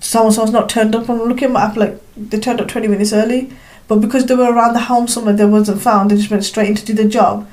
someone 0.00 0.32
someone's 0.32 0.52
not 0.52 0.68
turned 0.68 0.94
up. 0.94 1.08
And 1.08 1.20
I'm 1.20 1.28
looking 1.28 1.44
at 1.44 1.50
my 1.50 1.62
app 1.62 1.76
like 1.76 2.00
they 2.16 2.38
turned 2.38 2.60
up 2.60 2.68
20 2.68 2.88
minutes 2.88 3.12
early, 3.12 3.52
but 3.88 3.96
because 4.00 4.26
they 4.26 4.34
were 4.34 4.52
around 4.52 4.74
the 4.74 4.80
home 4.80 5.08
somewhere 5.08 5.34
they 5.34 5.44
wasn't 5.44 5.80
found, 5.80 6.10
they 6.10 6.16
just 6.16 6.30
went 6.30 6.44
straight 6.44 6.68
in 6.68 6.74
to 6.76 6.84
do 6.84 6.94
the 6.94 7.04
job. 7.04 7.48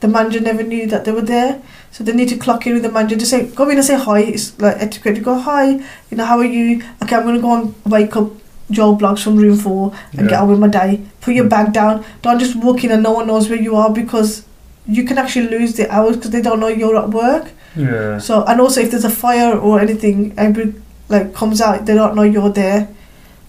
The 0.00 0.08
manager 0.08 0.40
never 0.40 0.62
knew 0.62 0.86
that 0.88 1.04
they 1.04 1.12
were 1.12 1.22
there, 1.22 1.62
so 1.90 2.04
they 2.04 2.12
need 2.12 2.28
to 2.28 2.36
clock 2.36 2.66
in 2.66 2.74
with 2.74 2.82
the 2.82 2.92
manager 2.92 3.16
to 3.16 3.26
say, 3.26 3.46
go 3.46 3.68
in 3.70 3.76
and 3.78 3.84
say 3.86 3.96
hi. 3.98 4.20
It's 4.20 4.58
like 4.60 4.76
etiquette. 4.78 5.14
to 5.16 5.20
go 5.22 5.38
hi, 5.38 5.70
you 6.10 6.16
know 6.16 6.24
how 6.26 6.38
are 6.38 6.44
you? 6.44 6.82
Okay, 7.02 7.16
I'm 7.16 7.24
gonna 7.24 7.40
go 7.40 7.54
and 7.54 7.74
wake 7.86 8.14
up 8.16 8.30
Joe 8.70 8.94
Bloggs 8.96 9.22
from 9.22 9.36
room 9.36 9.56
four 9.56 9.92
and 10.12 10.28
get 10.28 10.32
Yeah. 10.32 10.42
on 10.42 10.50
with 10.50 10.58
my 10.58 10.68
day. 10.68 11.00
Put 11.20 11.34
your 11.34 11.46
mm. 11.46 11.50
bag 11.50 11.72
down. 11.72 12.04
Don't 12.22 12.38
just 12.38 12.56
walk 12.56 12.84
in 12.84 12.90
and 12.90 13.02
no 13.02 13.12
one 13.12 13.26
knows 13.26 13.48
where 13.48 13.60
you 13.60 13.76
are 13.76 13.90
because 13.90 14.44
you 14.86 15.04
can 15.04 15.18
actually 15.18 15.48
lose 15.48 15.74
the 15.74 15.90
hours 15.90 16.16
because 16.16 16.30
they 16.30 16.42
don't 16.42 16.60
know 16.60 16.68
you're 16.68 16.96
at 16.96 17.10
work. 17.10 17.48
yeah, 17.76 18.18
So 18.18 18.44
and 18.44 18.60
also 18.60 18.80
if 18.80 18.90
there's 18.90 19.04
a 19.04 19.10
fire 19.10 19.56
or 19.56 19.80
anything, 19.80 20.34
every 20.36 20.74
like 21.08 21.32
comes 21.34 21.60
out, 21.60 21.86
they 21.86 21.94
don't 21.94 22.14
know 22.16 22.22
you're 22.22 22.50
there, 22.50 22.88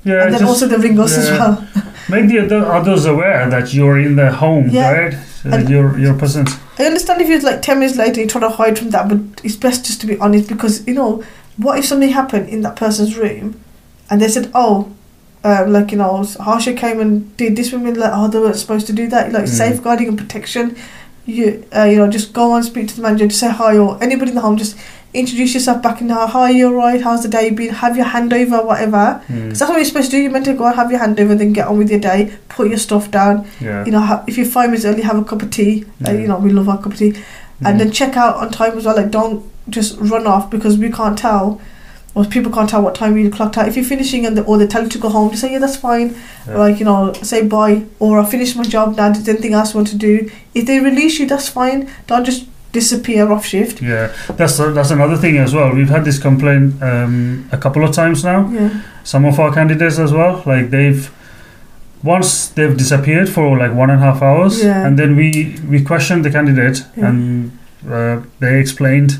yeah. 0.03 0.23
and 0.23 0.33
then 0.33 0.39
just 0.41 0.43
also 0.45 0.67
the 0.67 0.77
ring 0.77 0.99
us 0.99 1.17
as 1.17 1.29
well. 1.31 1.67
make 2.09 2.27
the 2.29 2.39
other 2.39 2.65
others 2.71 3.05
aware 3.05 3.49
that 3.49 3.73
you're 3.73 3.99
in 3.99 4.15
the 4.15 4.31
home, 4.31 4.69
Yeah. 4.69 4.91
right? 4.91 5.15
And- 5.43 5.69
your 5.69 5.97
your 5.99 6.13
presence. 6.13 6.51
I 6.79 6.83
understand 6.85 7.21
if 7.21 7.27
you're 7.29 7.41
like 7.41 7.61
ten 7.61 7.79
minutes 7.79 7.97
later, 7.97 8.19
you're 8.21 8.29
trying 8.29 8.49
to 8.49 8.55
hide 8.55 8.77
from 8.77 8.89
that, 8.91 9.07
but 9.09 9.19
it's 9.43 9.55
best 9.55 9.85
just 9.85 10.01
to 10.01 10.07
be 10.07 10.17
honest 10.19 10.47
because 10.49 10.85
you 10.87 10.93
know 10.93 11.23
what 11.57 11.79
if 11.79 11.85
something 11.85 12.09
happened 12.09 12.49
in 12.49 12.61
that 12.61 12.75
person's 12.75 13.15
room, 13.17 13.59
and 14.09 14.21
they 14.21 14.27
said, 14.27 14.51
oh. 14.53 14.89
Um, 15.43 15.71
like 15.71 15.91
you 15.91 15.97
know, 15.99 16.25
Harsha 16.39 16.73
came 16.73 16.99
and 16.99 17.37
did 17.37 17.55
this 17.55 17.71
with 17.71 17.81
me. 17.83 17.91
Like, 17.91 18.11
oh, 18.13 18.27
they 18.27 18.39
weren't 18.39 18.55
supposed 18.57 18.87
to 18.87 18.93
do 18.93 19.07
that. 19.09 19.31
Like 19.31 19.43
Mm. 19.45 19.47
safeguarding 19.63 20.07
and 20.09 20.17
protection. 20.17 20.75
You, 21.27 21.65
uh, 21.75 21.83
you 21.83 21.97
know, 21.97 22.09
just 22.09 22.31
go 22.33 22.55
and 22.55 22.63
speak 22.65 22.87
to 22.87 22.95
the 22.95 23.01
manager, 23.01 23.27
just 23.27 23.39
say 23.41 23.51
hi, 23.51 23.77
or 23.77 24.01
anybody 24.01 24.31
in 24.31 24.35
the 24.35 24.41
home. 24.41 24.55
Just 24.57 24.77
introduce 25.13 25.53
yourself 25.53 25.81
back 25.81 25.99
in 26.01 26.07
the 26.07 26.15
hi. 26.15 26.49
You're 26.51 26.73
right. 26.73 27.01
How's 27.01 27.21
the 27.23 27.27
day 27.29 27.49
been? 27.49 27.73
Have 27.73 27.97
your 27.97 28.05
handover, 28.05 28.65
whatever. 28.65 29.21
Mm. 29.27 29.43
Because 29.45 29.59
that's 29.59 29.69
what 29.69 29.75
you're 29.75 29.85
supposed 29.85 30.09
to 30.11 30.17
do. 30.17 30.21
You're 30.23 30.31
meant 30.31 30.45
to 30.45 30.53
go 30.53 30.65
and 30.67 30.75
have 30.75 30.89
your 30.89 31.01
handover, 31.01 31.37
then 31.37 31.51
get 31.53 31.67
on 31.67 31.77
with 31.77 31.89
your 31.89 31.99
day, 31.99 32.33
put 32.49 32.69
your 32.69 32.77
stuff 32.77 33.11
down. 33.11 33.45
Yeah. 33.59 33.83
You 33.85 33.91
know, 33.91 33.99
ha- 33.99 34.23
if 34.25 34.37
you're 34.37 34.45
five 34.45 34.69
minutes 34.69 34.85
early, 34.85 35.01
have 35.01 35.17
a 35.17 35.25
cup 35.25 35.41
of 35.41 35.51
tea. 35.51 35.85
Uh, 36.07 36.11
you 36.11 36.27
know, 36.29 36.37
we 36.39 36.49
love 36.51 36.69
our 36.69 36.77
cup 36.77 36.93
of 36.93 36.97
tea. 36.97 37.13
And 37.65 37.75
Mm. 37.75 37.79
then 37.79 37.91
check 37.91 38.15
out 38.15 38.37
on 38.37 38.49
time 38.51 38.77
as 38.77 38.85
well. 38.85 38.95
Like, 38.95 39.11
don't 39.11 39.43
just 39.69 39.97
run 39.99 40.27
off 40.27 40.49
because 40.49 40.77
we 40.77 40.89
can't 40.91 41.17
tell, 41.17 41.59
or 42.17 42.25
people 42.25 42.51
can't 42.51 42.69
tell 42.69 42.81
what 42.81 42.95
time 42.95 43.15
you 43.17 43.29
clocked 43.29 43.57
out. 43.57 43.67
If 43.67 43.75
you're 43.77 43.85
finishing 43.85 44.25
and 44.25 44.35
the, 44.37 44.43
or 44.45 44.57
they 44.57 44.67
tell 44.67 44.83
you 44.83 44.89
to 44.89 44.97
go 45.05 45.09
home, 45.09 45.29
just 45.29 45.41
say, 45.41 45.51
yeah, 45.53 45.59
that's 45.59 45.77
fine. 45.77 46.15
Yeah. 46.47 46.57
Like, 46.57 46.79
you 46.79 46.85
know, 46.85 47.13
say 47.31 47.39
bye. 47.47 47.83
Or 47.99 48.19
I 48.19 48.25
finished 48.25 48.55
my 48.57 48.63
job 48.63 48.97
now. 48.97 49.11
There's 49.11 49.27
anything 49.29 49.53
else 49.53 49.73
you 49.73 49.77
want 49.79 49.89
to 49.89 49.97
do? 49.97 50.29
If 50.53 50.65
they 50.65 50.79
release 50.79 51.19
you, 51.19 51.27
that's 51.27 51.49
fine. 51.49 51.79
Don't 52.07 52.25
just 52.25 52.47
disappear 52.71 53.31
off 53.31 53.45
shift. 53.45 53.81
Yeah, 53.81 54.07
that's 54.39 54.57
that's 54.77 54.91
another 54.91 55.17
thing 55.23 55.37
as 55.37 55.53
well. 55.53 55.69
We've 55.73 55.89
had 55.89 56.03
this 56.05 56.19
complaint 56.19 56.81
um, 56.81 57.47
a 57.51 57.57
couple 57.57 57.83
of 57.83 57.91
times 57.93 58.23
now. 58.23 58.39
Yeah. 58.49 58.81
Some 59.03 59.23
of 59.25 59.39
our 59.39 59.51
candidates 59.53 59.97
as 59.99 60.11
well, 60.11 60.43
like 60.45 60.69
they've 60.69 61.09
once 62.03 62.49
they've 62.49 62.77
disappeared 62.77 63.29
for 63.29 63.57
like 63.57 63.73
one 63.73 63.89
and 63.89 64.01
a 64.01 64.05
half 64.05 64.21
hours, 64.21 64.63
Yeah. 64.63 64.85
and 64.85 64.97
then 64.99 65.15
we 65.15 65.55
we 65.69 65.83
questioned 65.83 66.23
the 66.25 66.31
candidate, 66.31 66.83
Yeah. 66.95 67.07
and 67.09 67.51
uh, 67.89 68.21
they 68.39 68.59
explained 68.59 69.11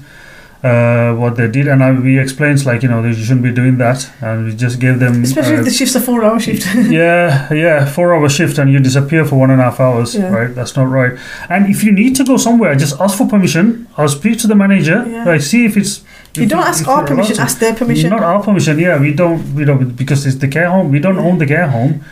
uh, 0.63 1.13
what 1.13 1.35
they 1.35 1.47
did, 1.47 1.67
and 1.67 1.83
I, 1.83 1.91
we 1.91 2.19
explained 2.19 2.65
like 2.65 2.81
you 2.81 2.89
know 2.89 3.01
they 3.03 3.13
shouldn't 3.13 3.43
be 3.43 3.51
doing 3.51 3.77
that, 3.77 4.09
and 4.21 4.45
we 4.45 4.55
just 4.55 4.79
gave 4.79 4.99
them 4.99 5.23
Especially 5.23 5.55
uh, 5.55 5.59
if 5.59 5.65
the 5.65 5.71
shift's 5.71 5.95
a 5.95 6.01
four 6.01 6.23
hour 6.23 6.39
shift. 6.39 6.65
yeah, 6.89 7.53
yeah, 7.53 7.85
four 7.85 8.13
hour 8.15 8.27
shift 8.27 8.57
and 8.57 8.71
you 8.71 8.79
disappear 8.79 9.23
for 9.23 9.35
one 9.37 9.51
and 9.51 9.61
a 9.61 9.65
half 9.65 9.79
hours, 9.79 10.15
Yeah. 10.15 10.29
right? 10.33 10.53
That's 10.55 10.75
not 10.75 10.89
right. 10.89 11.17
And 11.49 11.67
if 11.67 11.83
you 11.83 11.91
need 11.91 12.15
to 12.15 12.23
go 12.23 12.37
somewhere, 12.37 12.73
just 12.75 12.99
ask 12.99 13.17
for 13.17 13.27
permission. 13.27 13.87
I'll 13.97 14.09
speak 14.09 14.39
to 14.39 14.47
the 14.47 14.55
manager. 14.55 15.05
Yeah. 15.07 15.25
Like, 15.25 15.41
see 15.41 15.65
if 15.65 15.77
it's. 15.77 16.03
If, 16.33 16.41
you 16.43 16.47
don't 16.47 16.63
ask 16.63 16.87
our 16.87 17.05
permission, 17.05 17.35
to. 17.35 17.41
ask 17.43 17.59
their 17.59 17.75
permission. 17.75 18.09
Not 18.09 18.23
our 18.23 18.41
permission. 18.43 18.79
Yeah, 18.79 18.99
we 18.99 19.13
don't. 19.13 19.53
We 19.55 19.63
don't 19.63 19.95
because 19.95 20.25
it's 20.25 20.37
the 20.37 20.47
care 20.47 20.69
home. 20.69 20.91
We 20.91 20.99
don't 20.99 21.19
own 21.19 21.37
the 21.37 21.45
care 21.45 21.67
home. 21.69 22.03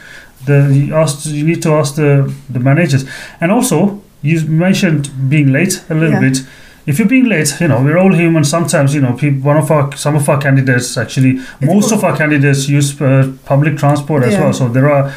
The 0.45 0.71
you 0.71 0.93
ask. 0.95 1.25
You 1.25 1.43
need 1.45 1.61
to 1.63 1.71
ask 1.73 1.95
the 1.95 2.31
the 2.49 2.59
managers. 2.59 3.05
And 3.41 3.51
also, 3.51 4.01
you 4.21 4.45
mentioned 4.47 5.09
being 5.29 5.51
late 5.51 5.83
a 5.89 5.95
little 5.95 6.11
Yeah. 6.21 6.29
bit. 6.29 6.37
If 6.85 6.99
you're 6.99 7.07
being 7.07 7.25
late, 7.25 7.53
you 7.59 7.67
know 7.67 7.81
we're 7.83 7.97
all 7.97 8.13
human. 8.13 8.43
Sometimes 8.43 8.93
you 8.95 9.01
know 9.01 9.13
people, 9.13 9.41
one 9.41 9.57
of 9.57 9.71
our 9.71 9.95
some 9.97 10.15
of 10.15 10.27
our 10.29 10.39
candidates 10.39 10.97
actually 10.97 11.39
most 11.61 11.91
of 11.91 12.03
our 12.03 12.15
candidates 12.17 12.67
use 12.69 12.99
uh, 13.01 13.31
public 13.45 13.77
transport 13.77 14.23
as 14.23 14.33
Yeah. 14.33 14.41
well. 14.43 14.53
So 14.53 14.67
there 14.69 14.89
are 14.91 15.11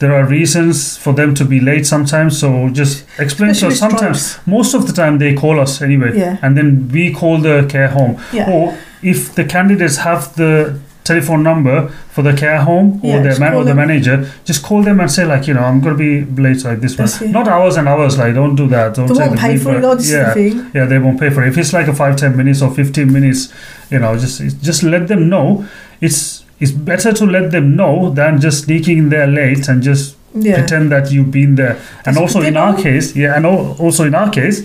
there 0.00 0.12
are 0.12 0.24
reasons 0.26 0.96
for 0.98 1.12
them 1.14 1.34
to 1.34 1.44
be 1.44 1.60
late 1.60 1.86
sometimes. 1.86 2.38
So 2.38 2.68
just 2.68 3.04
explain 3.18 3.54
to 3.54 3.66
us. 3.68 3.78
Sometimes 3.78 4.38
most 4.46 4.74
of 4.74 4.86
the 4.86 4.92
time 4.92 5.18
they 5.18 5.34
call 5.34 5.60
us 5.60 5.80
anyway, 5.82 6.10
Yeah. 6.18 6.36
and 6.42 6.56
then 6.56 6.88
we 6.92 7.12
call 7.12 7.38
the 7.38 7.64
care 7.68 7.88
home. 7.88 8.16
Yeah. 8.32 8.50
Or 8.50 8.74
if 9.02 9.34
the 9.34 9.44
candidates 9.44 9.98
have 9.98 10.34
the 10.34 10.78
telephone 11.04 11.42
number 11.42 11.88
for 12.14 12.22
the 12.22 12.32
care 12.32 12.60
home 12.62 12.98
or 13.02 13.16
Yeah, 13.22 13.34
the 13.34 13.40
man 13.40 13.54
or 13.54 13.62
the 13.64 13.74
manager, 13.74 14.28
just 14.44 14.62
call 14.62 14.82
them 14.82 15.00
and 15.00 15.10
say 15.10 15.24
like, 15.26 15.46
you 15.46 15.54
know, 15.54 15.60
I'm 15.62 15.80
gonna 15.80 15.96
be 15.96 16.24
late 16.24 16.64
like 16.64 16.80
this. 16.80 16.98
One. 16.98 17.32
Not 17.32 17.46
hours 17.46 17.76
and 17.76 17.86
hours. 17.88 18.16
Like, 18.18 18.34
don't 18.34 18.56
do 18.56 18.66
that. 18.68 18.94
Don't 18.94 19.06
They 19.08 19.14
won't 19.14 19.38
pay 19.38 19.56
for 19.58 19.76
it, 19.76 20.00
yeah, 20.06 20.32
thing. 20.34 20.70
yeah, 20.74 20.86
they 20.86 20.98
won't 20.98 21.20
pay 21.20 21.30
for 21.30 21.42
it. 21.44 21.48
If 21.48 21.58
it's 21.58 21.72
like 21.72 21.88
a 21.88 21.94
five, 21.94 22.16
ten 22.16 22.36
minutes 22.36 22.62
or 22.62 22.70
fifteen 22.74 23.12
minutes, 23.12 23.52
you 23.90 23.98
know, 23.98 24.16
just 24.18 24.40
just 24.62 24.82
let 24.82 25.08
them 25.08 25.28
know. 25.28 25.66
It's 26.00 26.42
it's 26.60 26.72
better 26.72 27.12
to 27.12 27.26
let 27.26 27.50
them 27.50 27.76
know 27.76 28.10
than 28.10 28.40
just 28.40 28.64
sneaking 28.64 28.98
in 28.98 29.08
there 29.10 29.26
late 29.26 29.68
and 29.68 29.82
just 29.82 30.16
Yeah. 30.34 30.54
pretend 30.58 30.90
that 30.90 31.12
you've 31.12 31.30
been 31.30 31.54
there. 31.56 31.76
And 32.06 32.16
That's- 32.16 32.18
also 32.18 32.40
in 32.42 32.56
our 32.56 32.74
case, 32.76 33.14
yeah, 33.14 33.36
and 33.36 33.44
also 33.46 34.04
in 34.04 34.14
our 34.14 34.30
case, 34.30 34.62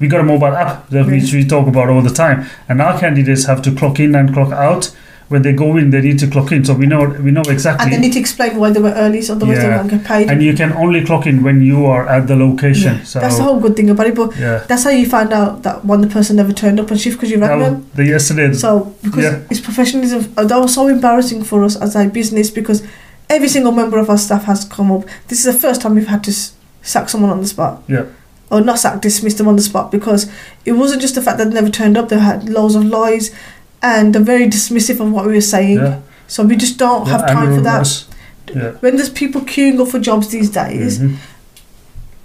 we 0.00 0.08
got 0.08 0.20
a 0.20 0.24
mobile 0.24 0.56
app 0.56 0.88
that 0.90 1.04
Yeah. 1.06 1.12
which 1.12 1.32
we 1.34 1.44
talk 1.44 1.66
about 1.68 1.88
all 1.90 2.00
the 2.02 2.10
time. 2.24 2.46
And 2.68 2.80
our 2.80 2.98
candidates 2.98 3.44
have 3.46 3.60
to 3.62 3.70
clock 3.72 4.00
in 4.00 4.14
and 4.14 4.32
clock 4.32 4.52
out. 4.52 4.90
When 5.32 5.42
they 5.42 5.52
go 5.52 5.76
in, 5.78 5.90
they 5.90 6.00
need 6.02 6.18
to 6.20 6.28
clock 6.34 6.52
in. 6.52 6.64
So 6.64 6.74
we 6.74 6.86
know 6.86 7.00
we 7.26 7.30
know 7.36 7.42
exactly. 7.54 7.84
And 7.84 7.92
they 7.92 7.98
need 8.04 8.12
to 8.12 8.20
explain 8.20 8.58
why 8.60 8.70
they 8.70 8.80
were 8.86 8.92
early, 9.04 9.22
so 9.22 9.34
otherwise 9.34 9.58
they 9.62 9.68
won't 9.68 9.90
get 9.90 10.04
paid. 10.04 10.30
and 10.30 10.42
you 10.42 10.54
can 10.60 10.72
only 10.84 11.04
clock 11.04 11.26
in 11.26 11.42
when 11.42 11.62
you 11.62 11.86
are 11.86 12.04
at 12.16 12.26
the 12.30 12.36
location. 12.36 12.94
Yeah. 12.98 13.02
So 13.04 13.20
That's 13.20 13.38
the 13.38 13.44
whole 13.48 13.58
good 13.60 13.74
thing 13.76 13.90
about 13.90 14.06
it. 14.06 14.14
But 14.14 14.36
yeah, 14.38 14.58
that's 14.68 14.84
how 14.84 14.90
you 14.90 15.06
find 15.08 15.32
out 15.32 15.62
that 15.66 15.84
one 15.84 16.00
the 16.02 16.06
person 16.18 16.36
never 16.36 16.52
turned 16.52 16.78
up 16.80 16.90
on 16.92 16.96
shift 16.98 17.16
because 17.16 17.30
you 17.32 17.40
rang 17.40 17.58
them. 17.60 17.86
the 17.94 18.04
yesterday. 18.04 18.52
So 18.52 18.94
because 19.02 19.24
Yeah. 19.24 19.40
it's 19.50 19.60
professionalism, 19.60 20.32
uh, 20.36 20.44
that 20.44 20.58
was 20.58 20.74
so 20.74 20.86
embarrassing 20.88 21.42
for 21.44 21.64
us 21.64 21.76
as 21.76 21.96
a 21.96 22.06
business 22.08 22.50
because 22.50 22.82
every 23.30 23.48
single 23.48 23.72
member 23.72 23.98
of 23.98 24.10
our 24.10 24.18
staff 24.18 24.44
has 24.44 24.64
come 24.64 24.92
up. 24.92 25.02
This 25.28 25.38
is 25.44 25.46
the 25.54 25.58
first 25.66 25.80
time 25.82 25.94
we've 25.94 26.06
had 26.16 26.22
to 26.24 26.32
sack 26.82 27.08
someone 27.08 27.30
on 27.30 27.40
the 27.40 27.46
spot. 27.46 27.82
Yeah. 27.88 28.04
Or 28.50 28.60
not 28.60 28.78
sack, 28.78 29.00
dismiss 29.00 29.34
them 29.34 29.48
on 29.48 29.56
the 29.56 29.62
spot 29.62 29.90
because 29.90 30.26
it 30.66 30.72
wasn't 30.72 31.00
just 31.00 31.14
the 31.14 31.22
fact 31.22 31.38
that 31.38 31.46
they 31.48 31.54
never 31.54 31.70
turned 31.70 31.96
up. 31.96 32.10
They 32.10 32.18
had 32.18 32.48
loads 32.50 32.74
of 32.74 32.84
lies, 32.84 33.30
and 33.82 34.14
they're 34.14 34.22
very 34.22 34.46
dismissive 34.46 35.00
of 35.00 35.10
what 35.12 35.26
we 35.26 35.32
were 35.34 35.40
saying. 35.40 35.78
yeah, 35.78 35.98
So 36.28 36.44
we 36.44 36.56
just 36.56 36.78
don't 36.78 37.06
yeah, 37.06 37.12
have 37.18 37.26
time 37.26 37.54
for 37.56 37.60
that. 37.62 38.04
Yeah. 38.54 38.70
When 38.80 38.96
there's 38.96 39.10
people 39.10 39.40
queuing 39.42 39.80
up 39.80 39.88
for 39.88 39.98
jobs 39.98 40.28
these 40.28 40.50
days, 40.50 40.98
Mhm. 40.98 41.16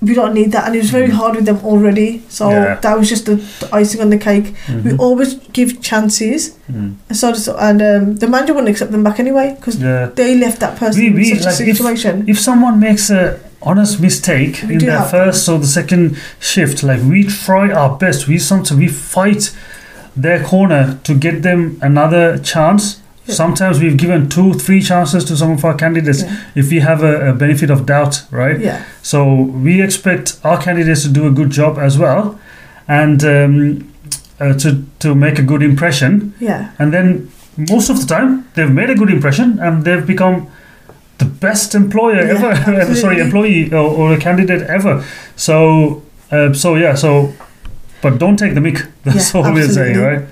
we 0.02 0.14
don't 0.14 0.34
need 0.34 0.52
that, 0.52 0.66
and 0.68 0.76
it 0.76 0.80
was 0.80 0.92
very 0.92 1.08
Mhm. 1.08 1.14
hard 1.20 1.36
with 1.36 1.46
them 1.46 1.60
already. 1.64 2.22
So 2.30 2.50
that 2.82 2.98
was 3.00 3.10
just 3.10 3.26
the, 3.26 3.36
the 3.60 3.68
icing 3.74 4.00
on 4.02 4.10
the 4.12 4.18
cake. 4.18 4.54
We 4.86 4.92
Mhm. 4.92 5.00
always 5.00 5.36
give 5.54 5.82
chances. 5.82 6.52
Mm. 6.72 6.96
And 7.10 7.18
so, 7.18 7.56
and 7.58 7.82
um, 7.82 8.16
the 8.18 8.28
manager 8.28 8.54
wouldn't 8.54 8.70
accept 8.70 8.92
them 8.92 9.04
back 9.04 9.20
anyway 9.20 9.56
because 9.60 9.80
they 10.16 10.36
left 10.38 10.60
that 10.60 10.76
person 10.78 11.02
We- 11.02 11.10
we- 11.12 11.32
in 11.32 11.38
such 11.40 11.46
like, 11.60 11.68
a 11.68 11.70
if- 11.72 11.78
situation. 11.78 12.24
If 12.28 12.40
someone 12.40 12.80
makes 12.80 13.10
a 13.10 13.38
honest 13.62 14.00
mistake 14.00 14.64
We 14.68 14.74
in 14.76 14.80
their 14.86 15.02
first 15.02 15.50
or 15.50 15.58
the 15.60 15.66
second 15.80 16.16
shift, 16.40 16.84
like 16.84 17.02
we 17.04 17.24
try 17.24 17.72
our 17.72 17.98
best. 17.98 18.28
We 18.28 18.38
sometimes 18.38 18.80
we 18.80 18.88
fight 18.88 19.50
their 20.18 20.44
corner 20.44 21.00
to 21.04 21.14
get 21.16 21.44
them 21.44 21.78
another 21.82 22.38
chance. 22.40 23.02
Yeah. 23.26 23.36
Sometimes 23.36 23.80
we've 23.82 23.98
given 23.98 24.30
two, 24.30 24.54
three 24.54 24.82
chances 24.82 25.26
to 25.26 25.36
some 25.36 25.52
of 25.52 25.66
our 25.66 25.76
candidates 25.76 26.24
yeah. 26.24 26.44
if 26.56 26.70
we 26.72 26.80
have 26.80 27.04
a, 27.04 27.30
a 27.32 27.34
benefit 27.34 27.70
of 27.70 27.86
doubt, 27.86 28.24
right? 28.32 28.60
yeah, 28.60 28.86
So 29.02 29.34
we 29.34 29.82
expect 29.82 30.40
our 30.44 30.62
candidates 30.62 31.02
to 31.04 31.10
do 31.10 31.28
a 31.28 31.32
good 31.32 31.50
job 31.50 31.78
as 31.78 31.98
well, 31.98 32.40
and 32.88 33.24
um, 33.24 33.94
uh, 34.40 34.54
to 34.60 34.86
to 35.00 35.14
make 35.16 35.40
a 35.40 35.44
good 35.44 35.62
impression. 35.62 36.34
yeah, 36.40 36.72
And 36.80 36.94
then 36.94 37.30
most 37.58 37.90
of 37.90 38.00
the 38.00 38.06
time 38.06 38.48
they've 38.54 38.72
made 38.72 38.90
a 38.90 38.96
good 38.96 39.10
impression 39.10 39.60
and 39.60 39.84
they've 39.84 40.06
become 40.08 40.48
the 41.18 41.26
best 41.26 41.76
employer 41.76 42.22
Yeah, 42.26 42.66
ever. 42.68 42.96
Sorry, 42.96 43.20
employee 43.20 43.74
or, 43.74 43.90
or 44.00 44.14
a 44.14 44.18
candidate 44.20 44.62
ever. 44.70 45.04
So 45.36 46.02
uh, 46.32 46.54
so 46.54 46.76
yeah. 46.76 46.96
So 46.96 47.34
but 48.02 48.18
don't 48.20 48.38
take 48.38 48.54
the 48.54 48.62
mic. 48.62 48.86
That's 49.04 49.34
Yeah, 49.34 49.42
all 49.42 49.54
we're 49.54 49.68
saying, 49.70 49.98
right? 49.98 50.26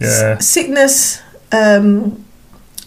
Yeah. 0.00 0.36
S- 0.38 0.46
sickness. 0.46 1.20
Um, 1.52 2.24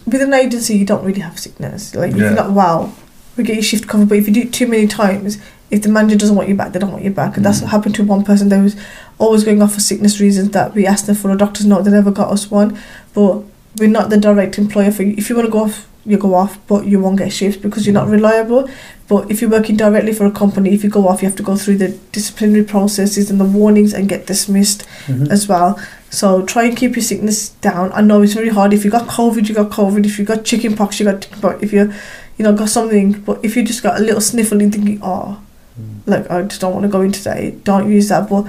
with 0.06 0.20
an 0.22 0.32
agency, 0.34 0.76
you 0.76 0.84
don't 0.84 1.04
really 1.04 1.20
have 1.20 1.38
sickness. 1.38 1.94
Like 1.94 2.10
if 2.12 2.16
Yeah. 2.16 2.24
you're 2.24 2.34
not 2.34 2.52
well, 2.52 2.94
we 3.36 3.44
get 3.44 3.54
your 3.54 3.62
shift 3.62 3.86
covered. 3.88 4.08
But 4.08 4.18
if 4.18 4.26
you 4.28 4.34
do 4.34 4.40
it 4.42 4.52
too 4.52 4.66
many 4.66 4.86
times, 4.86 5.38
if 5.70 5.82
the 5.82 5.88
manager 5.88 6.16
doesn't 6.16 6.36
want 6.36 6.48
you 6.48 6.54
back, 6.54 6.72
they 6.72 6.78
don't 6.78 6.92
want 6.92 7.04
you 7.04 7.10
back. 7.10 7.36
And 7.36 7.46
that's 7.46 7.58
Mm. 7.58 7.62
what 7.62 7.70
happened 7.70 7.94
to 7.96 8.04
one 8.04 8.24
person. 8.24 8.48
They 8.48 8.60
was 8.60 8.76
always 9.18 9.44
going 9.44 9.62
off 9.62 9.74
for 9.74 9.80
sickness 9.80 10.20
reasons 10.20 10.50
that 10.50 10.74
we 10.74 10.86
asked 10.86 11.06
them 11.06 11.14
for 11.16 11.30
a 11.30 11.36
doctor's 11.36 11.66
note. 11.66 11.84
They 11.84 11.90
never 11.90 12.10
got 12.10 12.30
us 12.30 12.50
one. 12.50 12.76
But 13.14 13.42
we're 13.78 13.88
not 13.88 14.10
the 14.10 14.16
direct 14.18 14.58
employer 14.58 14.90
for 14.90 15.02
you. 15.02 15.14
If 15.16 15.30
you 15.30 15.36
want 15.36 15.46
to 15.46 15.52
go 15.52 15.60
off, 15.64 15.86
you 16.04 16.16
go 16.18 16.34
off, 16.34 16.58
but 16.66 16.84
you 16.86 16.98
won't 17.00 17.18
get 17.18 17.32
shifts 17.32 17.60
because 17.60 17.86
you're 17.86 17.94
not 17.94 18.08
Mm. 18.08 18.12
reliable. 18.12 18.68
But 19.12 19.30
if 19.30 19.42
you're 19.42 19.50
working 19.50 19.76
directly 19.76 20.14
for 20.14 20.24
a 20.24 20.30
company, 20.30 20.72
if 20.72 20.82
you 20.82 20.88
go 20.88 21.06
off, 21.06 21.20
you 21.20 21.28
have 21.28 21.36
to 21.36 21.42
go 21.42 21.54
through 21.54 21.76
the 21.76 21.88
disciplinary 22.12 22.64
processes 22.64 23.30
and 23.30 23.38
the 23.38 23.44
warnings 23.44 23.92
and 23.92 24.08
get 24.08 24.26
dismissed 24.26 24.84
Mhm. 25.06 25.28
as 25.30 25.46
well. 25.46 25.78
So 26.08 26.26
try 26.52 26.62
and 26.68 26.74
keep 26.74 26.96
your 26.96 27.02
sickness 27.02 27.50
down. 27.60 27.90
I 27.94 28.00
know 28.00 28.22
it's 28.22 28.32
very 28.32 28.48
hard. 28.48 28.72
If 28.72 28.86
you 28.86 28.90
got 28.90 29.06
COVID, 29.08 29.48
you 29.50 29.54
got 29.54 29.70
COVID. 29.70 30.06
If 30.06 30.18
you 30.18 30.24
got 30.24 30.44
chicken 30.44 30.74
pox, 30.74 30.98
you 30.98 31.04
got 31.04 31.20
chicken 31.20 31.40
pox. 31.42 31.62
If 31.62 31.74
you, 31.74 31.92
you 32.38 32.42
know, 32.44 32.54
got 32.54 32.70
something, 32.70 33.12
but 33.26 33.38
if 33.42 33.54
you 33.54 33.62
just 33.64 33.82
got 33.82 34.00
a 34.00 34.02
little 34.02 34.22
sniffle 34.22 34.62
and 34.62 34.72
thinking, 34.72 34.98
oh, 35.02 35.36
Mm. 35.78 36.00
like 36.12 36.30
I 36.30 36.40
just 36.42 36.60
don't 36.62 36.72
want 36.72 36.84
to 36.84 36.88
go 36.96 37.02
in 37.02 37.12
today, 37.12 37.54
don't 37.64 37.90
use 37.90 38.08
that. 38.08 38.30
But 38.30 38.46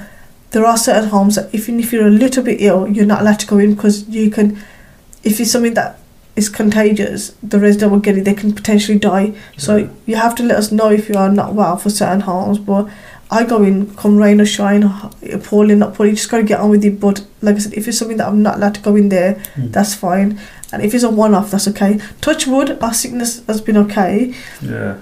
there 0.52 0.66
are 0.66 0.78
certain 0.78 1.10
homes 1.10 1.36
that 1.36 1.50
even 1.52 1.80
if 1.82 1.92
you're 1.92 2.08
a 2.08 2.18
little 2.24 2.44
bit 2.44 2.62
ill, 2.62 2.88
you're 2.88 3.06
not 3.14 3.20
allowed 3.22 3.40
to 3.40 3.48
go 3.48 3.58
in 3.58 3.74
because 3.76 4.06
you 4.08 4.30
can, 4.30 4.58
if 5.26 5.42
it's 5.42 5.52
something 5.52 5.74
that 5.74 6.00
is 6.36 6.50
contagious, 6.50 7.34
the 7.44 7.60
resident 7.60 7.92
will 7.92 8.00
get 8.00 8.18
it. 8.18 8.26
They 8.26 8.34
can 8.34 8.54
potentially 8.54 8.98
die. 8.98 9.34
So 9.58 9.76
Yeah. 9.78 9.88
you 10.08 10.16
have 10.16 10.34
to 10.36 10.44
let 10.44 10.58
us 10.58 10.72
know 10.72 10.90
if 10.90 11.08
you 11.10 11.16
are 11.16 11.30
not 11.32 11.54
well 11.54 11.78
for 11.78 11.90
certain 11.92 12.22
homes. 12.22 12.58
But 12.60 12.88
I 13.30 13.44
go 13.44 13.64
in, 13.64 13.94
come 13.96 14.18
rain 14.18 14.42
or 14.42 14.46
shine, 14.46 14.84
appalling, 15.32 15.80
not 15.80 15.94
poorly, 15.96 16.12
you 16.12 16.16
just 16.18 16.30
got 16.30 16.38
to 16.38 16.44
get 16.44 16.60
on 16.60 16.70
with 16.72 16.84
it. 16.86 17.00
But 17.00 17.24
like 17.42 17.56
I 17.56 17.60
said, 17.60 17.74
if 17.74 17.88
it's 17.88 17.98
something 17.98 18.18
that 18.18 18.28
I'm 18.28 18.42
not 18.42 18.56
allowed 18.58 18.76
to 18.76 18.82
go 18.82 18.96
in 18.96 19.10
there, 19.10 19.36
Mm. 19.56 19.72
that's 19.72 19.94
fine. 19.94 20.40
And 20.72 20.82
if 20.84 20.94
it's 20.96 21.04
a 21.04 21.10
one 21.10 21.36
off, 21.36 21.52
that's 21.52 21.68
okay. 21.68 22.00
Touch 22.22 22.48
wood, 22.48 22.78
our 22.82 22.94
sickness 22.94 23.42
has 23.48 23.62
been 23.62 23.78
okay. 23.78 24.34
Yeah. 24.62 24.96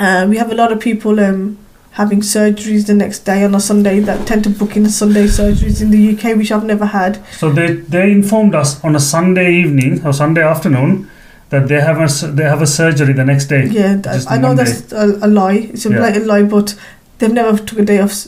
Uh, 0.00 0.26
we 0.28 0.36
have 0.36 0.50
a 0.50 0.54
lot 0.54 0.72
of 0.72 0.80
people 0.80 1.18
um, 1.20 1.58
having 1.96 2.20
surgeries 2.20 2.86
the 2.86 2.94
next 2.94 3.20
day 3.24 3.42
on 3.44 3.54
a 3.54 3.60
Sunday 3.60 4.00
that 4.00 4.26
tend 4.26 4.44
to 4.44 4.50
book 4.50 4.76
in 4.76 4.84
a 4.86 4.88
Sunday 4.90 5.24
surgeries 5.26 5.80
in 5.80 5.90
the 5.90 6.02
UK, 6.12 6.36
which 6.36 6.50
I've 6.52 6.64
never 6.64 6.86
had. 6.86 7.18
So 7.42 7.50
they 7.50 7.68
they 7.94 8.10
informed 8.12 8.54
us 8.54 8.82
on 8.84 8.96
a 8.96 9.00
Sunday 9.00 9.52
evening 9.62 10.04
or 10.06 10.12
Sunday 10.12 10.42
afternoon 10.42 11.08
that 11.50 11.68
they 11.68 11.80
have 11.80 11.98
a 12.06 12.08
they 12.32 12.44
have 12.44 12.60
a 12.62 12.66
surgery 12.66 13.12
the 13.14 13.24
next 13.24 13.46
day. 13.46 13.66
Yeah, 13.66 14.00
I 14.28 14.36
know 14.38 14.48
Monday. 14.48 14.64
that's 14.64 14.92
a, 14.92 15.06
a 15.26 15.28
lie. 15.28 15.70
It's 15.72 15.86
a 15.86 15.90
Yeah. 15.90 15.98
blatant 15.98 16.26
lie, 16.26 16.42
but 16.42 16.74
they've 17.18 17.32
never 17.32 17.56
took 17.58 17.78
a 17.78 17.84
day 17.84 17.98
off. 18.00 18.26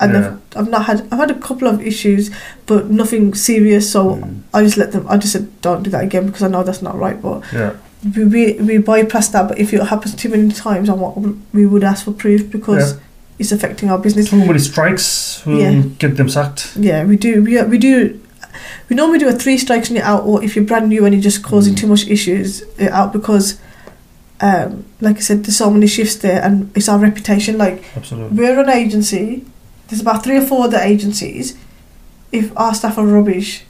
And 0.00 0.12
Yeah. 0.12 0.18
I've, 0.54 0.58
I've 0.58 0.68
not 0.70 0.84
had. 0.84 1.00
I've 1.10 1.18
had 1.18 1.30
a 1.32 1.40
couple 1.48 1.66
of 1.66 1.80
issues, 1.82 2.30
but 2.66 2.88
nothing 3.02 3.34
serious. 3.34 3.90
So 3.90 4.04
Mm. 4.16 4.42
I 4.54 4.62
just 4.62 4.76
let 4.76 4.92
them. 4.92 5.06
I 5.08 5.16
just 5.16 5.32
said, 5.32 5.46
don't 5.60 5.82
do 5.82 5.90
that 5.90 6.04
again 6.04 6.26
because 6.26 6.42
I 6.44 6.48
know 6.54 6.62
that's 6.62 6.82
not 6.82 6.96
right. 7.04 7.20
But 7.20 7.42
Yeah. 7.52 7.72
we 8.16 8.24
we, 8.34 8.42
we 8.68 8.78
bypass 8.78 9.28
that. 9.34 9.48
But 9.48 9.58
if 9.58 9.72
it 9.74 9.82
happens 9.92 10.14
too 10.14 10.28
many 10.28 10.52
times, 10.52 10.88
I 10.88 10.92
want 10.92 11.38
we 11.52 11.66
would 11.66 11.82
ask 11.82 12.04
for 12.04 12.12
proof 12.12 12.48
because 12.58 12.94
it's 13.38 13.52
affecting 13.52 13.90
our 13.90 13.98
business. 13.98 14.32
Many 14.32 14.58
strikes 14.58 15.42
will 15.46 15.58
Yeah. 15.60 15.82
get 15.98 16.16
them 16.16 16.28
sacked. 16.28 16.72
Yeah, 16.76 17.04
we 17.04 17.16
do. 17.16 17.42
We 17.42 17.60
we 17.62 17.78
do. 17.78 18.18
We 18.88 18.96
normally 18.96 19.18
do 19.18 19.28
a 19.28 19.32
three 19.32 19.58
strikes 19.58 19.88
and 19.88 19.96
you're 19.96 20.06
out, 20.06 20.24
or 20.24 20.42
if 20.42 20.56
you're 20.56 20.64
brand 20.64 20.88
new 20.88 21.04
and 21.04 21.14
you're 21.14 21.22
just 21.22 21.42
causing 21.42 21.74
Mm. 21.74 21.78
too 21.80 21.86
much 21.86 22.06
issues, 22.08 22.62
you're 22.78 22.92
out 22.92 23.12
because, 23.12 23.58
um, 24.40 24.84
like 25.00 25.16
I 25.16 25.20
said, 25.20 25.44
there's 25.44 25.56
so 25.56 25.70
many 25.70 25.86
shifts 25.86 26.16
there, 26.16 26.42
and 26.42 26.70
it's 26.74 26.88
our 26.88 26.98
reputation. 26.98 27.58
Like 27.58 27.82
Absolutely. 27.96 28.36
we're 28.38 28.58
an 28.60 28.70
agency. 28.70 29.44
There's 29.88 30.00
about 30.00 30.24
three 30.24 30.36
or 30.36 30.42
four 30.42 30.64
other 30.64 30.78
agencies. 30.78 31.54
If 32.32 32.50
our 32.56 32.74
staff 32.74 32.98
are 32.98 33.06
rubbish, 33.06 33.64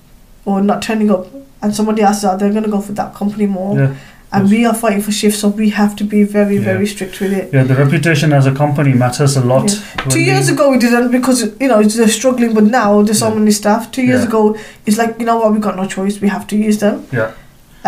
or 0.44 0.60
not 0.62 0.82
turning 0.82 1.10
up, 1.10 1.26
and 1.62 1.74
somebody 1.74 2.02
else 2.02 2.18
is 2.18 2.24
out, 2.24 2.38
they're 2.38 2.52
gonna 2.52 2.68
go 2.68 2.80
for 2.80 2.92
that 2.92 3.14
company 3.14 3.46
more. 3.46 3.78
Yeah. 3.78 3.94
And 4.30 4.50
we 4.50 4.66
are 4.66 4.74
fighting 4.74 5.00
for 5.00 5.10
shifts, 5.10 5.40
so 5.40 5.48
we 5.48 5.70
have 5.70 5.96
to 5.96 6.04
be 6.04 6.22
very, 6.22 6.56
Yeah. 6.56 6.64
very 6.72 6.86
strict 6.86 7.18
with 7.20 7.32
it. 7.32 7.48
Yeah, 7.52 7.62
the 7.62 7.74
reputation 7.74 8.32
as 8.34 8.44
a 8.46 8.52
company 8.52 8.92
matters 8.92 9.36
a 9.38 9.40
lot. 9.52 9.70
when 9.70 10.08
Two 10.10 10.18
we- 10.18 10.24
years 10.24 10.48
ago 10.50 10.70
we 10.70 10.78
didn't 10.78 11.10
because 11.12 11.38
you 11.60 11.68
know 11.68 11.82
they're 11.82 12.08
struggling, 12.20 12.52
but 12.52 12.64
now 12.64 13.00
there's 13.02 13.20
so 13.20 13.30
many 13.34 13.50
staff. 13.52 13.90
Two 13.90 14.02
years 14.02 14.20
Yeah. 14.22 14.28
ago 14.28 14.56
it's 14.86 14.98
like 14.98 15.14
you 15.18 15.24
know 15.24 15.38
what 15.38 15.52
we 15.54 15.58
got 15.60 15.76
no 15.76 15.86
choice, 15.86 16.20
we 16.20 16.28
have 16.28 16.46
to 16.48 16.56
use 16.56 16.78
them. 16.78 17.04
Yeah. 17.10 17.30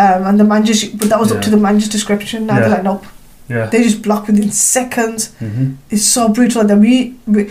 Um, 0.03 0.25
and 0.27 0.39
the 0.39 0.43
managers, 0.43 0.85
but 0.85 1.09
that 1.09 1.19
was 1.19 1.31
up 1.31 1.41
to 1.41 1.49
the 1.51 1.57
manager's 1.57 1.89
discretion. 1.89 2.47
Now 2.47 2.55
Yeah. 2.55 2.59
they're 2.61 2.69
like 2.77 2.83
nope, 2.83 3.05
Yeah. 3.49 3.67
they 3.71 3.83
just 3.83 4.01
block 4.01 4.25
within 4.27 4.49
seconds. 4.51 5.29
hmm 5.39 5.65
It's 5.91 6.05
so 6.17 6.27
brutal 6.29 6.63
that 6.63 6.77
we, 6.79 7.13
we 7.27 7.49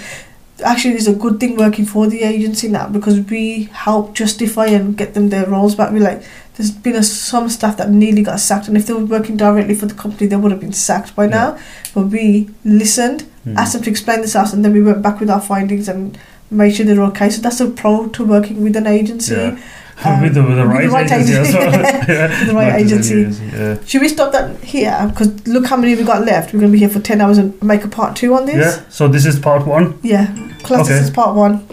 actually 0.62 0.94
it's 0.94 1.06
a 1.06 1.14
good 1.14 1.38
thing 1.40 1.56
working 1.56 1.84
for 1.84 2.06
the 2.06 2.22
agency 2.22 2.68
now 2.68 2.88
because 2.88 3.20
we 3.20 3.64
help 3.72 4.14
justify 4.14 4.66
and 4.66 4.96
get 4.96 5.14
them 5.14 5.28
their 5.30 5.46
roles 5.46 5.74
back. 5.74 5.92
We 5.92 6.00
like 6.00 6.22
there's 6.56 6.70
been 6.70 6.96
a, 6.96 7.02
some 7.02 7.48
staff 7.48 7.76
that 7.78 7.90
nearly 7.90 8.22
got 8.22 8.38
sacked, 8.40 8.68
and 8.68 8.76
if 8.76 8.86
they 8.86 8.92
were 8.92 9.04
working 9.04 9.36
directly 9.36 9.74
for 9.74 9.86
the 9.86 9.94
company, 9.94 10.26
they 10.26 10.36
would 10.36 10.50
have 10.52 10.60
been 10.60 10.72
sacked 10.72 11.14
by 11.16 11.24
Yeah. 11.24 11.30
now. 11.30 11.58
But 11.94 12.06
we 12.08 12.50
listened 12.64 13.24
Mm. 13.46 13.56
asked 13.56 13.72
them 13.72 13.82
to 13.82 13.90
explain 13.90 14.20
this 14.20 14.36
out, 14.36 14.52
and 14.52 14.62
then 14.62 14.72
we 14.74 14.82
went 14.82 15.00
back 15.00 15.18
with 15.18 15.30
our 15.30 15.40
findings 15.40 15.88
and 15.88 16.18
made 16.50 16.74
sure 16.74 16.84
they're 16.84 17.00
okay. 17.04 17.30
So 17.30 17.40
that's 17.40 17.60
a 17.60 17.66
pro 17.68 18.06
to 18.08 18.24
working 18.24 18.62
with 18.62 18.76
an 18.76 18.86
agency. 18.86 19.32
Yeah. 19.34 19.56
Um, 20.04 20.22
with 20.22 20.34
the, 20.34 20.42
with 20.42 20.56
the 20.56 20.62
with 20.66 20.72
right, 20.72 20.82
the 20.86 20.88
right 20.88 21.12
agency, 21.12 21.34
agency. 21.34 21.58
yeah. 22.12 22.44
The 22.46 22.54
right 22.54 22.80
agency. 22.80 23.86
Should 23.86 24.00
we 24.00 24.08
stop 24.08 24.32
that 24.32 24.56
here? 24.64 24.96
Because 25.10 25.46
look 25.46 25.66
how 25.66 25.76
many 25.76 25.94
we 25.94 26.04
got 26.04 26.24
left. 26.24 26.52
We're 26.52 26.60
going 26.60 26.72
to 26.72 26.76
be 26.76 26.78
here 26.78 26.88
for 26.88 27.00
10 27.00 27.20
hours 27.20 27.38
and 27.38 27.60
make 27.62 27.84
a 27.84 27.88
part 27.88 28.16
two 28.16 28.34
on 28.34 28.46
this. 28.46 28.56
yeah. 28.56 28.88
So 28.88 29.08
this 29.08 29.26
is 29.26 29.38
part 29.38 29.66
one. 29.66 29.98
Yeah. 30.02 30.26
Class 30.62 30.86
Okay. 30.86 30.94
this 30.94 31.04
is 31.04 31.10
part 31.10 31.36
one. 31.36 31.66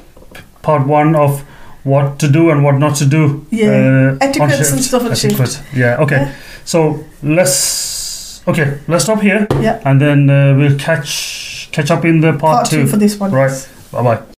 Part 0.62 0.86
one 0.88 1.16
of 1.16 1.42
what 1.84 2.20
to 2.20 2.28
do 2.28 2.50
and 2.50 2.64
what 2.64 2.76
not 2.78 2.96
to 2.98 3.06
do. 3.06 3.46
Yeah. 3.50 4.18
Uh, 4.20 4.26
Etiquettes 4.26 4.72
and 4.72 4.84
stuff 4.84 5.04
on 5.06 5.16
shift. 5.16 5.62
Yeah. 5.74 5.98
Okay. 6.02 6.18
Yeah. 6.18 6.36
So 6.66 7.06
let's 7.24 8.46
okay. 8.48 8.80
Let's 8.88 9.06
stop 9.06 9.22
here. 9.22 9.48
Yeah. 9.62 9.82
And 9.86 10.02
then 10.02 10.30
uh, 10.30 10.54
we'll 10.58 10.78
catch 10.78 11.70
catch 11.72 11.90
up 11.92 12.04
in 12.04 12.20
the 12.20 12.32
part, 12.32 12.42
Part 12.42 12.70
two 12.70 12.88
for 12.88 12.98
this 12.98 13.18
one. 13.18 13.32
Right. 13.32 13.70
Bye 13.92 14.04
bye. 14.04 14.37